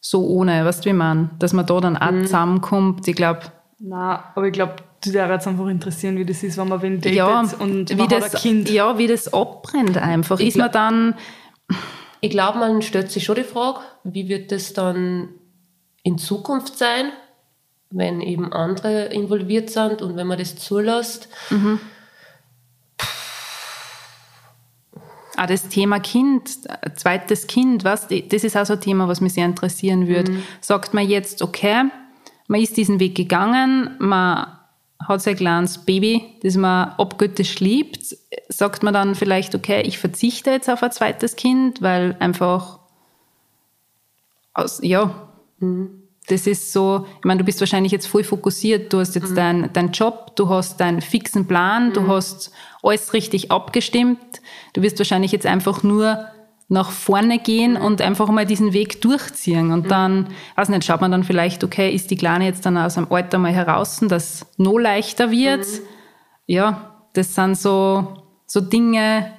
so 0.00 0.26
ohne, 0.26 0.64
weißt 0.64 0.84
du, 0.84 0.90
wie 0.90 0.94
man, 0.94 1.30
dass 1.38 1.52
man 1.52 1.66
da 1.66 1.80
dann 1.80 1.96
auch 1.96 2.10
mhm. 2.10 2.22
zusammenkommt. 2.24 3.06
Ich 3.08 3.16
glaube. 3.16 3.40
Na, 3.78 4.32
aber 4.34 4.46
ich 4.46 4.52
glaube, 4.52 4.76
du 5.04 5.12
würde 5.12 5.34
jetzt 5.34 5.46
einfach 5.46 5.66
interessieren, 5.66 6.16
wie 6.16 6.24
das 6.24 6.42
ist, 6.42 6.56
wenn 6.56 6.68
man 6.68 6.80
wen 6.80 7.00
datet 7.00 7.12
ja, 7.12 7.40
und 7.58 7.90
wie 7.90 8.08
das, 8.08 8.32
Kind. 8.32 8.70
Ja, 8.70 8.96
wie 8.96 9.06
das 9.06 9.32
abbrennt 9.32 9.98
einfach. 9.98 10.40
Ich 10.40 10.48
ist 10.48 10.54
glaub, 10.54 10.72
man 10.74 11.14
dann. 11.68 11.78
Ich 12.20 12.30
glaube, 12.30 12.58
man 12.58 12.82
stellt 12.82 13.10
sich 13.10 13.24
schon 13.24 13.36
die 13.36 13.44
Frage, 13.44 13.80
wie 14.04 14.28
wird 14.28 14.52
das 14.52 14.72
dann 14.72 15.28
in 16.02 16.18
Zukunft 16.18 16.78
sein, 16.78 17.12
wenn 17.90 18.20
eben 18.20 18.52
andere 18.52 19.06
involviert 19.06 19.70
sind 19.70 20.02
und 20.02 20.16
wenn 20.16 20.26
man 20.26 20.38
das 20.38 20.56
zulässt. 20.56 21.28
Mhm. 21.50 21.80
Ah, 25.36 25.46
das 25.46 25.68
Thema 25.68 26.00
Kind, 26.00 26.48
zweites 26.94 27.46
Kind, 27.46 27.84
was, 27.84 28.08
das 28.08 28.42
ist 28.42 28.56
auch 28.56 28.64
so 28.64 28.72
ein 28.72 28.80
Thema, 28.80 29.06
was 29.06 29.20
mich 29.20 29.34
sehr 29.34 29.44
interessieren 29.44 30.08
würde. 30.08 30.32
Mhm. 30.32 30.42
Sagt 30.62 30.94
man 30.94 31.06
jetzt, 31.06 31.42
okay, 31.42 31.84
man 32.48 32.60
ist 32.60 32.76
diesen 32.76 33.00
Weg 33.00 33.14
gegangen, 33.14 33.96
man 33.98 34.55
hat 35.06 35.22
sein 35.22 35.36
kleines 35.36 35.78
Baby, 35.78 36.24
das 36.42 36.56
man 36.56 36.90
abgöttisch 36.98 37.60
liebt, 37.60 38.16
sagt 38.48 38.82
man 38.82 38.94
dann 38.94 39.14
vielleicht, 39.14 39.54
okay, 39.54 39.82
ich 39.82 39.98
verzichte 39.98 40.50
jetzt 40.50 40.68
auf 40.68 40.82
ein 40.82 40.92
zweites 40.92 41.36
Kind, 41.36 41.82
weil 41.82 42.16
einfach 42.18 42.80
aus, 44.54 44.80
ja, 44.82 45.28
mhm. 45.58 46.02
das 46.28 46.46
ist 46.46 46.72
so, 46.72 47.06
ich 47.18 47.24
meine, 47.24 47.38
du 47.38 47.44
bist 47.44 47.60
wahrscheinlich 47.60 47.92
jetzt 47.92 48.06
voll 48.06 48.24
fokussiert, 48.24 48.92
du 48.92 49.00
hast 49.00 49.14
jetzt 49.14 49.30
mhm. 49.30 49.36
deinen 49.36 49.72
dein 49.72 49.92
Job, 49.92 50.34
du 50.36 50.48
hast 50.48 50.80
deinen 50.80 51.00
fixen 51.00 51.46
Plan, 51.46 51.92
du 51.92 52.02
mhm. 52.02 52.08
hast 52.08 52.50
alles 52.82 53.12
richtig 53.12 53.50
abgestimmt, 53.50 54.40
du 54.72 54.82
wirst 54.82 54.98
wahrscheinlich 54.98 55.32
jetzt 55.32 55.46
einfach 55.46 55.82
nur 55.82 56.26
nach 56.68 56.90
vorne 56.90 57.38
gehen 57.38 57.72
mhm. 57.72 57.84
und 57.84 58.02
einfach 58.02 58.28
mal 58.28 58.46
diesen 58.46 58.72
Weg 58.72 59.00
durchziehen. 59.00 59.72
Und 59.72 59.84
mhm. 59.84 59.88
dann, 59.88 60.28
weiß 60.56 60.68
nicht, 60.68 60.84
schaut 60.84 61.00
man 61.00 61.10
dann 61.10 61.24
vielleicht, 61.24 61.62
okay, 61.62 61.94
ist 61.94 62.10
die 62.10 62.16
Kleine 62.16 62.44
jetzt 62.44 62.66
dann 62.66 62.76
aus 62.76 62.94
dem 62.94 63.10
Alter 63.10 63.38
mal 63.38 63.52
heraus, 63.52 64.00
dass 64.02 64.34
es 64.34 64.46
noch 64.56 64.78
leichter 64.78 65.30
wird? 65.30 65.64
Mhm. 65.66 65.80
Ja, 66.46 66.96
das 67.12 67.34
sind 67.34 67.56
so, 67.56 68.22
so 68.46 68.60
Dinge. 68.60 69.32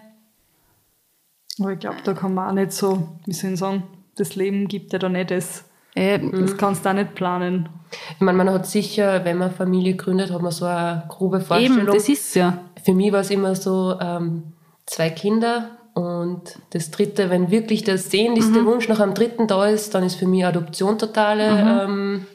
Aber 1.59 1.73
ich 1.73 1.79
glaube, 1.79 1.97
da 2.03 2.13
kann 2.13 2.33
man 2.33 2.49
auch 2.49 2.53
nicht 2.53 2.71
so, 2.71 3.09
wie 3.25 3.33
soll 3.33 3.53
ich 3.53 3.59
sagen, 3.59 3.83
das 4.15 4.35
Leben 4.35 4.67
gibt 4.67 4.93
ja 4.93 4.99
da 4.99 5.09
nicht 5.09 5.31
das. 5.31 5.65
Äh, 5.95 6.19
das 6.19 6.57
kannst 6.57 6.85
du 6.85 6.89
auch 6.89 6.93
nicht 6.93 7.15
planen. 7.15 7.69
Ich 8.15 8.21
meine, 8.21 8.37
man 8.37 8.49
hat 8.49 8.67
sicher, 8.67 9.25
wenn 9.25 9.37
man 9.37 9.51
Familie 9.51 9.95
gründet, 9.95 10.31
hat 10.31 10.41
man 10.41 10.51
so 10.51 10.65
eine 10.65 11.03
grobe 11.07 11.39
Vorstellung. 11.39 11.79
Eben, 11.79 11.87
das 11.87 12.09
ist 12.09 12.35
ja. 12.35 12.59
Für 12.83 12.93
mich 12.93 13.11
war 13.11 13.21
es 13.21 13.31
immer 13.31 13.55
so, 13.55 13.97
ähm, 13.99 14.43
zwei 14.85 15.09
Kinder, 15.09 15.76
und 15.97 16.59
das 16.69 16.91
dritte, 16.91 17.31
wenn 17.31 17.49
wirklich 17.49 17.83
der 17.83 17.97
sehnlichste 17.97 18.61
mhm. 18.61 18.65
Wunsch 18.67 18.87
nach 18.87 18.99
einem 18.99 19.15
dritten 19.15 19.47
da 19.47 19.65
ist, 19.65 19.95
dann 19.95 20.03
ist 20.03 20.13
für 20.13 20.27
mich 20.27 20.45
Adoption 20.45 20.99
totale, 20.99 21.51
mhm. 21.51 21.79
ähm, 21.89 22.27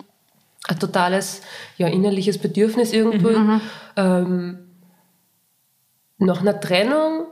ein 0.67 0.79
totales 0.81 1.43
ja, 1.79 1.87
innerliches 1.87 2.39
Bedürfnis 2.39 2.93
irgendwo. 2.93 3.29
Mhm. 3.29 3.47
mhm. 3.47 3.61
Ähm, 3.95 4.59
nach 6.19 6.41
einer 6.41 6.61
Trennung 6.61 7.27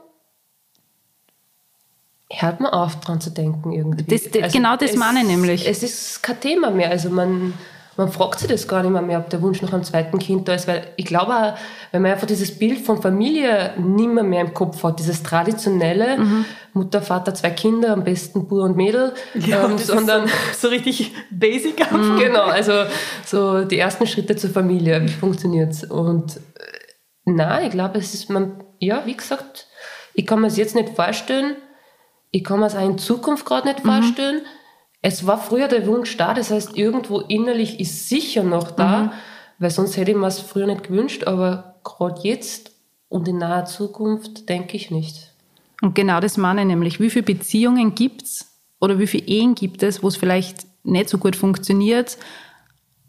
hört 2.29 2.61
man 2.61 2.73
auf, 2.73 3.01
dran 3.01 3.21
zu 3.21 3.31
denken 3.31 3.73
irgendwie. 3.73 4.05
Das, 4.05 4.31
das, 4.31 4.43
also 4.45 4.57
genau 4.57 4.77
das 4.77 4.95
meine 4.95 5.23
ich 5.23 5.27
nämlich. 5.27 5.69
Es 5.69 5.83
ist 5.83 6.23
kein 6.23 6.41
Thema 6.41 6.71
mehr. 6.71 6.91
Also 6.91 7.11
man, 7.11 7.55
man 8.01 8.11
fragt 8.11 8.41
sich 8.41 8.49
das 8.49 8.67
gar 8.67 8.83
nicht 8.83 8.93
mehr, 8.93 9.03
mehr, 9.03 9.19
ob 9.19 9.29
der 9.29 9.43
Wunsch 9.43 9.61
nach 9.61 9.75
einem 9.75 9.85
zweiten 9.85 10.19
Kind 10.19 10.49
da 10.49 10.55
ist, 10.55 10.67
weil 10.67 10.89
ich 10.97 11.05
glaube, 11.05 11.35
auch, 11.37 11.55
wenn 11.93 12.01
man 12.01 12.13
einfach 12.13 12.27
dieses 12.27 12.59
Bild 12.59 12.81
von 12.81 13.03
Familie 13.03 13.75
nicht 13.77 14.09
mehr, 14.09 14.25
mehr 14.25 14.41
im 14.41 14.55
Kopf 14.55 14.83
hat, 14.83 14.99
dieses 14.99 15.23
traditionelle, 15.23 16.19
mhm. 16.19 16.45
Mutter, 16.73 17.03
Vater, 17.03 17.35
zwei 17.35 17.51
Kinder, 17.51 17.93
am 17.93 18.05
besten 18.05 18.49
Bur 18.49 18.65
und 18.65 18.77
Mädel, 18.77 19.13
ja, 19.35 19.67
ähm, 19.67 19.77
sondern 19.77 20.29
so, 20.29 20.33
so, 20.61 20.69
richtig 20.69 21.13
basic 21.31 21.81
einfach. 21.93 21.99
Mhm. 21.99 22.19
Genau, 22.19 22.45
also 22.45 22.73
so 23.27 23.65
die 23.65 23.79
ersten 23.79 24.07
Schritte 24.07 24.35
zur 24.35 24.51
Familie, 24.51 25.03
wie 25.03 25.09
funktioniert's? 25.09 25.85
Und 25.85 26.37
äh, 26.37 26.41
nein, 27.27 27.67
ich 27.67 27.71
glaube, 27.71 27.99
es 27.99 28.15
ist 28.15 28.31
man, 28.31 28.65
ja, 28.79 29.03
wie 29.05 29.17
gesagt, 29.17 29.67
ich 30.15 30.25
kann 30.27 30.41
mir 30.41 30.47
es 30.47 30.57
jetzt 30.57 30.75
nicht 30.75 30.97
vorstellen, 30.97 31.57
ich 32.31 32.45
kann 32.45 32.61
mir 32.61 32.67
es 32.67 32.77
auch 32.77 32.87
in 32.87 32.97
Zukunft 32.97 33.45
gerade 33.45 33.69
nicht 33.69 33.85
mhm. 33.85 34.41
Es 35.03 35.27
war 35.27 35.39
früher 35.39 35.69
der 35.69 35.87
Wunsch 35.87 36.17
da, 36.17 36.35
das 36.35 36.51
heißt, 36.51 36.77
irgendwo 36.77 37.21
innerlich 37.21 37.81
ist 37.81 38.09
sicher 38.09 38.43
noch 38.43 38.71
da, 38.71 39.03
mhm. 39.03 39.11
weil 39.59 39.71
sonst 39.71 39.97
hätte 39.97 40.11
ich 40.11 40.17
mir 40.17 40.27
es 40.27 40.41
früher 40.41 40.67
nicht 40.67 40.85
gewünscht, 40.85 41.25
aber 41.25 41.77
gerade 41.85 42.21
jetzt 42.23 42.73
und 43.09 43.27
in 43.27 43.39
naher 43.39 43.65
Zukunft 43.65 44.49
denke 44.49 44.77
ich 44.77 44.91
nicht. 44.91 45.33
Und 45.81 45.95
genau 45.95 46.21
das 46.21 46.37
meine 46.37 46.61
ich 46.61 46.67
nämlich. 46.67 47.01
Wie 47.01 47.11
viele 47.11 47.25
Beziehungen 47.25 47.95
gibt 47.95 48.23
es 48.23 48.59
oder 48.81 48.99
wie 48.99 49.07
viele 49.07 49.27
Ehen 49.27 49.55
gibt 49.55 49.83
es, 49.83 50.03
wo 50.03 50.09
es 50.09 50.17
vielleicht 50.17 50.67
nicht 50.85 51.09
so 51.09 51.19
gut 51.19 51.37
funktioniert, 51.37 52.19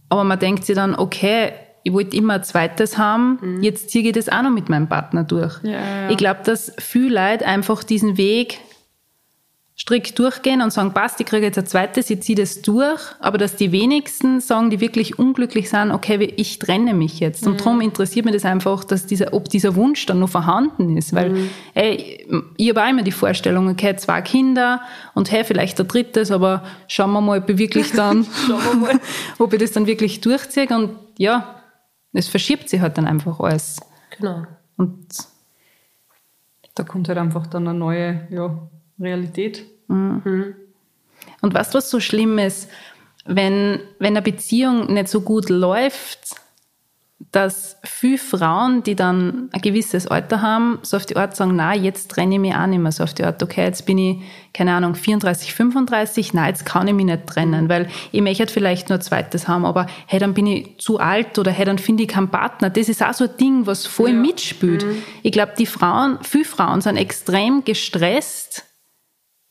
aber 0.10 0.24
man 0.24 0.40
denkt 0.40 0.66
sich 0.66 0.76
dann, 0.76 0.96
okay, 0.96 1.54
ich 1.84 1.94
wollte 1.94 2.16
immer 2.16 2.36
ein 2.36 2.44
zweites 2.44 2.98
haben, 2.98 3.40
mhm. 3.42 3.64
jetzt 3.64 3.90
ziehe 3.90 4.06
ich 4.06 4.14
das 4.14 4.30
auch 4.30 4.42
noch 4.42 4.52
mit 4.52 4.70
meinem 4.70 4.88
Partner 4.88 5.24
durch. 5.24 5.62
Ja, 5.64 5.72
ja. 5.72 6.10
Ich 6.10 6.18
glaube, 6.18 6.42
dass 6.44 6.74
viele 6.78 7.16
Leute 7.16 7.46
einfach 7.46 7.84
diesen 7.84 8.18
Weg 8.18 8.60
strikt 9.82 10.20
durchgehen 10.20 10.62
und 10.62 10.72
sagen, 10.72 10.94
passt, 10.94 11.20
ich 11.22 11.26
kriege 11.26 11.48
jetzt 11.48 11.58
ein 11.58 11.66
zweites, 11.66 12.08
ich 12.12 12.22
ziehe 12.22 12.36
das 12.36 12.62
durch, 12.62 13.02
aber 13.20 13.40
dass 13.40 13.56
die 13.56 13.72
wenigsten 13.72 14.40
sagen, 14.40 14.70
die 14.70 14.80
wirklich 14.80 15.18
unglücklich 15.18 15.72
sind, 15.72 15.92
okay, 15.92 16.32
ich 16.38 16.60
trenne 16.60 16.94
mich 16.94 17.20
jetzt. 17.20 17.48
Und 17.48 17.54
mhm. 17.54 17.58
darum 17.58 17.82
interessiert 17.82 18.26
mich 18.26 18.36
das 18.36 18.46
einfach, 18.46 18.84
dass 18.84 19.08
dieser, 19.08 19.34
ob 19.34 19.50
dieser 19.50 19.76
Wunsch 19.76 20.06
dann 20.06 20.20
noch 20.20 20.30
vorhanden 20.30 20.96
ist. 20.98 21.16
Weil 21.16 21.32
mhm. 21.32 21.50
ey, 21.74 22.28
ich 22.58 22.70
habe 22.70 22.84
auch 22.84 22.90
immer 22.90 23.02
die 23.02 23.12
Vorstellung, 23.12 23.70
okay, 23.70 23.96
zwei 23.96 24.22
Kinder 24.22 24.82
und 25.16 25.32
hey, 25.32 25.44
vielleicht 25.44 25.80
ein 25.82 25.88
drittes, 25.88 26.30
aber 26.30 26.64
schauen 26.88 27.12
wir 27.12 27.22
mal, 27.22 27.40
ob 27.40 27.50
ich 27.50 27.58
wirklich 27.58 27.92
dann, 27.96 28.28
ob 29.40 29.52
ich 29.52 29.60
das 29.60 29.72
dann 29.72 29.88
wirklich 29.88 30.22
durchziehe. 30.22 30.68
Und 30.68 30.92
ja, 31.18 31.56
es 32.14 32.28
verschiebt 32.28 32.70
sich 32.70 32.82
halt 32.82 33.00
dann 33.00 33.08
einfach 33.08 33.40
alles. 33.40 33.80
Genau. 34.16 34.46
Und 34.78 35.08
da 36.76 36.84
kommt 36.84 37.08
halt 37.08 37.18
einfach 37.18 37.48
dann 37.48 37.68
eine 37.68 37.80
neue, 37.80 38.28
ja, 38.30 38.70
Realität. 39.00 39.71
Mhm. 39.92 40.56
Und 41.42 41.54
weißt 41.54 41.74
du, 41.74 41.78
was 41.78 41.90
so 41.90 42.00
schlimm 42.00 42.38
ist? 42.38 42.70
Wenn, 43.26 43.80
wenn 44.00 44.16
eine 44.16 44.22
Beziehung 44.22 44.92
nicht 44.92 45.08
so 45.08 45.22
gut 45.22 45.50
läuft, 45.50 46.36
dass 47.32 47.78
viele 47.84 48.18
Frauen, 48.18 48.84
die 48.84 48.96
dann 48.96 49.50
ein 49.52 49.62
gewisses 49.62 50.08
Alter 50.08 50.42
haben, 50.42 50.80
so 50.82 50.98
auf 50.98 51.06
die 51.06 51.16
Art 51.16 51.36
sagen, 51.36 51.56
na, 51.56 51.76
jetzt 51.76 52.12
trenne 52.12 52.36
ich 52.36 52.42
mich 52.42 52.56
auch 52.56 52.66
nicht 52.68 52.80
mehr 52.80 52.92
so 52.92 53.04
auf 53.04 53.14
die 53.14 53.24
Art, 53.24 53.42
okay, 53.42 53.64
jetzt 53.64 53.86
bin 53.86 53.98
ich, 53.98 54.18
keine 54.54 54.74
Ahnung, 54.74 54.96
34, 54.96 55.54
35, 55.54 56.34
na, 56.34 56.48
jetzt 56.48 56.66
kann 56.66 56.88
ich 56.88 56.94
mich 56.94 57.06
nicht 57.06 57.28
trennen, 57.28 57.70
weil 57.70 57.88
ich 58.12 58.22
möchte 58.22 58.48
vielleicht 58.48 58.90
nur 58.90 58.98
ein 58.98 59.02
zweites 59.02 59.48
haben, 59.48 59.66
aber 59.66 59.86
hey, 60.08 60.20
dann 60.20 60.34
bin 60.34 60.48
ich 60.48 60.78
zu 60.80 61.00
alt 61.00 61.38
oder 61.38 61.52
hey, 61.52 61.66
dann 61.66 61.78
finde 61.78 62.04
ich 62.04 62.10
keinen 62.10 62.30
Partner. 62.30 62.70
Das 62.70 62.90
ist 62.90 63.04
auch 63.04 63.14
so 63.14 63.26
ein 63.26 63.38
Ding, 63.40 63.66
was 63.66 63.86
voll 63.86 64.10
ja. 64.10 64.16
mitspielt. 64.16 64.86
Mhm. 64.86 65.04
Ich 65.24 65.32
glaube, 65.32 65.54
die 65.58 65.68
Frauen, 65.68 66.18
viele 66.24 66.46
Frauen 66.46 66.82
sind 66.82 66.98
extrem 66.98 67.64
gestresst, 67.64 68.66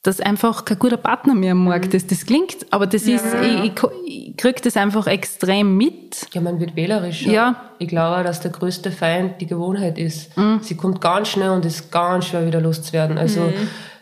dass 0.02 0.20
einfach 0.20 0.64
kein 0.64 0.78
guter 0.78 0.96
Partner 0.96 1.34
mehr 1.34 1.52
am 1.52 1.64
Markt 1.64 1.92
ist. 1.92 2.10
Das 2.10 2.24
klingt, 2.24 2.66
aber 2.70 2.86
das 2.86 3.02
ist, 3.02 3.24
ich, 3.42 3.72
ich, 4.06 4.36
kriege 4.36 4.60
das 4.62 4.76
einfach 4.76 5.06
extrem 5.06 5.76
mit. 5.76 6.26
Ja, 6.32 6.40
man 6.40 6.58
wird 6.58 6.74
wählerischer. 6.74 7.30
Ja. 7.30 7.56
Ich 7.78 7.88
glaube, 7.88 8.24
dass 8.24 8.40
der 8.40 8.50
größte 8.50 8.92
Feind 8.92 9.40
die 9.40 9.46
Gewohnheit 9.46 9.98
ist. 9.98 10.30
Sie 10.62 10.76
kommt 10.76 11.00
ganz 11.02 11.28
schnell 11.28 11.50
und 11.50 11.66
ist 11.66 11.90
ganz 11.92 12.26
schwer 12.26 12.46
wieder 12.46 12.60
loszuwerden. 12.60 13.18
Also 13.18 13.52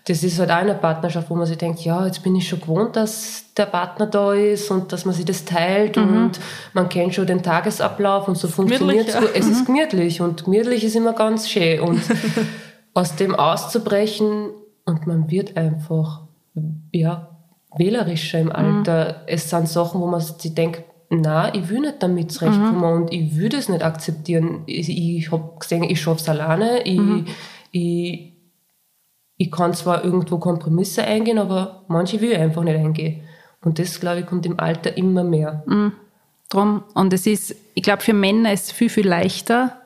das 0.09 0.23
ist 0.23 0.39
halt 0.39 0.51
eine 0.51 0.75
Partnerschaft, 0.75 1.29
wo 1.29 1.35
man 1.35 1.47
sich 1.47 1.59
denkt, 1.59 1.81
ja, 1.81 2.07
jetzt 2.07 2.23
bin 2.23 2.35
ich 2.35 2.49
schon 2.49 2.61
gewohnt, 2.61 2.97
dass 2.97 3.45
der 3.57 3.67
Partner 3.67 4.07
da 4.07 4.33
ist 4.33 4.71
und 4.71 4.93
dass 4.93 5.05
man 5.05 5.15
sich 5.15 5.25
das 5.25 5.45
teilt 5.45 5.99
und 5.99 6.39
man 6.73 6.89
kennt 6.89 7.15
schon 7.15 7.27
den 7.27 7.43
Tagesablauf 7.43 8.27
und 8.27 8.39
so 8.39 8.49
funktioniert 8.49 9.09
es. 9.09 9.15
gemütlich, 9.15 9.39
Es 9.39 9.47
ist 9.47 9.67
gemütlich 9.67 10.21
und 10.21 10.45
gemütlich 10.45 10.85
ist 10.85 10.97
immer 10.97 11.13
ganz 11.13 11.49
schön 11.49 11.81
und 11.81 12.01
aus 12.95 13.17
dem 13.17 13.35
auszubrechen 13.35 14.51
und 14.89 15.07
man 15.07 15.31
wird 15.31 15.57
einfach, 15.57 16.23
ja, 16.93 17.37
wählerischer 17.77 18.41
im 18.41 18.51
Alter. 18.51 19.23
Es 19.27 19.51
sind 19.51 19.69
Sachen, 19.69 20.01
wo 20.01 20.07
man 20.07 20.21
sich 20.21 20.55
denkt, 20.55 20.83
na, 21.11 21.55
ich 21.55 21.69
will 21.69 21.81
nicht 21.81 22.03
damit 22.03 22.33
zurechtkommen 22.33 23.03
und 23.03 23.13
ich 23.13 23.37
will 23.37 23.49
das 23.49 23.69
nicht 23.69 23.83
akzeptieren. 23.83 24.63
Ich, 24.67 24.89
ich 24.89 25.31
habe 25.31 25.53
gesehen, 25.59 25.85
ich 25.85 26.01
schaffe 26.01 26.21
es 26.21 26.29
alleine, 26.29 26.83
ich, 26.85 27.01
ich, 27.71 28.33
ich 29.37 29.51
kann 29.51 29.75
zwar 29.75 30.05
irgendwo 30.05 30.39
Kompromisse 30.39 31.05
eingehen, 31.05 31.39
aber 31.39 31.85
manche 31.89 32.21
will 32.21 32.33
ich 32.33 32.39
einfach 32.39 32.63
nicht 32.65 32.77
eingehen. 32.77 33.23
Und 33.63 33.79
das, 33.79 34.01
glaube 34.01 34.21
ich, 34.21 34.27
kommt 34.27 34.47
im 34.47 34.59
Alter 34.59 34.97
immer 34.97 35.25
mehr. 35.25 35.65
Drum. 36.49 36.83
Und 36.95 37.13
es 37.13 37.27
ist, 37.27 37.55
ich 37.75 37.83
glaube, 37.83 38.03
für 38.03 38.15
Männer 38.15 38.53
ist 38.53 38.67
es 38.67 38.73
viel, 38.73 38.89
viel 38.89 39.07
leichter, 39.07 39.77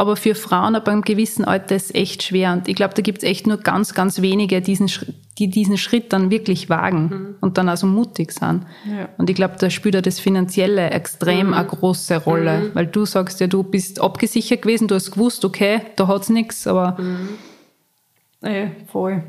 aber 0.00 0.16
für 0.16 0.34
Frauen 0.34 0.74
ab 0.74 0.88
einem 0.88 1.02
gewissen 1.02 1.44
Alter 1.44 1.76
ist 1.76 1.90
es 1.90 1.94
echt 1.94 2.22
schwer. 2.22 2.54
Und 2.54 2.68
ich 2.68 2.74
glaube, 2.74 2.94
da 2.94 3.02
gibt 3.02 3.18
es 3.18 3.24
echt 3.28 3.46
nur 3.46 3.58
ganz, 3.58 3.92
ganz 3.92 4.22
wenige, 4.22 4.62
diesen, 4.62 4.90
die 5.38 5.48
diesen 5.48 5.76
Schritt 5.76 6.12
dann 6.14 6.30
wirklich 6.30 6.70
wagen 6.70 7.34
und 7.42 7.58
dann 7.58 7.68
also 7.68 7.86
mutig 7.86 8.32
sind. 8.32 8.64
Ja. 8.86 9.10
Und 9.18 9.28
ich 9.28 9.36
glaube, 9.36 9.56
da 9.60 9.68
spielt 9.68 9.94
ja 9.94 10.00
das 10.00 10.18
Finanzielle 10.18 10.88
extrem 10.90 11.52
eine 11.52 11.66
große 11.68 12.16
Rolle, 12.16 12.70
weil 12.72 12.86
du 12.86 13.04
sagst 13.04 13.40
ja, 13.40 13.46
du 13.46 13.62
bist 13.62 14.00
abgesichert 14.00 14.62
gewesen, 14.62 14.88
du 14.88 14.94
hast 14.94 15.10
gewusst, 15.10 15.44
okay, 15.44 15.82
da 15.96 16.08
hat's 16.08 16.30
nichts, 16.30 16.66
aber 16.66 16.96
Ey, 18.42 18.64
Eh, 18.64 18.70
voll. 18.90 19.22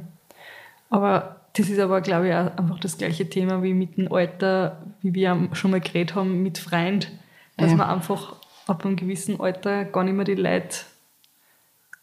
Aber 0.90 1.36
das 1.54 1.68
ist 1.70 1.80
aber, 1.80 2.00
glaube 2.00 2.30
ich, 2.30 2.34
auch 2.34 2.56
einfach 2.58 2.80
das 2.80 2.98
gleiche 2.98 3.30
Thema 3.30 3.62
wie 3.62 3.74
mit 3.74 3.98
dem 3.98 4.10
Alter, 4.12 4.84
wie 5.02 5.14
wir 5.14 5.50
schon 5.52 5.72
mal 5.72 5.82
geredet 5.82 6.16
haben, 6.16 6.42
mit 6.44 6.58
Freund, 6.60 7.12
dass 7.58 7.72
Ja. 7.72 7.76
man 7.78 7.90
einfach 7.90 8.38
ab 8.68 8.86
einem 8.86 8.96
gewissen 8.96 9.40
Alter 9.40 9.86
gar 9.86 10.04
nicht 10.04 10.14
mehr 10.14 10.26
die 10.26 10.36
Leute 10.36 10.78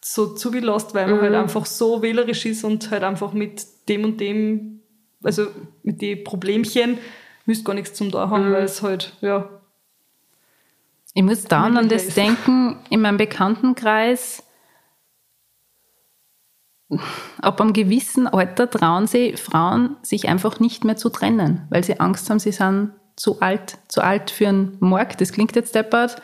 so 0.01 0.33
zugelost, 0.33 0.93
weil 0.93 1.07
man 1.07 1.21
halt 1.21 1.35
einfach 1.35 1.65
so 1.65 2.01
wählerisch 2.01 2.45
ist 2.45 2.63
und 2.63 2.89
halt 2.91 3.03
einfach 3.03 3.33
mit 3.33 3.65
dem 3.89 4.05
und 4.05 4.19
dem, 4.19 4.81
also 5.23 5.47
mit 5.83 6.01
den 6.01 6.23
Problemchen, 6.23 6.97
müsst 7.45 7.65
gar 7.65 7.73
nichts 7.73 7.93
zum 7.95 8.11
da 8.11 8.29
haben, 8.29 8.51
weil 8.51 8.63
es 8.63 8.81
halt, 8.81 9.17
ja, 9.21 9.49
Ich 11.13 11.23
muss 11.23 11.43
dauernd 11.43 11.77
an 11.77 11.89
das 11.89 12.13
denken, 12.13 12.79
in 12.89 13.01
meinem 13.01 13.17
Bekanntenkreis, 13.17 14.43
ab 17.41 17.59
einem 17.61 17.73
gewissen 17.73 18.27
Alter 18.27 18.69
trauen 18.69 19.07
sie 19.07 19.35
Frauen, 19.37 19.97
sich 20.01 20.27
einfach 20.27 20.59
nicht 20.59 20.85
mehr 20.85 20.95
zu 20.95 21.09
trennen, 21.09 21.67
weil 21.69 21.83
sie 21.83 21.99
Angst 21.99 22.29
haben, 22.29 22.39
sie 22.39 22.51
sind 22.51 22.93
zu 23.15 23.41
alt, 23.41 23.77
zu 23.89 24.01
alt 24.01 24.31
für 24.31 24.47
einen 24.47 24.77
Markt, 24.79 25.21
das 25.21 25.33
klingt 25.33 25.55
jetzt 25.55 25.75
deppert, 25.75 26.21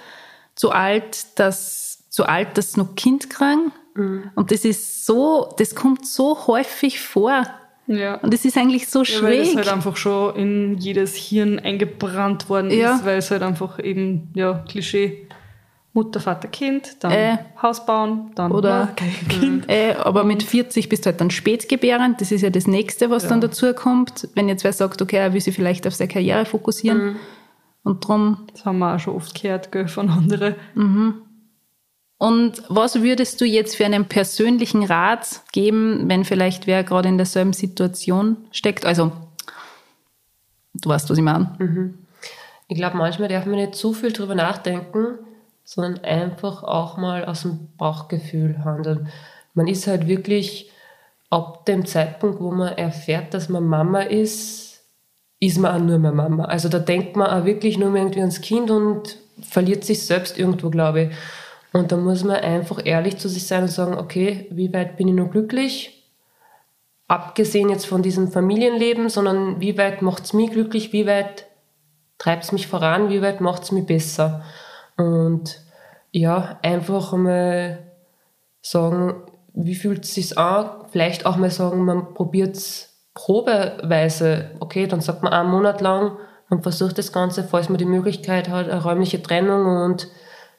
zu 0.55 0.71
alt, 0.71 1.25
dass, 1.39 2.03
zu 2.09 2.25
alt, 2.25 2.57
dass 2.57 2.77
noch 2.77 2.95
Kind 2.95 3.29
kriegen. 3.29 3.71
Und 4.35 4.51
das 4.51 4.65
ist 4.65 5.05
so, 5.05 5.53
das 5.57 5.73
kommt 5.73 6.05
so 6.05 6.47
häufig 6.47 6.99
vor. 6.99 7.43
ja. 7.87 8.15
Und 8.15 8.33
das 8.33 8.43
ist 8.43 8.57
eigentlich 8.57 8.87
so 8.89 9.03
Ja, 9.03 9.21
weil 9.21 9.45
schräg. 9.45 9.55
halt 9.57 9.67
einfach 9.69 9.95
schon 9.95 10.35
in 10.35 10.77
jedes 10.77 11.15
Hirn 11.15 11.59
eingebrannt 11.59 12.49
worden 12.49 12.71
Ja. 12.71 12.95
ist, 12.95 13.05
weil 13.05 13.19
es 13.19 13.31
halt 13.31 13.41
einfach 13.41 13.79
eben, 13.81 14.31
ja, 14.33 14.63
Klischee, 14.67 15.27
Mutter, 15.93 16.19
Vater, 16.19 16.49
Kind, 16.49 16.97
dann 16.99 17.11
Äh. 17.13 17.37
Haus 17.61 17.85
bauen, 17.85 18.31
dann 18.35 18.51
Oder- 18.51 18.89
kein 18.97 19.13
Kind. 19.29 19.69
Äh, 19.69 19.93
aber 19.93 20.25
mit 20.25 20.43
40 20.43 20.89
bist 20.89 21.05
du 21.05 21.11
halt 21.11 21.21
dann 21.21 21.31
spätgebärend. 21.31 22.19
Das 22.19 22.33
ist 22.33 22.41
ja 22.41 22.49
das 22.49 22.67
Nächste, 22.67 23.09
was 23.09 23.29
dann 23.29 23.39
dazu 23.39 23.73
kommt. 23.73 24.27
Wenn 24.35 24.49
jetzt 24.49 24.65
wer 24.65 24.73
sagt, 24.73 25.01
okay, 25.01 25.15
er 25.17 25.31
will 25.33 25.39
sich 25.39 25.55
vielleicht 25.55 25.87
auf 25.87 25.95
seine 25.95 26.09
Karriere 26.09 26.43
fokussieren. 26.45 27.15
Und 27.85 28.05
drum. 28.05 28.47
Das 28.51 28.65
haben 28.65 28.79
wir 28.79 28.95
auch 28.95 28.99
schon 28.99 29.15
oft 29.15 29.39
gehört, 29.41 29.71
gell, 29.71 29.87
von 29.87 30.09
anderen. 30.09 30.55
Und 32.17 32.63
was 32.67 33.01
würdest 33.01 33.39
du 33.39 33.45
jetzt 33.45 33.75
für 33.75 33.85
einen 33.85 34.05
persönlichen 34.05 34.83
Rat 34.83 35.41
geben, 35.53 36.09
wenn 36.09 36.25
vielleicht 36.25 36.65
wer 36.65 36.83
gerade 36.83 37.07
in 37.07 37.17
derselben 37.17 37.53
Situation 37.53 38.37
steckt? 38.51 38.85
Also, 38.85 39.11
du 40.73 40.89
weißt, 40.89 41.09
was 41.09 41.17
ich 41.17 41.23
meine. 41.23 41.93
Ich 42.67 42.75
glaube, 42.75 42.97
manchmal 42.97 43.29
darf 43.29 43.45
man 43.45 43.57
nicht 43.57 43.75
zu 43.75 43.93
viel 43.93 44.11
drüber 44.11 44.33
nachdenken, 44.33 45.19
sondern 45.63 46.03
einfach 46.03 46.63
auch 46.63 46.97
mal 46.97 47.25
aus 47.25 47.43
dem 47.43 47.67
Bauchgefühl 47.77 48.63
handeln. 48.63 49.09
Man 49.53 49.67
ist 49.67 49.85
halt 49.85 50.07
wirklich 50.07 50.71
ab 51.29 51.65
dem 51.65 51.85
Zeitpunkt, 51.85 52.39
wo 52.39 52.51
man 52.51 52.73
erfährt, 52.77 53.33
dass 53.35 53.49
man 53.49 53.65
Mama 53.65 54.01
ist, 54.01 54.74
ist 55.39 55.57
man 55.57 55.75
auch 55.75 55.85
nur 55.85 55.99
mehr 55.99 56.11
Mama. 56.11 56.45
Also 56.45 56.69
da 56.69 56.79
denkt 56.79 57.15
man 57.15 57.27
auch 57.27 57.45
wirklich 57.45 57.77
nur 57.77 57.89
mehr 57.89 58.03
irgendwie 58.03 58.21
ans 58.21 58.41
Kind 58.41 58.71
und 58.71 59.17
verliert 59.41 59.83
sich 59.83 60.05
selbst 60.05 60.37
irgendwo, 60.37 60.69
glaube 60.69 61.01
ich. 61.01 61.09
Und 61.73 61.91
da 61.91 61.97
muss 61.97 62.23
man 62.23 62.37
einfach 62.37 62.81
ehrlich 62.85 63.17
zu 63.17 63.27
sich 63.27 63.47
sein 63.47 63.63
und 63.63 63.69
sagen, 63.69 63.97
okay, 63.97 64.47
wie 64.49 64.73
weit 64.73 64.95
bin 64.95 65.09
ich 65.09 65.13
noch 65.13 65.31
glücklich? 65.31 66.09
Abgesehen 67.07 67.69
jetzt 67.69 67.85
von 67.85 68.01
diesem 68.01 68.31
Familienleben, 68.31 69.09
sondern 69.09 69.59
wie 69.59 69.77
weit 69.77 70.01
macht 70.01 70.23
es 70.23 70.33
mich 70.33 70.51
glücklich? 70.51 70.93
Wie 70.93 71.05
weit 71.05 71.47
treibt 72.17 72.45
es 72.45 72.51
mich 72.51 72.67
voran, 72.67 73.09
wie 73.09 73.21
weit 73.21 73.41
macht 73.41 73.63
es 73.63 73.71
mich 73.71 73.85
besser. 73.85 74.43
Und 74.95 75.61
ja, 76.11 76.59
einfach 76.61 77.11
einmal 77.11 77.91
sagen, 78.61 79.23
wie 79.53 79.75
fühlt 79.75 80.05
es 80.05 80.13
sich 80.13 80.37
an? 80.37 80.87
Vielleicht 80.91 81.25
auch 81.25 81.35
mal 81.35 81.51
sagen, 81.51 81.83
man 81.83 82.13
probiert 82.13 82.55
es 82.55 82.94
probeweise. 83.15 84.51
Okay, 84.59 84.85
dann 84.85 85.01
sagt 85.01 85.23
man 85.23 85.33
einen 85.33 85.49
Monat 85.49 85.81
lang, 85.81 86.17
man 86.49 86.61
versucht 86.61 86.99
das 86.99 87.11
Ganze, 87.11 87.43
falls 87.43 87.69
man 87.69 87.79
die 87.79 87.85
Möglichkeit 87.85 88.49
hat, 88.49 88.69
eine 88.69 88.83
räumliche 88.83 89.21
Trennung 89.21 89.65
und 89.83 90.07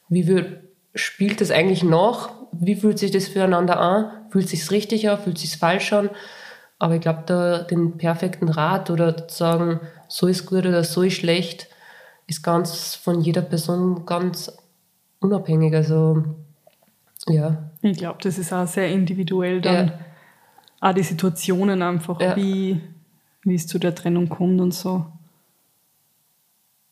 wie 0.09 0.27
wird, 0.27 0.65
spielt 0.95 1.41
das 1.41 1.53
eigentlich 1.53 1.85
nach? 1.85 2.31
Wie 2.53 2.75
fühlt 2.75 2.99
sich 2.99 3.13
das 3.13 3.29
füreinander 3.29 3.79
an? 3.79 4.11
Fühlt 4.31 4.49
sich 4.49 4.69
richtig 4.71 5.09
an? 5.09 5.19
Fühlt 5.19 5.39
sich 5.39 5.57
falsch 5.57 5.93
an? 5.93 6.11
Aber 6.79 6.95
ich 6.95 7.01
glaube, 7.01 7.23
da 7.27 7.59
den 7.59 7.99
perfekten 7.99 8.49
Rat 8.49 8.91
oder 8.91 9.29
zu 9.29 9.37
sagen, 9.37 9.81
so 10.09 10.27
ist 10.27 10.47
gut 10.47 10.67
oder 10.67 10.83
so 10.85 11.03
ist 11.03 11.15
schlecht, 11.15 11.69
ist 12.27 12.43
ganz 12.43 12.95
von 12.95 13.21
jeder 13.21 13.43
Person 13.43 14.07
ganz 14.07 14.53
unabhängig. 15.21 15.75
Also, 15.75 16.25
ja. 17.29 17.71
Ich 17.83 17.99
glaube, 17.99 18.19
das 18.23 18.39
ist 18.39 18.53
auch 18.53 18.67
sehr 18.67 18.89
individuell 18.89 19.61
dann. 19.61 19.89
Ja. 19.89 19.93
Auch 20.81 20.93
die 20.93 21.03
Situationen 21.03 21.83
einfach, 21.83 22.21
Ja. 22.21 22.37
wie, 22.37 22.81
wie 23.43 23.55
es 23.55 23.67
zu 23.67 23.79
der 23.79 23.95
Trennung 23.95 24.29
kommt 24.29 24.61
und 24.61 24.75
so. 24.75 25.07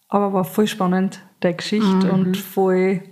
Aber 0.09 0.33
war 0.33 0.45
voll 0.45 0.67
spannend, 0.67 1.21
der 1.43 1.55
Geschichte 1.55 2.11
und 2.13 2.37
voll 2.37 3.03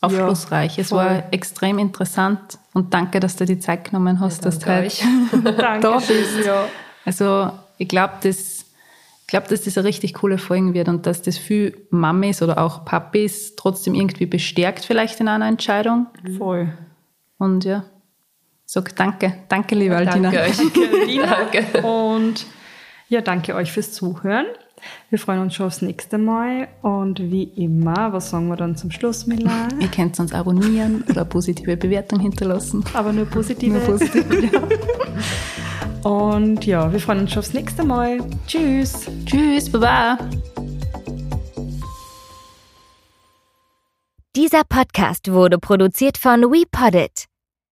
Aufschlussreich. 0.00 0.78
es 0.78 0.88
voll. 0.90 0.98
war 0.98 1.32
extrem 1.32 1.78
interessant. 1.78 2.58
Und 2.72 2.94
danke, 2.94 3.20
dass 3.20 3.36
du 3.36 3.44
die 3.44 3.58
Zeit 3.58 3.84
genommen 3.84 4.20
hast, 4.20 4.44
dass 4.46 4.58
du 4.58 4.70
euch. 4.70 5.02
Danke 5.42 5.80
Da 5.80 6.00
schön, 6.00 6.24
ja. 6.44 6.64
Also 7.04 7.50
ich 7.78 7.88
glaube, 7.88 8.14
das, 8.22 8.64
ich 9.22 9.26
glaub, 9.26 9.48
dass 9.48 9.62
das 9.62 9.76
eine 9.76 9.86
richtig 9.88 10.14
coole 10.14 10.38
Folge 10.38 10.72
wird 10.72 10.88
und 10.88 11.04
dass 11.06 11.20
das 11.22 11.36
für 11.36 11.72
Mamis 11.90 12.42
oder 12.42 12.58
auch 12.58 12.84
Papis 12.84 13.56
trotzdem 13.56 13.94
irgendwie 13.94 14.26
bestärkt 14.26 14.84
vielleicht 14.84 15.20
in 15.20 15.28
einer 15.28 15.48
Entscheidung. 15.48 16.06
Voll. 16.38 16.72
Und 17.38 17.64
ja, 17.64 17.84
sag 18.70 18.94
danke. 18.94 19.34
Danke, 19.48 19.74
liebe 19.74 19.96
Altina. 19.96 20.30
Danke 20.30 20.48
euch. 20.48 20.56
Danke. 21.52 21.82
Und 21.82 22.46
ja, 23.08 23.20
danke 23.20 23.56
euch 23.56 23.72
fürs 23.72 23.90
Zuhören. 23.90 24.46
Wir 25.10 25.18
freuen 25.18 25.40
uns 25.40 25.56
schon 25.56 25.66
aufs 25.66 25.82
nächste 25.82 26.18
Mal. 26.18 26.68
Und 26.80 27.18
wie 27.18 27.42
immer, 27.42 28.12
was 28.12 28.30
sagen 28.30 28.46
wir 28.46 28.54
dann 28.54 28.76
zum 28.76 28.92
Schluss, 28.92 29.26
Milan? 29.26 29.80
Ihr 29.80 29.88
könnt 29.88 30.20
uns 30.20 30.32
abonnieren 30.32 31.02
oder 31.10 31.24
positive 31.24 31.76
Bewertung 31.76 32.20
hinterlassen. 32.20 32.84
Aber 32.94 33.12
nur 33.12 33.26
positive. 33.26 33.72
Nur 33.72 33.80
positive. 33.80 34.50
Und 36.08 36.64
ja, 36.64 36.92
wir 36.92 37.00
freuen 37.00 37.22
uns 37.22 37.32
schon 37.32 37.40
aufs 37.40 37.52
nächste 37.52 37.84
Mal. 37.84 38.20
Tschüss. 38.46 39.10
Tschüss, 39.26 39.68
baba. 39.68 40.16
Dieser 44.36 44.62
Podcast 44.62 45.32
wurde 45.32 45.58
produziert 45.58 46.16
von 46.16 46.42
WePoddit. 46.42 47.29